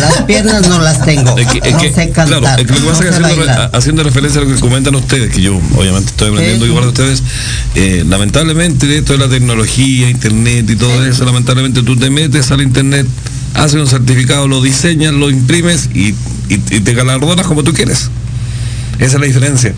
Las 0.00 0.22
piernas 0.22 0.66
no 0.68 0.78
las 0.80 1.04
tengo. 1.04 1.36
Es 1.36 1.46
que, 1.46 1.58
es 1.62 1.72
no 1.74 1.78
que, 1.80 1.92
sé 1.92 2.10
cantar. 2.10 2.40
claro, 2.40 2.58
es 2.62 2.66
que 2.66 2.72
lo 2.72 2.78
que 2.78 2.84
no 2.84 2.88
pasa 2.88 3.04
es 3.04 3.10
que 3.10 3.14
haciendo, 3.16 3.28
re- 3.28 3.46
bailar. 3.46 3.70
haciendo 3.74 4.02
referencia 4.02 4.40
a 4.40 4.44
lo 4.44 4.54
que 4.54 4.60
comentan 4.60 4.94
ustedes, 4.94 5.34
que 5.34 5.42
yo 5.42 5.56
obviamente 5.76 6.08
estoy 6.10 6.28
aprendiendo 6.30 6.64
Sí. 6.64 6.70
igual 6.70 6.84
de 6.84 6.88
ustedes, 6.90 7.22
eh, 7.74 8.04
lamentablemente 8.06 8.96
esto 8.98 9.12
de 9.12 9.18
la 9.18 9.28
tecnología, 9.28 10.08
internet 10.08 10.68
y 10.70 10.76
todo 10.76 11.04
eso, 11.04 11.24
lamentablemente 11.26 11.82
tú 11.82 11.96
te 11.96 12.08
metes 12.08 12.50
al 12.50 12.62
internet, 12.62 13.06
haces 13.54 13.74
un 13.80 13.86
certificado, 13.86 14.48
lo 14.48 14.62
diseñas, 14.62 15.12
lo 15.12 15.28
imprimes 15.28 15.90
y, 15.94 16.08
y- 16.08 16.14
y 16.48 16.80
te 16.80 16.94
galardonas 16.94 17.46
como 17.46 17.62
tú 17.62 17.72
quieres. 17.74 18.10
Esa 18.98 19.14
es 19.16 19.20
la 19.20 19.26
diferencia. 19.26 19.74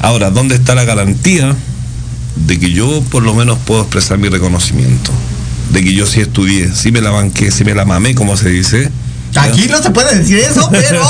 Ahora, 0.00 0.30
¿dónde 0.30 0.56
está 0.56 0.74
la 0.74 0.84
garantía 0.84 1.54
de 2.46 2.58
que 2.58 2.72
yo 2.72 3.02
por 3.10 3.22
lo 3.22 3.32
menos 3.34 3.58
puedo 3.64 3.82
expresar 3.82 4.18
mi 4.18 4.28
reconocimiento? 4.28 5.12
De 5.72 5.82
que 5.84 5.94
yo 5.94 6.04
sí 6.06 6.20
estudié, 6.20 6.74
sí 6.74 6.90
me 6.90 7.00
la 7.00 7.10
banqué, 7.10 7.50
sí 7.50 7.64
me 7.64 7.74
la 7.74 7.84
mamé, 7.84 8.14
como 8.14 8.36
se 8.36 8.48
dice. 8.48 8.90
Aquí 9.38 9.66
no 9.68 9.82
se 9.82 9.90
puede 9.90 10.16
decir 10.18 10.38
eso, 10.38 10.68
pero. 10.72 11.02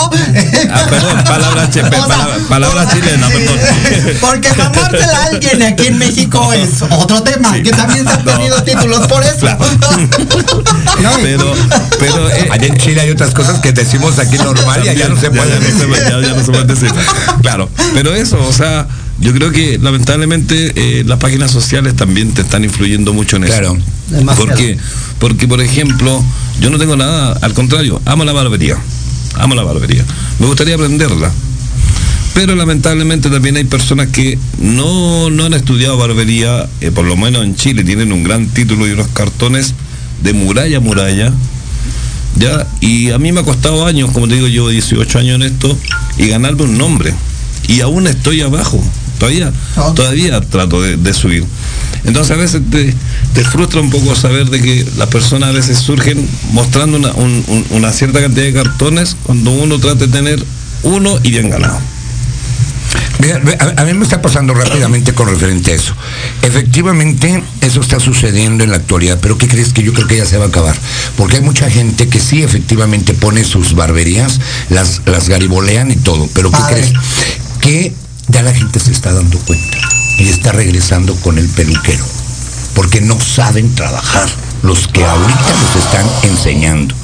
Ah, 0.71 0.87
perdón, 0.91 1.25
palabra, 1.25 1.71
che- 1.71 1.83
O 1.83 1.89
sea, 1.91 2.07
palabra, 2.07 2.37
palabra 2.49 2.89
chilena, 2.93 3.29
perdón. 3.29 3.59
Porque 4.21 4.53
mamársela 4.55 5.19
a 5.19 5.25
alguien 5.27 5.63
aquí 5.63 5.87
en 5.89 5.99
México 5.99 6.53
es 6.53 6.83
otro 6.91 7.23
tema, 7.23 7.55
que 7.63 7.71
también 7.71 8.05
se 8.05 8.13
han 8.13 8.25
tenido 8.25 8.63
títulos 8.63 9.07
por 9.07 9.23
eso. 9.23 9.47
Pero, 11.23 11.53
pero 11.99 12.31
eh, 12.31 12.49
Allá 12.51 12.67
en 12.67 12.77
Chile 12.79 13.01
hay 13.01 13.11
otras 13.11 13.33
cosas 13.35 13.61
que 13.61 13.73
decimos 13.73 14.19
aquí 14.19 14.37
normal 14.39 14.83
y 14.85 14.89
allá 14.89 15.09
no 15.09 15.17
se 15.17 15.23
Ya, 15.23 15.31
puede 15.31 15.51
ya 15.51 15.57
no 15.59 15.61
se 15.67 15.87
decir. 15.87 16.05
ya- 16.09 16.21
ya 16.21 16.35
no 16.35 16.45
se 16.45 16.53
puede 16.53 16.65
decir. 16.65 16.93
Claro, 17.43 17.69
pero 17.95 18.15
eso, 18.15 18.39
o 18.43 18.53
sea, 18.53 18.87
yo 19.21 19.33
creo 19.33 19.51
que 19.51 19.79
lamentablemente 19.79 20.73
eh, 20.75 21.05
las 21.05 21.19
páginas 21.19 21.51
sociales 21.51 21.95
también 21.97 22.33
te 22.33 22.43
están 22.43 22.65
influyendo 22.65 23.13
mucho 23.13 23.37
en 23.37 23.45
eso. 23.45 23.53
Claro. 23.53 23.79
Demasiado. 24.11 24.49
Porque, 24.49 24.79
porque, 25.19 25.49
por 25.49 25.61
ejemplo, 25.61 26.23
yo 26.61 26.71
no 26.71 26.79
tengo 26.79 26.97
nada, 26.97 27.33
al 27.41 27.55
contrario, 27.55 28.01
amo 28.05 28.25
la 28.25 28.33
barbería. 28.33 28.77
Amo 29.35 29.55
la 29.55 29.63
barbería. 29.63 30.05
Me 30.39 30.47
gustaría 30.47 30.75
aprenderla. 30.75 31.33
Pero 32.35 32.55
lamentablemente 32.55 33.31
también 33.31 33.57
hay 33.57 33.65
personas 33.65 34.09
que 34.09 34.39
no, 34.61 35.31
no 35.31 35.45
han 35.47 35.55
estudiado 35.55 35.97
barbería, 35.97 36.69
eh, 36.83 36.91
por 36.91 37.07
lo 37.07 37.17
menos 37.17 37.45
en 37.45 37.57
Chile, 37.57 37.83
tienen 37.83 38.13
un 38.13 38.23
gran 38.25 38.47
título 38.49 38.87
y 38.87 38.91
unos 38.91 39.09
cartones 39.09 39.73
de 40.23 40.35
muralla 40.35 40.77
a 40.77 40.81
muralla. 40.81 41.33
¿ya? 42.37 42.67
Y 42.81 43.11
a 43.11 43.19
mí 43.19 43.33
me 43.33 43.41
ha 43.41 43.43
costado 43.43 43.87
años, 43.87 44.11
como 44.13 44.29
te 44.29 44.35
digo, 44.35 44.49
llevo 44.49 44.69
18 44.69 45.19
años 45.19 45.37
en 45.37 45.43
esto, 45.43 45.77
y 46.19 46.29
ganarme 46.29 46.65
un 46.65 46.77
nombre. 46.77 47.15
Y 47.69 47.81
aún 47.81 48.07
estoy 48.07 48.43
abajo, 48.43 48.83
todavía, 49.19 49.53
todavía 49.95 50.41
trato 50.41 50.81
de, 50.83 50.97
de 50.97 51.15
subir. 51.15 51.45
Entonces 52.05 52.37
a 52.37 52.39
veces 52.41 52.63
te, 52.71 52.95
te 53.35 53.45
frustra 53.45 53.81
un 53.81 53.91
poco 53.91 54.15
saber 54.15 54.49
de 54.51 54.61
que 54.61 54.87
las 54.97 55.09
personas 55.09 55.51
a 55.51 55.53
veces 55.53 55.79
surgen 55.79 56.27
mostrando 56.53 56.97
una, 56.99 57.13
un- 57.13 57.45
un- 57.49 57.67
una 57.71 57.93
cierta 57.93 58.21
cantidad 58.21 58.45
de 58.47 58.53
cartones 58.53 59.17
cuando 59.25 59.51
uno 59.51 59.79
trata 59.79 60.07
de 60.07 60.09
tener 60.09 60.45
uno 60.83 61.19
y 61.23 61.31
bien 61.31 61.51
ganado. 61.51 61.81
A, 63.77 63.83
a 63.83 63.85
mí 63.85 63.95
me 63.95 64.05
está 64.05 64.23
pasando 64.23 64.55
rápidamente 64.55 65.13
con 65.13 65.29
referente 65.29 65.73
a 65.73 65.75
eso. 65.75 65.95
Efectivamente, 66.43 67.43
eso 67.61 67.81
está 67.81 67.99
sucediendo 67.99 68.63
en 68.63 68.71
la 68.71 68.77
actualidad, 68.77 69.19
pero 69.21 69.37
¿qué 69.37 69.49
crees 69.49 69.73
que 69.73 69.83
yo 69.83 69.93
creo 69.93 70.07
que 70.07 70.19
ya 70.19 70.27
se 70.27 70.37
va 70.37 70.45
a 70.45 70.49
acabar? 70.49 70.77
Porque 71.17 71.37
hay 71.37 71.43
mucha 71.43 71.69
gente 71.71 72.09
que 72.09 72.21
sí 72.21 72.43
efectivamente 72.43 73.15
pone 73.15 73.43
sus 73.43 73.75
barberías, 73.75 74.39
las, 74.71 75.01
las 75.07 75.29
garibolean 75.29 75.91
y 75.91 75.97
todo, 75.97 76.29
pero 76.35 76.51
¿qué 76.53 76.59
Padre. 76.59 76.77
crees? 76.83 76.93
Que 77.61 77.93
ya 78.29 78.43
la 78.43 78.53
gente 78.53 78.81
se 78.81 78.93
está 78.93 79.13
dando 79.13 79.39
cuenta 79.41 79.79
y 80.19 80.29
está 80.29 80.53
regresando 80.53 81.15
con 81.17 81.39
el 81.39 81.49
peluquero, 81.49 82.05
porque 82.75 83.01
no 83.01 83.21
saben 83.21 83.75
trabajar 83.75 84.29
los 84.63 84.89
que 84.89 85.05
ahorita 85.05 85.55
los 85.63 85.85
están 85.85 86.07
enseñando. 86.25 86.95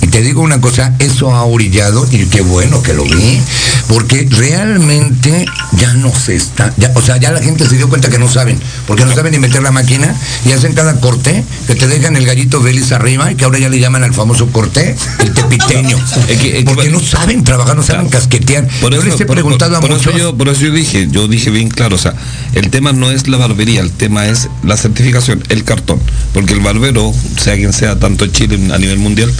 Y 0.00 0.08
te 0.08 0.20
digo 0.22 0.40
una 0.42 0.60
cosa, 0.60 0.94
eso 0.98 1.34
ha 1.34 1.44
orillado 1.44 2.06
y 2.10 2.24
qué 2.26 2.40
bueno 2.40 2.82
que 2.82 2.92
lo 2.94 3.04
vi, 3.04 3.40
porque 3.88 4.26
realmente 4.30 5.46
ya 5.78 5.92
no 5.94 6.12
se 6.14 6.34
está, 6.36 6.72
ya, 6.76 6.90
o 6.94 7.02
sea, 7.02 7.18
ya 7.18 7.30
la 7.30 7.40
gente 7.42 7.66
se 7.68 7.76
dio 7.76 7.88
cuenta 7.88 8.08
que 8.10 8.18
no 8.18 8.28
saben, 8.28 8.58
porque 8.86 9.04
no 9.04 9.14
saben 9.14 9.32
ni 9.32 9.38
meter 9.38 9.62
la 9.62 9.70
máquina 9.70 10.14
y 10.46 10.52
hacen 10.52 10.72
cada 10.74 11.00
corte 11.00 11.44
que 11.66 11.74
te 11.74 11.86
dejan 11.88 12.16
el 12.16 12.24
gallito 12.26 12.60
Vélez 12.62 12.90
arriba 12.92 13.30
y 13.30 13.34
que 13.36 13.44
ahora 13.44 13.58
ya 13.58 13.68
le 13.68 13.78
llaman 13.78 14.02
al 14.02 14.12
famoso 14.14 14.48
corte 14.48 14.96
el 15.20 15.32
tepiteño. 15.32 15.98
Porque 16.64 16.88
no 16.90 17.00
saben 17.00 17.44
trabajar, 17.44 17.76
no 17.76 17.82
saben 17.82 18.08
casquetear. 18.08 18.66
Por 18.80 18.92
yo 18.92 19.00
eso, 19.00 19.08
les 19.08 19.20
he 19.20 19.26
preguntado 19.26 19.72
por- 19.72 19.78
a 19.78 19.80
por 19.80 19.90
eso 20.00 20.10
muchos. 20.10 20.20
yo, 20.20 20.36
por 20.36 20.48
eso 20.48 20.60
yo 20.62 20.72
dije, 20.72 21.08
yo 21.10 21.28
dije 21.28 21.50
bien 21.50 21.68
claro, 21.68 21.96
o 21.96 21.98
sea, 21.98 22.14
el 22.54 22.70
tema 22.70 22.92
no 22.92 23.10
es 23.10 23.28
la 23.28 23.36
barbería, 23.36 23.80
el 23.80 23.90
tema 23.92 24.26
es 24.26 24.48
la 24.64 24.76
certificación, 24.76 25.42
el 25.48 25.64
cartón, 25.64 26.00
porque 26.32 26.54
el 26.54 26.60
barbero, 26.60 27.12
sea 27.40 27.54
quien 27.56 27.72
sea, 27.72 27.98
tanto 27.98 28.24
en 28.24 28.32
Chile 28.32 28.58
a 28.72 28.78
nivel 28.78 28.98
mundial, 28.98 29.32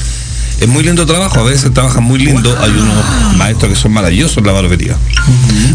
es 0.63 0.69
muy 0.69 0.85
lindo 0.85 1.05
trabajo, 1.07 1.41
a 1.41 1.43
veces 1.43 1.75
trabajan 1.75 2.05
muy 2.05 2.21
lindo, 2.21 2.57
hay 2.61 2.71
unos 2.71 3.37
maestros 3.37 3.73
que 3.73 3.77
son 3.77 3.93
maravillosos 3.93 4.39
en 4.39 4.47
la 4.47 4.53
barbería. 4.53 4.97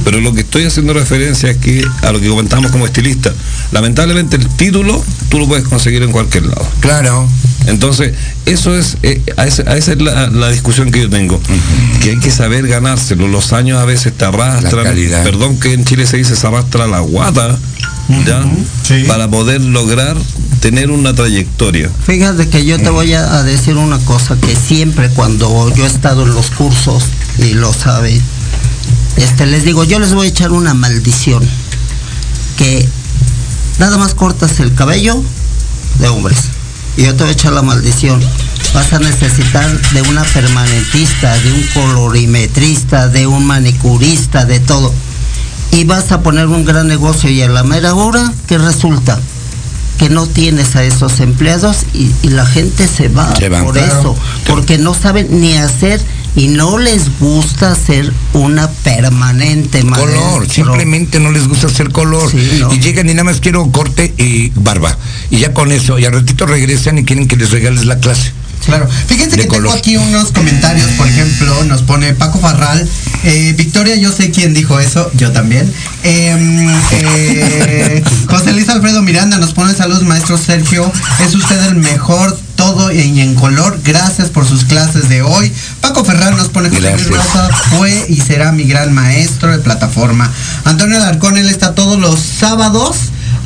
Pero 0.06 0.22
lo 0.22 0.34
que 0.34 0.42
estoy 0.42 0.64
haciendo 0.64 0.94
referencia 0.94 1.52
es 1.52 1.58
que 1.58 1.86
a 2.04 2.12
lo 2.14 2.22
que 2.22 2.30
comentábamos 2.30 2.72
como 2.72 2.86
estilista, 2.86 3.34
lamentablemente 3.74 4.38
el 4.38 4.48
título 4.48 5.04
tú 5.28 5.40
lo 5.40 5.48
puedes 5.48 5.68
conseguir 5.68 6.04
en 6.04 6.14
cualquier 6.14 6.46
lado. 6.46 6.66
Claro. 6.80 7.28
Entonces, 7.66 8.14
eso 8.46 8.78
es, 8.78 8.98
eh, 9.04 9.22
a, 9.36 9.46
esa 9.46 9.76
es 9.76 10.02
la, 10.02 10.30
la 10.30 10.50
discusión 10.50 10.90
que 10.90 11.02
yo 11.02 11.10
tengo, 11.10 11.42
que 12.02 12.12
hay 12.12 12.20
que 12.20 12.32
saber 12.32 12.66
ganárselo. 12.66 13.28
Los 13.28 13.52
años 13.52 13.80
a 13.80 13.86
veces 13.86 14.14
te 14.14 14.24
arrastran, 14.24 14.96
perdón 15.26 15.60
que 15.60 15.74
en 15.74 15.84
Chile 15.84 16.08
se 16.08 16.16
dice 16.16 16.38
se 16.38 16.48
arrastra 16.48 16.88
la 16.88 17.02
guata, 17.02 17.60
¿ya? 18.26 18.44
Para 19.08 19.30
poder 19.30 19.62
lograr 19.62 20.18
tener 20.62 20.92
una 20.92 21.14
trayectoria. 21.14 21.90
Fíjate 22.06 22.50
que 22.50 22.66
yo 22.66 22.78
te 22.78 22.90
voy 22.90 23.14
a, 23.14 23.38
a 23.38 23.44
decir 23.44 23.76
una 23.76 24.00
cosa 24.00 24.38
que 24.40 24.56
siempre 24.56 25.10
cuando 25.10 25.74
yo 25.76 25.84
he 25.84 25.88
estado 25.88 26.24
en 26.24 26.34
los 26.34 26.50
cursos 26.52 27.04
y 27.38 27.54
lo 27.54 27.74
sabe, 27.74 28.20
este 29.18 29.46
les 29.46 29.64
digo, 29.64 29.84
yo 29.84 30.00
les 30.00 30.14
voy 30.14 30.28
a 30.28 30.30
echar 30.30 30.52
una 30.52 30.74
maldición 30.74 31.44
que 32.58 32.88
nada 33.80 33.98
más 33.98 34.14
cortas 34.14 34.60
el 34.60 34.74
cabello 34.74 35.22
de 36.00 36.08
hombres 36.08 36.38
y 36.98 37.04
yo 37.04 37.16
te 37.16 37.24
voy 37.24 37.30
a 37.30 37.34
echar 37.34 37.54
la 37.54 37.62
maldición 37.62 38.20
vas 38.74 38.94
a 38.94 39.00
necesitar 39.00 39.82
de 39.92 40.02
una 40.04 40.24
permanentista, 40.24 41.36
de 41.40 41.52
un 41.52 41.64
colorimetrista, 41.74 43.08
de 43.08 43.26
un 43.28 43.46
manicurista, 43.46 44.46
de 44.46 44.60
todo. 44.60 44.94
Y 45.72 45.84
vas 45.84 46.12
a 46.12 46.22
poner 46.22 46.48
un 46.48 46.66
gran 46.66 46.88
negocio 46.88 47.30
y 47.30 47.42
a 47.42 47.50
la 47.50 47.64
mera 47.64 47.94
hora, 47.94 48.34
¿qué 48.48 48.58
resulta? 48.58 49.20
que 49.98 50.10
no 50.10 50.28
tienes 50.28 50.76
a 50.76 50.84
esos 50.84 51.20
empleados 51.20 51.86
y, 51.94 52.12
la 52.30 52.46
gente 52.46 52.88
se 52.88 53.08
va 53.08 53.34
por 53.64 53.78
eso, 53.78 54.16
porque 54.46 54.78
no 54.78 54.94
saben 54.94 55.42
ni 55.42 55.58
hacer 55.58 56.00
y 56.36 56.50
no 56.50 56.78
les 56.78 57.20
gusta 57.20 57.72
hacer 57.72 58.14
una 58.34 58.70
permanente 58.70 59.82
color 59.82 60.48
simplemente 60.48 61.20
no 61.20 61.32
les 61.32 61.48
gusta 61.48 61.68
hacer 61.68 61.92
color. 61.92 62.30
Y 62.34 62.80
llegan 62.80 63.10
y 63.10 63.14
nada 63.14 63.24
más 63.24 63.42
quiero 63.42 63.72
corte 63.72 64.14
y 64.18 64.50
barba. 64.50 64.96
Y 65.32 65.40
ya 65.40 65.54
con 65.54 65.72
eso 65.72 65.98
y 65.98 66.06
al 66.06 66.14
ratito 66.14 66.46
regresan 66.46 67.00
y 67.00 67.06
quieren 67.06 67.28
que 67.28 67.38
les 67.38 67.50
regales 67.50 67.86
la 67.86 67.98
clase 68.00 68.34
Claro. 68.68 68.86
Fíjense 69.08 69.38
que 69.38 69.46
tengo 69.46 69.72
aquí 69.72 69.96
unos 69.96 70.34
comentarios, 70.34 70.86
por 70.98 71.08
ejemplo, 71.08 71.64
nos 71.64 71.84
pone 71.84 72.14
Paco 72.14 72.38
Farral. 72.38 72.86
Eh, 73.24 73.54
Victoria, 73.58 73.96
yo 73.96 74.12
sé 74.12 74.30
quién 74.30 74.54
dijo 74.54 74.78
eso, 74.82 75.10
yo 75.16 75.32
también. 75.32 75.72
Em, 76.04 76.70
eh, 76.92 78.04
José 78.30 78.52
Luis 78.52 78.68
Alfredo 78.68 79.02
Miranda 79.02 79.38
nos 79.38 79.54
pone 79.54 79.74
saludos, 79.74 80.04
maestro 80.04 80.38
Sergio. 80.38 80.92
Es 81.26 81.34
usted 81.34 81.64
el 81.64 81.76
mejor 81.76 82.38
todo 82.58 82.92
y 82.92 83.22
en 83.22 83.36
color. 83.36 83.80
Gracias 83.86 84.30
por 84.30 84.46
sus 84.46 84.66
clases 84.66 85.08
de 85.08 85.22
hoy. 85.22 85.54
Paco 85.80 86.04
Ferral 86.04 86.36
nos 86.36 86.50
pone 86.50 86.70
José 86.70 86.98
Rosa 86.98 87.50
fue 87.70 88.06
y 88.10 88.20
será 88.20 88.52
mi 88.52 88.66
gran 88.66 88.94
maestro 88.94 89.50
de 89.50 89.60
plataforma. 89.60 90.30
Antonio 90.66 90.98
Alarcón, 90.98 91.38
él 91.38 91.48
está 91.48 91.74
todos 91.74 91.98
los 91.98 92.20
sábados 92.20 92.98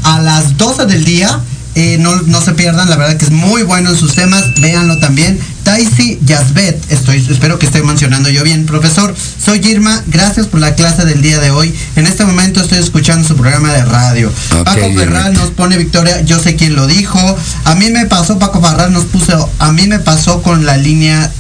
a 0.04 0.20
las 0.20 0.58
12 0.58 0.88
del 0.88 1.06
día 1.06 1.40
eh, 1.76 1.98
no, 2.00 2.42
se 2.42 2.52
pierdan, 2.54 2.90
la 2.90 2.98
verdad 2.98 3.18
que 3.18 3.26
es 3.26 3.32
muy 3.32 3.64
bueno 3.64 3.92
en 3.92 3.98
sus 3.98 4.14
temas, 4.14 4.60
véanlo 4.60 4.98
también. 4.98 5.40
Taisi 5.64 6.20
Yazbet, 6.26 6.92
estoy, 6.92 7.26
espero 7.30 7.60
que 7.60 7.68
esté 7.68 7.82
mencionando 7.82 8.30
yo 8.30 8.44
bien. 8.44 8.66
Profesor, 8.66 9.16
soy 9.44 9.60
Irma, 9.66 10.04
gracias 10.08 10.48
por 10.48 10.60
la 10.60 10.76
clase 10.76 11.06
del 11.06 11.22
día 11.22 11.40
de 11.40 11.52
hoy. 11.52 11.74
En 11.96 12.08
este 12.08 12.26
momento 12.26 12.62
estoy 12.62 12.80
escuchando 12.80 13.28
su 13.28 13.36
programa 13.36 13.72
de 13.72 13.86
radio. 13.86 14.32
Paco 14.66 14.94
Ferral 14.96 15.34
nos 15.34 15.52
pone 15.52 15.78
Victoria, 15.78 16.22
yo 16.22 16.40
sé 16.40 16.56
quién 16.56 16.76
lo 16.76 16.88
dijo. 16.88 17.20
A 17.64 17.76
mí 17.76 17.90
me 17.90 18.06
pasó, 18.06 18.38
Paco 18.38 18.62
Ferral 18.62 18.92
nos 18.92 19.06
puso, 19.06 19.50
a 19.60 19.72
mí 19.72 19.88
me 19.88 20.00
pasó 20.00 20.42
con 20.42 20.66
la 20.66 20.78
línea 20.78 21.32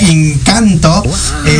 encanto, 0.00 1.02
eh, 1.46 1.58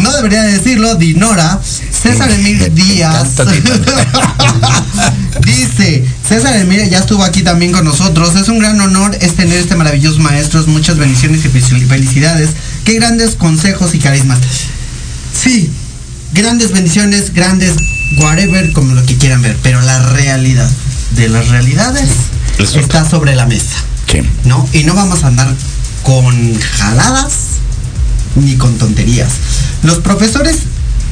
no 0.00 0.12
debería 0.12 0.42
decirlo, 0.42 0.96
Dinora, 0.96 1.60
César 1.62 2.30
Emil 2.30 2.74
Díaz. 2.74 3.36
Dice, 5.44 6.04
César 6.26 6.56
Emil 6.56 6.88
ya 6.88 6.98
estuvo 6.98 7.24
aquí 7.24 7.42
también 7.42 7.72
con 7.72 7.84
nosotros. 7.84 8.36
Es 8.36 8.48
un 8.48 8.58
gran 8.58 8.80
honor 8.80 9.16
es 9.20 9.34
tener 9.34 9.58
este 9.58 9.76
maravilloso 9.76 10.18
maestro. 10.20 10.64
Muchas 10.66 10.98
bendiciones 10.98 11.44
y 11.44 11.48
felicidades. 11.48 12.50
Qué 12.84 12.94
grandes 12.94 13.34
consejos 13.34 13.94
y 13.94 13.98
carismas. 13.98 14.38
Sí, 15.32 15.70
grandes 16.32 16.72
bendiciones, 16.72 17.32
grandes 17.32 17.74
whatever, 18.18 18.72
como 18.72 18.94
lo 18.94 19.04
que 19.04 19.16
quieran 19.16 19.42
ver. 19.42 19.56
Pero 19.62 19.80
la 19.80 19.98
realidad 20.10 20.68
de 21.16 21.28
las 21.28 21.48
realidades 21.48 22.08
está 22.58 23.08
sobre 23.08 23.34
la 23.34 23.46
mesa. 23.46 23.84
¿No? 24.44 24.66
Y 24.72 24.84
no 24.84 24.94
vamos 24.94 25.22
a 25.22 25.28
andar 25.28 25.54
con 26.02 26.58
jaladas 26.58 27.32
ni 28.36 28.56
con 28.56 28.76
tonterías. 28.78 29.30
Los 29.82 29.98
profesores 29.98 30.56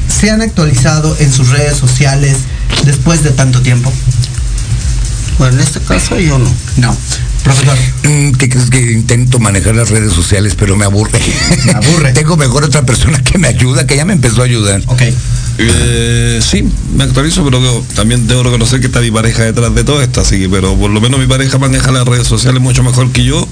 se 0.07 0.31
han 0.31 0.41
actualizado 0.41 1.15
en 1.19 1.31
sus 1.31 1.49
redes 1.49 1.77
sociales 1.77 2.37
después 2.85 3.23
de 3.23 3.31
tanto 3.31 3.61
tiempo. 3.61 3.91
Bueno, 5.37 5.55
en 5.55 5.61
este 5.61 5.79
caso 5.79 6.19
yo 6.19 6.39
no. 6.39 6.51
No. 6.77 6.95
Profesor. 7.43 7.77
Mm, 8.03 8.31
¿Qué 8.31 8.49
crees 8.49 8.69
que 8.69 8.91
intento 8.91 9.39
manejar 9.39 9.75
las 9.75 9.89
redes 9.89 10.13
sociales, 10.13 10.55
pero 10.57 10.75
me 10.75 10.85
aburre? 10.85 11.19
Me 11.65 11.71
aburre. 11.73 12.11
Tengo 12.13 12.37
mejor 12.37 12.63
otra 12.63 12.83
persona 12.83 13.21
que 13.23 13.37
me 13.37 13.47
ayuda, 13.47 13.87
que 13.87 13.95
ya 13.95 14.05
me 14.05 14.13
empezó 14.13 14.41
a 14.41 14.45
ayudar. 14.45 14.81
Ok. 14.87 15.01
Eh, 15.59 16.39
sí, 16.41 16.63
me 16.95 17.03
actualizo, 17.03 17.43
pero 17.43 17.83
también 17.95 18.27
tengo 18.27 18.43
que 18.43 18.49
reconocer 18.49 18.79
que 18.79 18.87
está 18.87 18.99
mi 18.99 19.09
pareja 19.09 19.43
detrás 19.43 19.73
de 19.73 19.83
todo 19.83 20.03
esto, 20.03 20.21
así 20.21 20.37
que, 20.37 20.49
pero 20.49 20.75
por 20.75 20.91
lo 20.91 21.01
menos 21.01 21.19
mi 21.19 21.25
pareja 21.25 21.57
maneja 21.57 21.91
las 21.91 22.05
redes 22.05 22.27
sociales 22.27 22.61
mucho 22.61 22.83
mejor 22.83 23.11
que 23.11 23.23
yo. 23.23 23.47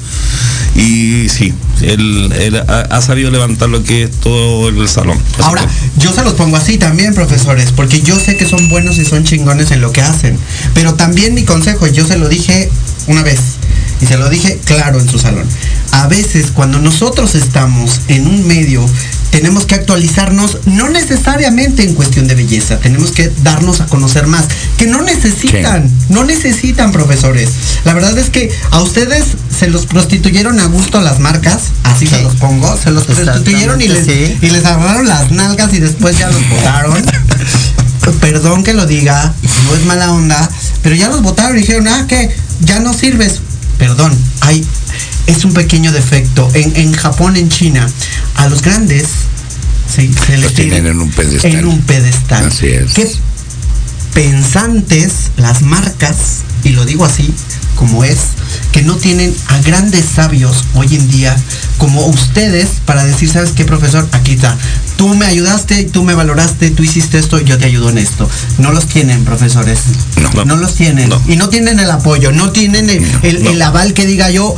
Y 0.75 1.29
sí, 1.29 1.53
él, 1.81 2.61
ha, 2.67 3.01
sabido 3.01 3.31
levantar 3.31 3.69
lo 3.69 3.83
que 3.83 4.03
es 4.03 4.11
todo 4.11 4.69
el 4.69 4.87
salón. 4.87 5.17
Ahora, 5.39 5.67
yo 5.97 6.13
se 6.13 6.23
los 6.23 6.33
pongo 6.33 6.57
así 6.57 6.77
también, 6.77 7.13
profesores, 7.13 7.71
porque 7.71 8.01
yo 8.01 8.19
sé 8.19 8.35
que 8.35 8.45
son 8.45 8.67
buenos 8.69 8.97
y 8.97 9.05
son 9.05 9.23
chingones 9.23 9.71
en 9.71 9.81
lo 9.81 9.91
que 9.91 10.01
hacen. 10.01 10.37
Pero 10.73 10.95
también 10.95 11.33
mi 11.33 11.43
consejo, 11.43 11.87
yo 11.87 12.05
se 12.05 12.17
lo 12.17 12.27
dije 12.27 12.69
una 13.07 13.23
vez, 13.23 13.39
y 14.01 14.05
se 14.05 14.17
lo 14.17 14.29
dije 14.29 14.59
claro 14.65 14.99
en 14.99 15.09
su 15.09 15.19
salón. 15.19 15.47
A 15.91 16.07
veces 16.07 16.51
cuando 16.53 16.79
nosotros 16.79 17.35
estamos 17.35 18.01
en 18.07 18.27
un 18.27 18.47
medio 18.47 18.85
tenemos 19.35 19.65
que 19.65 19.75
actualizarnos, 19.75 20.59
no 20.65 20.87
necesariamente 20.87 21.83
en 21.83 21.93
cuestión 21.93 22.25
de 22.25 22.35
belleza, 22.35 22.79
tenemos 22.79 23.11
que 23.11 23.29
darnos 23.43 23.81
a 23.81 23.85
conocer 23.85 24.27
más, 24.27 24.45
que 24.77 24.87
no 24.87 25.01
necesitan, 25.01 25.91
no 26.07 26.23
necesitan 26.23 26.93
profesores. 26.93 27.49
La 27.83 27.93
verdad 27.93 28.17
es 28.17 28.29
que 28.29 28.49
a 28.71 28.81
ustedes 28.81 29.25
se 29.49 29.67
los 29.67 29.87
prostituyeron 29.87 30.57
a 30.61 30.67
gusto 30.67 31.01
las 31.01 31.19
marcas, 31.19 31.63
así 31.83 32.07
se 32.07 32.21
los 32.21 32.35
pongo, 32.35 32.77
se 32.77 32.91
los 32.91 33.03
prostituyeron 33.03 33.81
y 33.81 33.89
les, 33.89 34.07
y 34.07 34.49
les 34.49 34.63
agarraron 34.63 35.05
las 35.05 35.29
nalgas 35.31 35.73
y 35.73 35.79
después 35.79 36.17
ya 36.17 36.29
los 36.29 36.49
botaron. 36.49 37.03
Perdón 38.21 38.63
que 38.63 38.73
lo 38.73 38.85
diga, 38.85 39.33
no 39.65 39.75
es 39.75 39.85
mala 39.85 40.13
onda, 40.13 40.49
pero 40.81 40.95
ya 40.95 41.09
los 41.09 41.21
votaron 41.21 41.57
y 41.57 41.61
dijeron, 41.61 41.89
ah, 41.89 42.05
que 42.07 42.33
ya 42.61 42.79
no 42.79 42.93
sirves. 42.93 43.41
Perdón, 43.77 44.17
hay 44.41 44.65
es 45.27 45.43
un 45.43 45.53
pequeño 45.53 45.91
defecto. 45.91 46.49
En, 46.53 46.75
en 46.75 46.93
Japón, 46.93 47.35
en 47.35 47.49
China, 47.49 47.87
a 48.35 48.47
los 48.47 48.61
grandes 48.61 49.07
se, 49.93 50.37
les 50.37 50.53
tienen 50.53 50.85
en 50.87 50.99
un 50.99 51.11
pedestal. 51.11 51.51
En 51.51 51.65
un 51.65 51.81
pedestal. 51.81 52.45
Así 52.45 52.67
es. 52.67 52.93
Qué 52.93 53.09
pensantes 54.13 55.31
las 55.37 55.61
marcas, 55.61 56.43
y 56.63 56.69
lo 56.69 56.85
digo 56.85 57.05
así 57.05 57.33
como 57.75 58.05
es, 58.05 58.19
que 58.71 58.81
no 58.81 58.95
tienen 58.95 59.35
a 59.47 59.59
grandes 59.59 60.05
sabios 60.05 60.63
hoy 60.73 60.95
en 60.95 61.09
día 61.09 61.35
como 61.77 62.05
ustedes 62.05 62.69
para 62.85 63.03
decir, 63.03 63.29
¿sabes 63.29 63.51
qué, 63.51 63.65
profesor? 63.65 64.07
Aquí 64.13 64.33
está. 64.33 64.57
Tú 64.97 65.13
me 65.13 65.25
ayudaste, 65.25 65.83
tú 65.83 66.03
me 66.03 66.13
valoraste, 66.13 66.71
tú 66.71 66.83
hiciste 66.83 67.17
esto, 67.17 67.39
yo 67.39 67.57
te 67.57 67.65
ayudo 67.65 67.89
en 67.89 67.97
esto. 67.97 68.29
No 68.57 68.71
los 68.71 68.87
tienen, 68.87 69.25
profesores. 69.25 69.79
No, 70.33 70.45
no, 70.45 70.55
los 70.55 70.75
tienen. 70.75 71.11
Y 71.27 71.35
no 71.35 71.49
tienen 71.49 71.79
el 71.79 71.91
apoyo, 71.91 72.31
no 72.31 72.51
tienen 72.51 72.89
el 72.89 73.61
aval 73.61 73.93
que 73.93 74.05
diga 74.05 74.29
yo, 74.29 74.55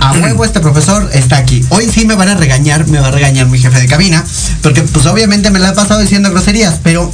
a 0.00 0.12
huevo 0.12 0.44
este 0.44 0.60
profesor 0.60 1.10
está 1.12 1.36
aquí. 1.36 1.64
Hoy 1.70 1.88
sí 1.92 2.04
me 2.04 2.14
van 2.14 2.28
a 2.28 2.34
regañar, 2.34 2.86
me 2.88 2.98
va 2.98 3.08
a 3.08 3.10
regañar 3.10 3.46
mi 3.46 3.58
jefe 3.58 3.78
de 3.78 3.86
cabina, 3.86 4.24
porque 4.62 4.82
pues 4.82 5.06
obviamente 5.06 5.50
me 5.50 5.58
la 5.58 5.70
he 5.70 5.72
pasado 5.72 6.00
diciendo 6.00 6.30
groserías, 6.30 6.80
pero 6.82 7.12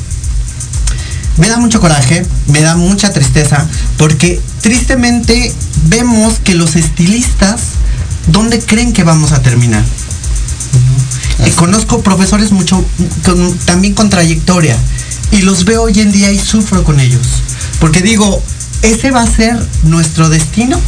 me 1.37 1.49
da 1.49 1.59
mucho 1.59 1.81
coraje, 1.81 2.27
me 2.49 2.61
da 2.61 2.77
mucha 2.77 3.13
tristeza, 3.13 3.67
porque 3.99 4.41
tristemente 4.63 5.55
vemos 5.85 6.39
que 6.43 6.55
los 6.55 6.77
estilistas, 6.77 7.61
¿dónde 8.29 8.61
creen 8.61 8.93
que 8.93 9.05
vamos 9.05 9.33
a 9.33 9.43
terminar? 9.43 9.85
Conozco 11.57 12.03
profesores 12.03 12.53
mucho, 12.53 12.85
también 13.65 13.95
con 13.95 14.11
trayectoria, 14.11 14.77
y 15.31 15.43
los 15.43 15.65
veo 15.65 15.85
hoy 15.85 16.01
en 16.01 16.13
día 16.13 16.31
y 16.31 16.39
sufro 16.39 16.85
con 16.85 17.01
ellos, 17.01 17.27
porque 17.81 18.03
digo, 18.03 18.43
¿ese 18.83 19.11
va 19.11 19.23
a 19.23 19.27
ser 19.27 19.57
nuestro 19.83 20.29
destino? 20.29 20.81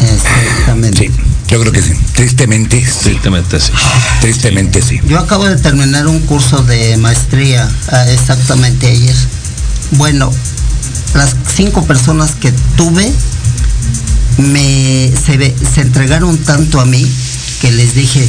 Exactamente. 0.00 0.98
Sí, 0.98 1.10
yo 1.48 1.60
creo 1.60 1.72
que 1.72 1.82
sí. 1.82 1.92
Tristemente. 2.14 2.86
Tristemente 3.02 3.60
sí. 3.60 3.72
Tristemente 4.20 4.82
sí. 4.82 5.00
Yo 5.06 5.18
acabo 5.18 5.46
de 5.46 5.56
terminar 5.56 6.06
un 6.06 6.20
curso 6.20 6.62
de 6.62 6.96
maestría 6.96 7.68
ah, 7.92 8.10
exactamente 8.10 8.86
ayer. 8.86 9.14
Bueno, 9.92 10.32
las 11.14 11.34
cinco 11.54 11.84
personas 11.84 12.32
que 12.32 12.52
tuve 12.76 13.12
me 14.38 15.12
se, 15.16 15.54
se 15.74 15.80
entregaron 15.80 16.38
tanto 16.38 16.80
a 16.80 16.86
mí 16.86 17.06
que 17.60 17.70
les 17.72 17.94
dije, 17.94 18.26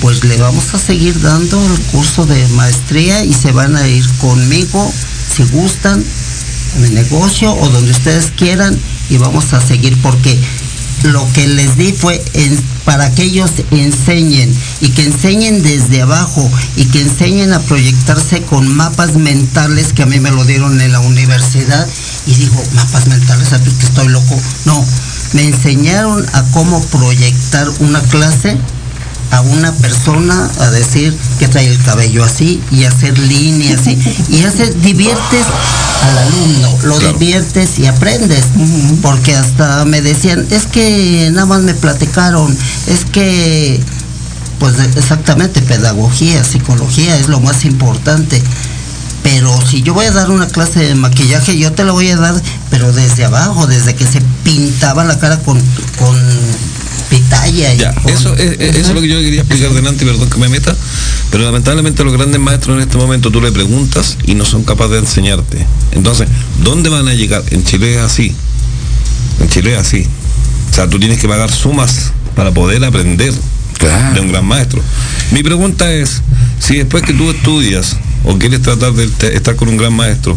pues 0.00 0.24
le 0.24 0.36
vamos 0.38 0.74
a 0.74 0.78
seguir 0.78 1.20
dando 1.20 1.60
el 1.64 1.80
curso 1.86 2.26
de 2.26 2.46
maestría 2.48 3.24
y 3.24 3.32
se 3.32 3.52
van 3.52 3.76
a 3.76 3.86
ir 3.86 4.06
conmigo 4.18 4.92
si 5.34 5.42
gustan 5.44 6.04
en 6.76 6.84
el 6.84 6.94
negocio 6.94 7.52
o 7.54 7.68
donde 7.70 7.90
ustedes 7.90 8.32
quieran 8.36 8.78
y 9.10 9.16
vamos 9.16 9.52
a 9.52 9.60
seguir 9.60 9.96
porque 10.02 10.38
lo 11.04 11.26
que 11.32 11.46
les 11.46 11.76
di 11.76 11.92
fue 11.92 12.22
para 12.84 13.10
que 13.14 13.22
ellos 13.24 13.50
enseñen 13.70 14.52
y 14.80 14.88
que 14.90 15.04
enseñen 15.04 15.62
desde 15.62 16.02
abajo 16.02 16.50
y 16.76 16.86
que 16.86 17.02
enseñen 17.02 17.52
a 17.52 17.60
proyectarse 17.60 18.42
con 18.42 18.68
mapas 18.74 19.14
mentales 19.14 19.92
que 19.92 20.02
a 20.02 20.06
mí 20.06 20.18
me 20.20 20.30
lo 20.30 20.44
dieron 20.44 20.80
en 20.80 20.92
la 20.92 21.00
universidad 21.00 21.86
y 22.26 22.34
digo, 22.34 22.62
mapas 22.74 23.06
mentales, 23.06 23.48
¿sabes 23.48 23.74
que 23.74 23.86
estoy 23.86 24.08
loco? 24.08 24.40
No, 24.64 24.84
me 25.34 25.44
enseñaron 25.44 26.26
a 26.32 26.42
cómo 26.50 26.82
proyectar 26.86 27.68
una 27.80 28.00
clase 28.02 28.58
a 29.30 29.40
una 29.40 29.72
persona 29.72 30.50
a 30.60 30.70
decir 30.70 31.16
que 31.38 31.48
trae 31.48 31.68
el 31.68 31.82
cabello 31.82 32.24
así 32.24 32.62
y 32.70 32.84
hacer 32.84 33.18
líneas 33.18 33.80
así 33.80 33.98
y 34.30 34.42
hace 34.44 34.70
diviertes 34.72 35.44
al 36.02 36.18
alumno, 36.18 36.78
lo 36.84 36.98
diviertes 36.98 37.78
y 37.78 37.86
aprendes. 37.86 38.44
Porque 39.02 39.34
hasta 39.34 39.84
me 39.84 40.00
decían, 40.00 40.46
es 40.50 40.66
que 40.66 41.30
nada 41.32 41.46
más 41.46 41.62
me 41.62 41.74
platicaron, 41.74 42.56
es 42.86 43.04
que, 43.04 43.80
pues 44.58 44.74
exactamente, 44.96 45.60
pedagogía, 45.62 46.44
psicología 46.44 47.16
es 47.16 47.28
lo 47.28 47.40
más 47.40 47.64
importante. 47.64 48.42
Pero 49.22 49.52
si 49.66 49.82
yo 49.82 49.92
voy 49.94 50.06
a 50.06 50.12
dar 50.12 50.30
una 50.30 50.46
clase 50.46 50.80
de 50.80 50.94
maquillaje, 50.94 51.58
yo 51.58 51.72
te 51.72 51.84
la 51.84 51.92
voy 51.92 52.08
a 52.08 52.16
dar, 52.16 52.40
pero 52.70 52.92
desde 52.92 53.24
abajo, 53.24 53.66
desde 53.66 53.94
que 53.94 54.06
se 54.06 54.22
pintaba 54.42 55.04
la 55.04 55.18
cara 55.18 55.38
con, 55.40 55.60
con 55.98 56.16
pitaya. 57.08 57.74
Ya, 57.74 57.94
eso, 58.06 58.34
es, 58.34 58.60
eso 58.60 58.88
es 58.88 58.94
lo 58.94 59.00
que 59.00 59.08
yo 59.08 59.18
quería 59.20 59.40
explicar 59.40 59.72
delante, 59.72 60.04
perdón 60.04 60.30
que 60.30 60.38
me 60.38 60.48
meta, 60.48 60.74
pero 61.30 61.44
lamentablemente 61.44 62.04
los 62.04 62.12
grandes 62.12 62.40
maestros 62.40 62.76
en 62.76 62.82
este 62.82 62.96
momento 62.96 63.30
tú 63.30 63.40
le 63.40 63.52
preguntas 63.52 64.16
y 64.24 64.34
no 64.34 64.44
son 64.44 64.64
capaces 64.64 64.92
de 64.92 64.98
enseñarte. 64.98 65.66
Entonces, 65.92 66.28
¿dónde 66.62 66.88
van 66.88 67.08
a 67.08 67.14
llegar? 67.14 67.42
En 67.50 67.64
Chile 67.64 67.94
es 67.94 68.00
así. 68.00 68.34
En 69.40 69.48
Chile 69.48 69.72
es 69.72 69.78
así. 69.78 70.06
O 70.70 70.74
sea, 70.74 70.88
tú 70.88 70.98
tienes 70.98 71.18
que 71.18 71.28
pagar 71.28 71.50
sumas 71.50 72.12
para 72.34 72.52
poder 72.52 72.84
aprender 72.84 73.32
de 74.14 74.20
un 74.20 74.28
gran 74.28 74.44
maestro. 74.44 74.82
Mi 75.30 75.42
pregunta 75.42 75.92
es, 75.92 76.22
si 76.58 76.76
después 76.76 77.02
que 77.02 77.14
tú 77.14 77.30
estudias 77.30 77.96
o 78.24 78.36
quieres 78.38 78.62
tratar 78.62 78.92
de 78.92 79.04
estar 79.34 79.56
con 79.56 79.68
un 79.68 79.76
gran 79.76 79.92
maestro, 79.92 80.36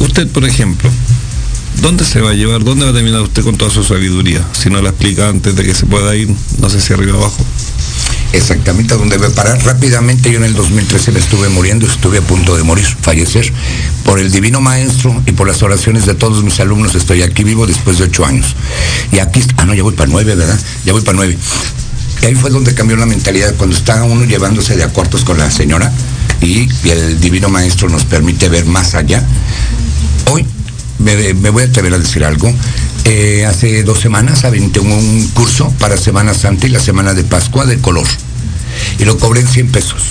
usted, 0.00 0.28
por 0.28 0.44
ejemplo, 0.44 0.90
¿dónde 1.80 2.04
se 2.04 2.20
va 2.20 2.30
a 2.30 2.34
llevar? 2.34 2.64
¿Dónde 2.64 2.84
va 2.84 2.90
a 2.90 2.94
terminar 2.94 3.22
usted 3.22 3.42
con 3.42 3.56
toda 3.56 3.70
su 3.70 3.84
sabiduría? 3.84 4.46
Si 4.52 4.70
no 4.70 4.80
la 4.82 4.90
explica 4.90 5.28
antes 5.28 5.54
de 5.56 5.64
que 5.64 5.74
se 5.74 5.86
pueda 5.86 6.14
ir, 6.14 6.28
no 6.58 6.70
sé 6.70 6.80
si 6.80 6.92
arriba 6.92 7.16
o 7.16 7.20
abajo. 7.20 7.44
Exactamente 8.32 8.94
a 8.94 8.96
donde 8.96 9.16
debe 9.16 9.30
parar. 9.30 9.62
Rápidamente 9.64 10.30
yo 10.30 10.38
en 10.38 10.44
el 10.44 10.54
2013 10.54 11.12
me 11.12 11.20
estuve 11.20 11.48
muriendo, 11.48 11.86
estuve 11.86 12.18
a 12.18 12.22
punto 12.22 12.56
de 12.56 12.64
morir, 12.64 12.84
fallecer. 12.84 13.52
Por 14.04 14.18
el 14.18 14.32
divino 14.32 14.60
maestro 14.60 15.22
y 15.24 15.32
por 15.32 15.46
las 15.46 15.62
oraciones 15.62 16.04
de 16.04 16.14
todos 16.14 16.42
mis 16.42 16.58
alumnos 16.58 16.94
estoy 16.94 17.22
aquí 17.22 17.44
vivo 17.44 17.66
después 17.66 17.98
de 17.98 18.04
ocho 18.04 18.24
años. 18.24 18.56
Y 19.12 19.20
aquí, 19.20 19.40
ah 19.56 19.64
no, 19.64 19.74
ya 19.74 19.84
voy 19.84 19.94
para 19.94 20.10
nueve, 20.10 20.34
¿verdad? 20.34 20.58
Ya 20.84 20.92
voy 20.92 21.02
para 21.02 21.16
nueve. 21.16 21.38
Y 22.22 22.26
ahí 22.26 22.34
fue 22.34 22.50
donde 22.50 22.74
cambió 22.74 22.96
la 22.96 23.06
mentalidad, 23.06 23.54
cuando 23.56 23.76
estaba 23.76 24.02
uno 24.04 24.24
llevándose 24.24 24.76
de 24.76 24.82
acuerdos 24.82 25.24
con 25.24 25.38
la 25.38 25.50
señora 25.50 25.92
y, 26.40 26.68
el 26.88 27.20
divino 27.20 27.48
maestro 27.48 27.88
nos 27.88 28.04
permite 28.04 28.48
ver 28.48 28.66
más 28.66 28.94
allá. 28.94 29.22
Hoy 30.30 30.44
me, 30.98 31.50
voy 31.50 31.62
a 31.62 31.66
atrever 31.66 31.94
a 31.94 31.98
decir 31.98 32.24
algo. 32.24 32.52
Eh, 33.04 33.44
hace 33.46 33.82
dos 33.82 34.00
semanas 34.00 34.44
aventé 34.44 34.80
un 34.80 35.28
curso 35.34 35.72
para 35.78 35.96
Semana 35.96 36.34
Santa 36.34 36.66
y 36.66 36.70
la 36.70 36.80
Semana 36.80 37.14
de 37.14 37.24
Pascua 37.24 37.66
de 37.66 37.78
color. 37.78 38.06
Y 38.98 39.04
lo 39.04 39.18
cobré 39.18 39.40
en 39.40 39.48
100 39.48 39.72
pesos. 39.72 40.02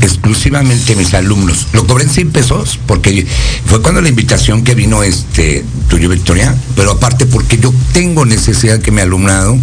Exclusivamente 0.00 0.94
mis 0.94 1.14
alumnos. 1.14 1.68
Lo 1.72 1.86
cobré 1.86 2.04
en 2.04 2.10
100 2.10 2.30
pesos 2.30 2.78
porque 2.86 3.26
fue 3.66 3.82
cuando 3.82 4.00
la 4.00 4.08
invitación 4.08 4.62
que 4.62 4.74
vino 4.74 5.02
este 5.02 5.64
tuyo 5.88 6.08
Victoria, 6.08 6.54
pero 6.76 6.92
aparte 6.92 7.26
porque 7.26 7.58
yo 7.58 7.72
tengo 7.92 8.24
necesidad 8.24 8.80
que 8.80 8.90
mi 8.90 9.00
alumnado 9.00 9.58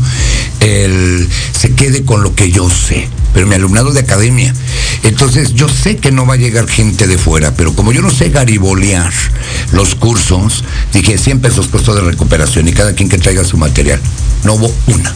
se 0.59 1.75
quede 1.75 2.03
con 2.03 2.23
lo 2.23 2.35
que 2.35 2.51
yo 2.51 2.69
sé 2.69 3.09
pero 3.33 3.47
mi 3.47 3.55
alumnado 3.55 3.91
de 3.91 3.99
academia. 3.99 4.53
Entonces 5.03 5.53
yo 5.53 5.67
sé 5.67 5.97
que 5.97 6.11
no 6.11 6.25
va 6.25 6.35
a 6.35 6.37
llegar 6.37 6.67
gente 6.67 7.07
de 7.07 7.17
fuera, 7.17 7.53
pero 7.55 7.73
como 7.75 7.91
yo 7.91 8.01
no 8.01 8.09
sé 8.09 8.29
garibolear 8.29 9.11
los 9.71 9.95
cursos, 9.95 10.63
dije 10.93 11.17
100 11.17 11.41
pesos 11.41 11.67
costo 11.67 11.93
de 11.95 12.01
recuperación 12.01 12.67
y 12.67 12.73
cada 12.73 12.93
quien 12.93 13.09
que 13.09 13.17
traiga 13.17 13.43
su 13.43 13.57
material. 13.57 13.99
No 14.43 14.53
hubo 14.53 14.73
una. 14.87 15.13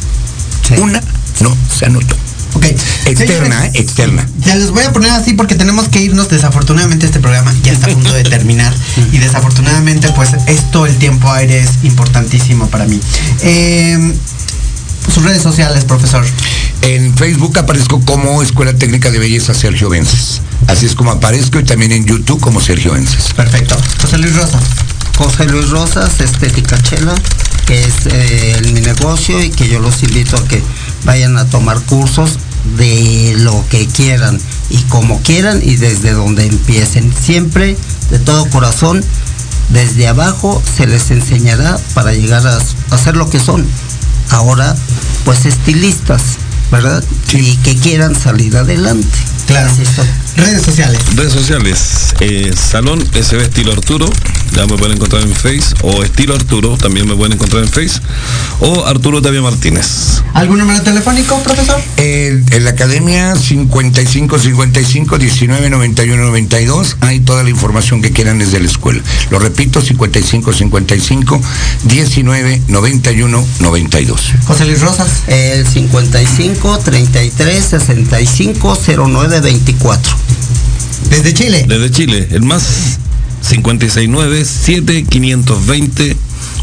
Una 0.77 1.01
no 1.41 1.55
se 1.73 1.85
anotó. 1.85 2.15
Ok. 2.53 2.65
Externa, 3.05 3.65
¿eh? 3.67 3.71
externa. 3.75 4.27
Ya 4.39 4.55
les 4.55 4.71
voy 4.71 4.83
a 4.83 4.91
poner 4.91 5.11
así 5.11 5.33
porque 5.33 5.55
tenemos 5.55 5.89
que 5.89 6.01
irnos. 6.01 6.29
Desafortunadamente 6.29 7.05
este 7.05 7.19
programa 7.19 7.53
ya 7.63 7.71
está 7.71 7.87
a 7.87 7.93
punto 7.93 8.13
de 8.13 8.23
terminar. 8.23 8.73
y 9.11 9.17
desafortunadamente 9.19 10.09
pues 10.15 10.31
esto, 10.47 10.85
el 10.85 10.95
tiempo 10.97 11.31
aire 11.31 11.59
es 11.59 11.83
importantísimo 11.83 12.67
para 12.67 12.85
mí. 12.85 12.99
Eh, 13.41 14.13
sus 15.13 15.23
redes 15.23 15.41
sociales, 15.41 15.85
profesor. 15.85 16.25
En 16.81 17.15
Facebook 17.15 17.57
aparezco 17.57 17.99
como 18.01 18.41
Escuela 18.41 18.73
Técnica 18.73 19.11
de 19.11 19.19
Belleza 19.19 19.53
Sergio 19.53 19.89
Vences. 19.89 20.41
Así 20.67 20.85
es 20.85 20.95
como 20.95 21.11
aparezco 21.11 21.59
y 21.59 21.63
también 21.63 21.91
en 21.91 22.05
YouTube 22.05 22.39
como 22.39 22.61
Sergio 22.61 22.93
Vences. 22.93 23.33
Perfecto. 23.35 23.75
José 24.01 24.17
Luis 24.17 24.35
Rosas. 24.35 24.61
José 25.17 25.45
Luis 25.45 25.69
Rosas, 25.69 26.21
Estética 26.21 26.81
Chela, 26.81 27.15
que 27.65 27.81
es 27.81 28.05
eh, 28.05 28.61
mi 28.73 28.81
negocio 28.81 29.43
y 29.43 29.49
que 29.49 29.67
yo 29.67 29.79
los 29.79 30.03
invito 30.03 30.37
a 30.37 30.47
que 30.47 30.61
vayan 31.05 31.37
a 31.37 31.45
tomar 31.45 31.81
cursos 31.81 32.37
de 32.77 33.33
lo 33.39 33.65
que 33.69 33.87
quieran 33.87 34.39
y 34.69 34.77
como 34.83 35.21
quieran 35.21 35.61
y 35.63 35.75
desde 35.75 36.13
donde 36.13 36.45
empiecen. 36.45 37.11
Siempre, 37.13 37.75
de 38.11 38.19
todo 38.19 38.47
corazón, 38.49 39.03
desde 39.69 40.07
abajo 40.07 40.61
se 40.75 40.85
les 40.85 41.09
enseñará 41.11 41.79
para 41.93 42.13
llegar 42.13 42.45
a, 42.45 42.59
a 42.91 42.97
ser 42.97 43.17
lo 43.17 43.29
que 43.29 43.39
son. 43.39 43.65
Ahora, 44.29 44.75
pues 45.25 45.45
estilistas 45.45 46.37
¿verdad? 46.71 47.03
Y 47.33 47.55
que 47.57 47.75
quieran 47.75 48.15
salir 48.15 48.57
adelante. 48.57 49.36
Claro. 49.47 49.71
Redes 50.35 50.61
sociales. 50.61 51.01
Redes 51.15 51.33
sociales. 51.33 52.13
Eh, 52.19 52.53
Salón 52.55 53.01
SB 53.13 53.41
Estilo 53.41 53.71
Arturo, 53.71 54.09
ya 54.53 54.67
me 54.67 54.77
pueden 54.77 54.97
encontrar 54.97 55.23
en 55.23 55.33
Face. 55.33 55.73
O 55.81 56.03
Estilo 56.03 56.35
Arturo, 56.35 56.77
también 56.77 57.07
me 57.07 57.15
pueden 57.15 57.33
encontrar 57.33 57.63
en 57.63 57.69
Face. 57.69 58.01
O 58.59 58.85
Arturo 58.85 59.21
Tavia 59.21 59.41
Martínez. 59.41 60.21
¿Algún 60.33 60.59
número 60.59 60.81
telefónico, 60.83 61.41
profesor? 61.43 61.81
en 61.97 62.63
la 62.63 62.71
academia 62.71 63.35
55 63.35 64.39
55 64.39 65.17
19 65.17 65.69
91 65.69 66.23
92. 66.23 66.97
Hay 67.01 67.19
toda 67.21 67.43
la 67.43 67.49
información 67.49 68.01
que 68.01 68.11
quieran 68.11 68.39
desde 68.39 68.59
la 68.59 68.67
escuela. 68.67 69.01
Lo 69.31 69.39
repito, 69.39 69.81
55 69.81 70.53
55 70.53 71.41
19 71.83 72.61
91 72.67 73.45
92. 73.59 74.33
José 74.45 74.65
Luis 74.65 74.81
Rosas. 74.81 75.07
El 75.27 75.65
55 75.65 76.79
33 76.79 77.63
65 77.63 78.77
09 78.85 79.36
24. 79.41 80.13
¿Desde 81.09 81.33
Chile? 81.33 81.65
Desde 81.67 81.91
Chile, 81.91 82.27
el 82.31 82.43
más 82.43 82.99
569 83.41 84.45
7520 84.45 86.17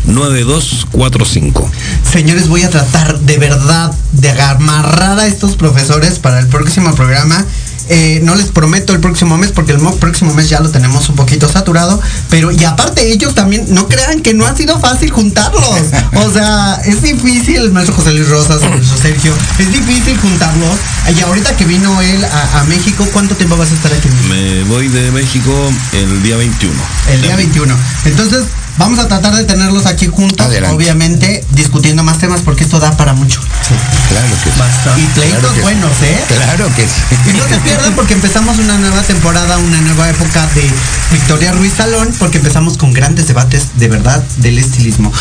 9245. 0.07 1.70
Señores, 2.11 2.49
voy 2.49 2.62
a 2.62 2.70
tratar 2.70 3.18
de 3.20 3.39
verdad 3.39 3.93
de 4.12 4.31
amarrar 4.31 5.18
a 5.18 5.27
estos 5.27 5.57
profesores 5.57 6.18
para 6.18 6.39
el 6.41 6.47
próximo 6.47 6.95
programa 6.95 7.45
eh, 7.89 8.20
no 8.22 8.35
les 8.35 8.47
prometo 8.47 8.93
el 8.93 9.01
próximo 9.01 9.37
mes 9.37 9.53
porque 9.53 9.72
el 9.72 9.78
próximo 10.01 10.32
mes 10.35 10.49
ya 10.49 10.61
lo 10.61 10.70
tenemos 10.70 11.09
un 11.09 11.16
poquito 11.16 11.49
saturado, 11.49 12.01
pero 12.30 12.51
y 12.51 12.64
aparte 12.64 13.12
ellos 13.12 13.35
también, 13.35 13.66
no 13.68 13.89
crean 13.89 14.20
que 14.20 14.35
no 14.35 14.47
ha 14.47 14.57
sido 14.57 14.78
fácil 14.80 15.11
juntarlos. 15.11 15.64
O 16.16 16.30
sea, 16.32 16.80
es 16.85 17.03
difícil, 17.03 17.57
el 17.57 17.72
maestro 17.72 17.97
José 17.97 18.12
Luis 18.12 18.28
Rosas, 18.28 18.62
el 18.62 18.70
maestro 18.70 18.97
Sergio, 18.97 19.32
es 19.59 19.72
difícil 19.72 20.16
juntarlos. 20.18 20.78
Y 21.14 21.20
ahorita 21.20 21.57
que 21.57 21.64
vino 21.64 22.01
él 22.01 22.24
a, 22.24 22.64
México, 22.64 23.07
¿cuánto 23.12 23.35
tiempo 23.35 23.57
vas 23.57 23.70
a 23.70 23.74
estar 23.74 23.93
aquí? 23.93 24.09
Me 24.28 24.64
voy 24.64 24.89
de 24.89 25.11
México 25.11 25.53
el 25.93 26.22
día 26.22 26.37
21. 26.37 26.74
El 27.12 27.22
día 27.22 27.37
21. 27.37 27.76
Entonces, 28.07 28.45
Vamos 28.77 28.99
a 28.99 29.07
tratar 29.07 29.35
de 29.37 29.45
tenerlos 29.45 29.87
aquí 29.87 30.07
juntos, 30.09 30.47
obviamente, 30.72 31.45
discutiendo 31.51 32.03
más 32.03 32.18
temas 32.18 32.41
porque 32.41 32.64
esto 32.64 32.81
da 32.81 32.97
para 32.97 33.12
mucho. 33.12 33.41
Sí, 33.41 33.75
claro 34.09 34.29
que 34.43 34.51
sí. 34.51 35.01
Y 35.01 35.07
pleitos 35.14 35.61
buenos, 35.62 35.93
¿eh? 36.03 36.25
Claro 36.29 36.68
que 36.75 36.83
sí. 36.83 37.31
Y 37.31 37.33
no 37.35 37.49
se 37.49 37.57
pierdan 37.61 37.95
porque 37.95 38.14
empezamos 38.14 38.59
una 38.59 38.77
nueva 38.79 39.03
temporada, 39.03 39.59
una 39.59 39.81
nueva 39.81 40.11
época 40.11 40.47
de 40.55 40.68
Victoria 41.12 41.53
Ruiz 41.53 41.72
Salón, 41.77 42.12
porque 42.18 42.39
empezamos 42.39 42.77
con 42.77 42.93
grandes 42.93 43.29
debates 43.29 43.79
de 43.79 43.89
verdad 43.89 44.22
del 44.39 44.59
estilismo. 44.59 45.12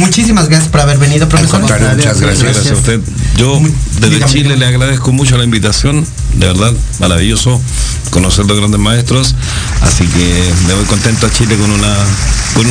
Muchísimas 0.00 0.48
gracias 0.48 0.68
por 0.68 0.80
haber 0.80 0.98
venido, 0.98 1.28
profesor. 1.28 1.60
muchas 1.60 1.80
gracias. 1.80 2.20
Gracias 2.20 2.70
a 2.70 2.74
usted. 2.74 3.00
Yo 3.36 3.60
desde 4.00 4.24
Chile 4.26 4.56
le 4.56 4.66
agradezco 4.66 5.12
mucho 5.12 5.36
la 5.36 5.44
invitación, 5.44 6.06
de 6.34 6.46
verdad, 6.46 6.72
maravilloso 6.98 7.60
conocer 8.10 8.44
los 8.46 8.58
grandes 8.58 8.80
maestros, 8.80 9.34
así 9.82 10.04
que 10.06 10.52
me 10.66 10.74
voy 10.74 10.84
contento 10.84 11.26
a 11.26 11.30
Chile 11.30 11.56
con 11.56 11.70
una 11.70 11.94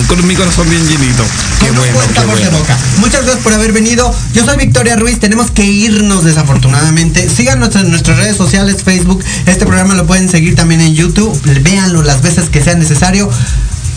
con, 0.08 0.28
mi 0.28 0.36
corazón 0.36 0.70
bien 0.70 0.86
llenito. 0.88 1.24
Qué 1.60 1.72
bueno, 1.72 1.94
qué 2.14 2.50
boca. 2.50 2.78
Muchas 2.98 3.24
gracias 3.24 3.44
por 3.44 3.54
haber 3.54 3.72
venido. 3.72 4.14
Yo 4.34 4.46
soy 4.46 4.58
Victoria 4.58 4.96
Ruiz, 4.96 5.20
tenemos 5.20 5.52
que 5.52 5.64
irnos 5.64 6.24
desafortunadamente. 6.26 7.30
Síganos 7.30 7.76
en 7.76 7.90
nuestras 7.90 8.18
redes 8.18 8.38
sociales, 8.38 8.84
Facebook. 8.84 9.24
Este 9.46 9.66
programa 9.66 9.94
lo 9.94 10.06
pueden 10.06 10.30
seguir 10.30 10.56
también 10.56 10.82
en 10.82 10.96
YouTube. 10.96 11.40
Véanlo 11.62 12.04
las 12.04 12.22
veces 12.22 12.50
que 12.50 12.62
sea 12.62 12.76
necesario 12.76 13.30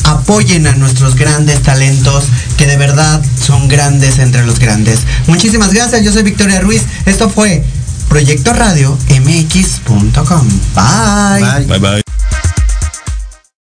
apoyen 0.04 0.66
a 0.66 0.74
nuestros 0.74 1.14
grandes 1.14 1.62
talentos 1.62 2.24
que 2.56 2.66
de 2.66 2.76
verdad 2.76 3.22
son 3.40 3.68
grandes 3.68 4.18
entre 4.18 4.44
los 4.44 4.58
grandes. 4.58 5.00
Muchísimas 5.26 5.72
gracias, 5.72 6.04
yo 6.04 6.12
soy 6.12 6.22
Victoria 6.22 6.60
Ruiz. 6.60 6.82
Esto 7.06 7.28
fue 7.28 7.64
Proyecto 8.08 8.52
Radio 8.52 8.98
MX.com. 9.08 10.48
Bye. 10.74 11.66
Bye 11.66 11.78
bye. 11.78 12.02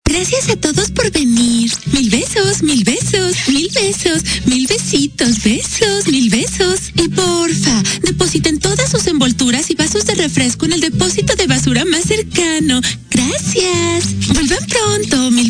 Gracias 0.08 0.50
a 0.50 0.56
todos 0.56 0.92
por 0.92 1.12
venir. 1.12 1.72
Mil 1.92 2.10
besos, 2.10 2.64
mil 2.64 2.84
besos, 2.84 3.36
mil 3.48 3.70
besos, 3.74 4.24
mil 4.46 4.66
besitos, 4.66 5.44
besos, 5.44 6.08
mil 6.08 6.30
besos. 6.30 6.94
Y 6.96 7.10
porfa, 7.10 7.84
depositen 8.02 8.60
todas 8.60 8.90
sus 8.90 9.08
envolturas 9.08 9.70
y 9.70 9.76
vasos 9.76 10.06
de 10.06 10.16
refresco 10.16 10.66
en 10.66 10.74
el 10.74 10.82
depósito 10.82 11.36
de 11.36 11.48
basura 11.48 11.84
más 11.86 12.04
cercano. 12.04 12.82
Gracias. 13.10 14.34
Vuelvan 14.34 14.66
pronto. 14.68 15.32
Mil 15.32 15.50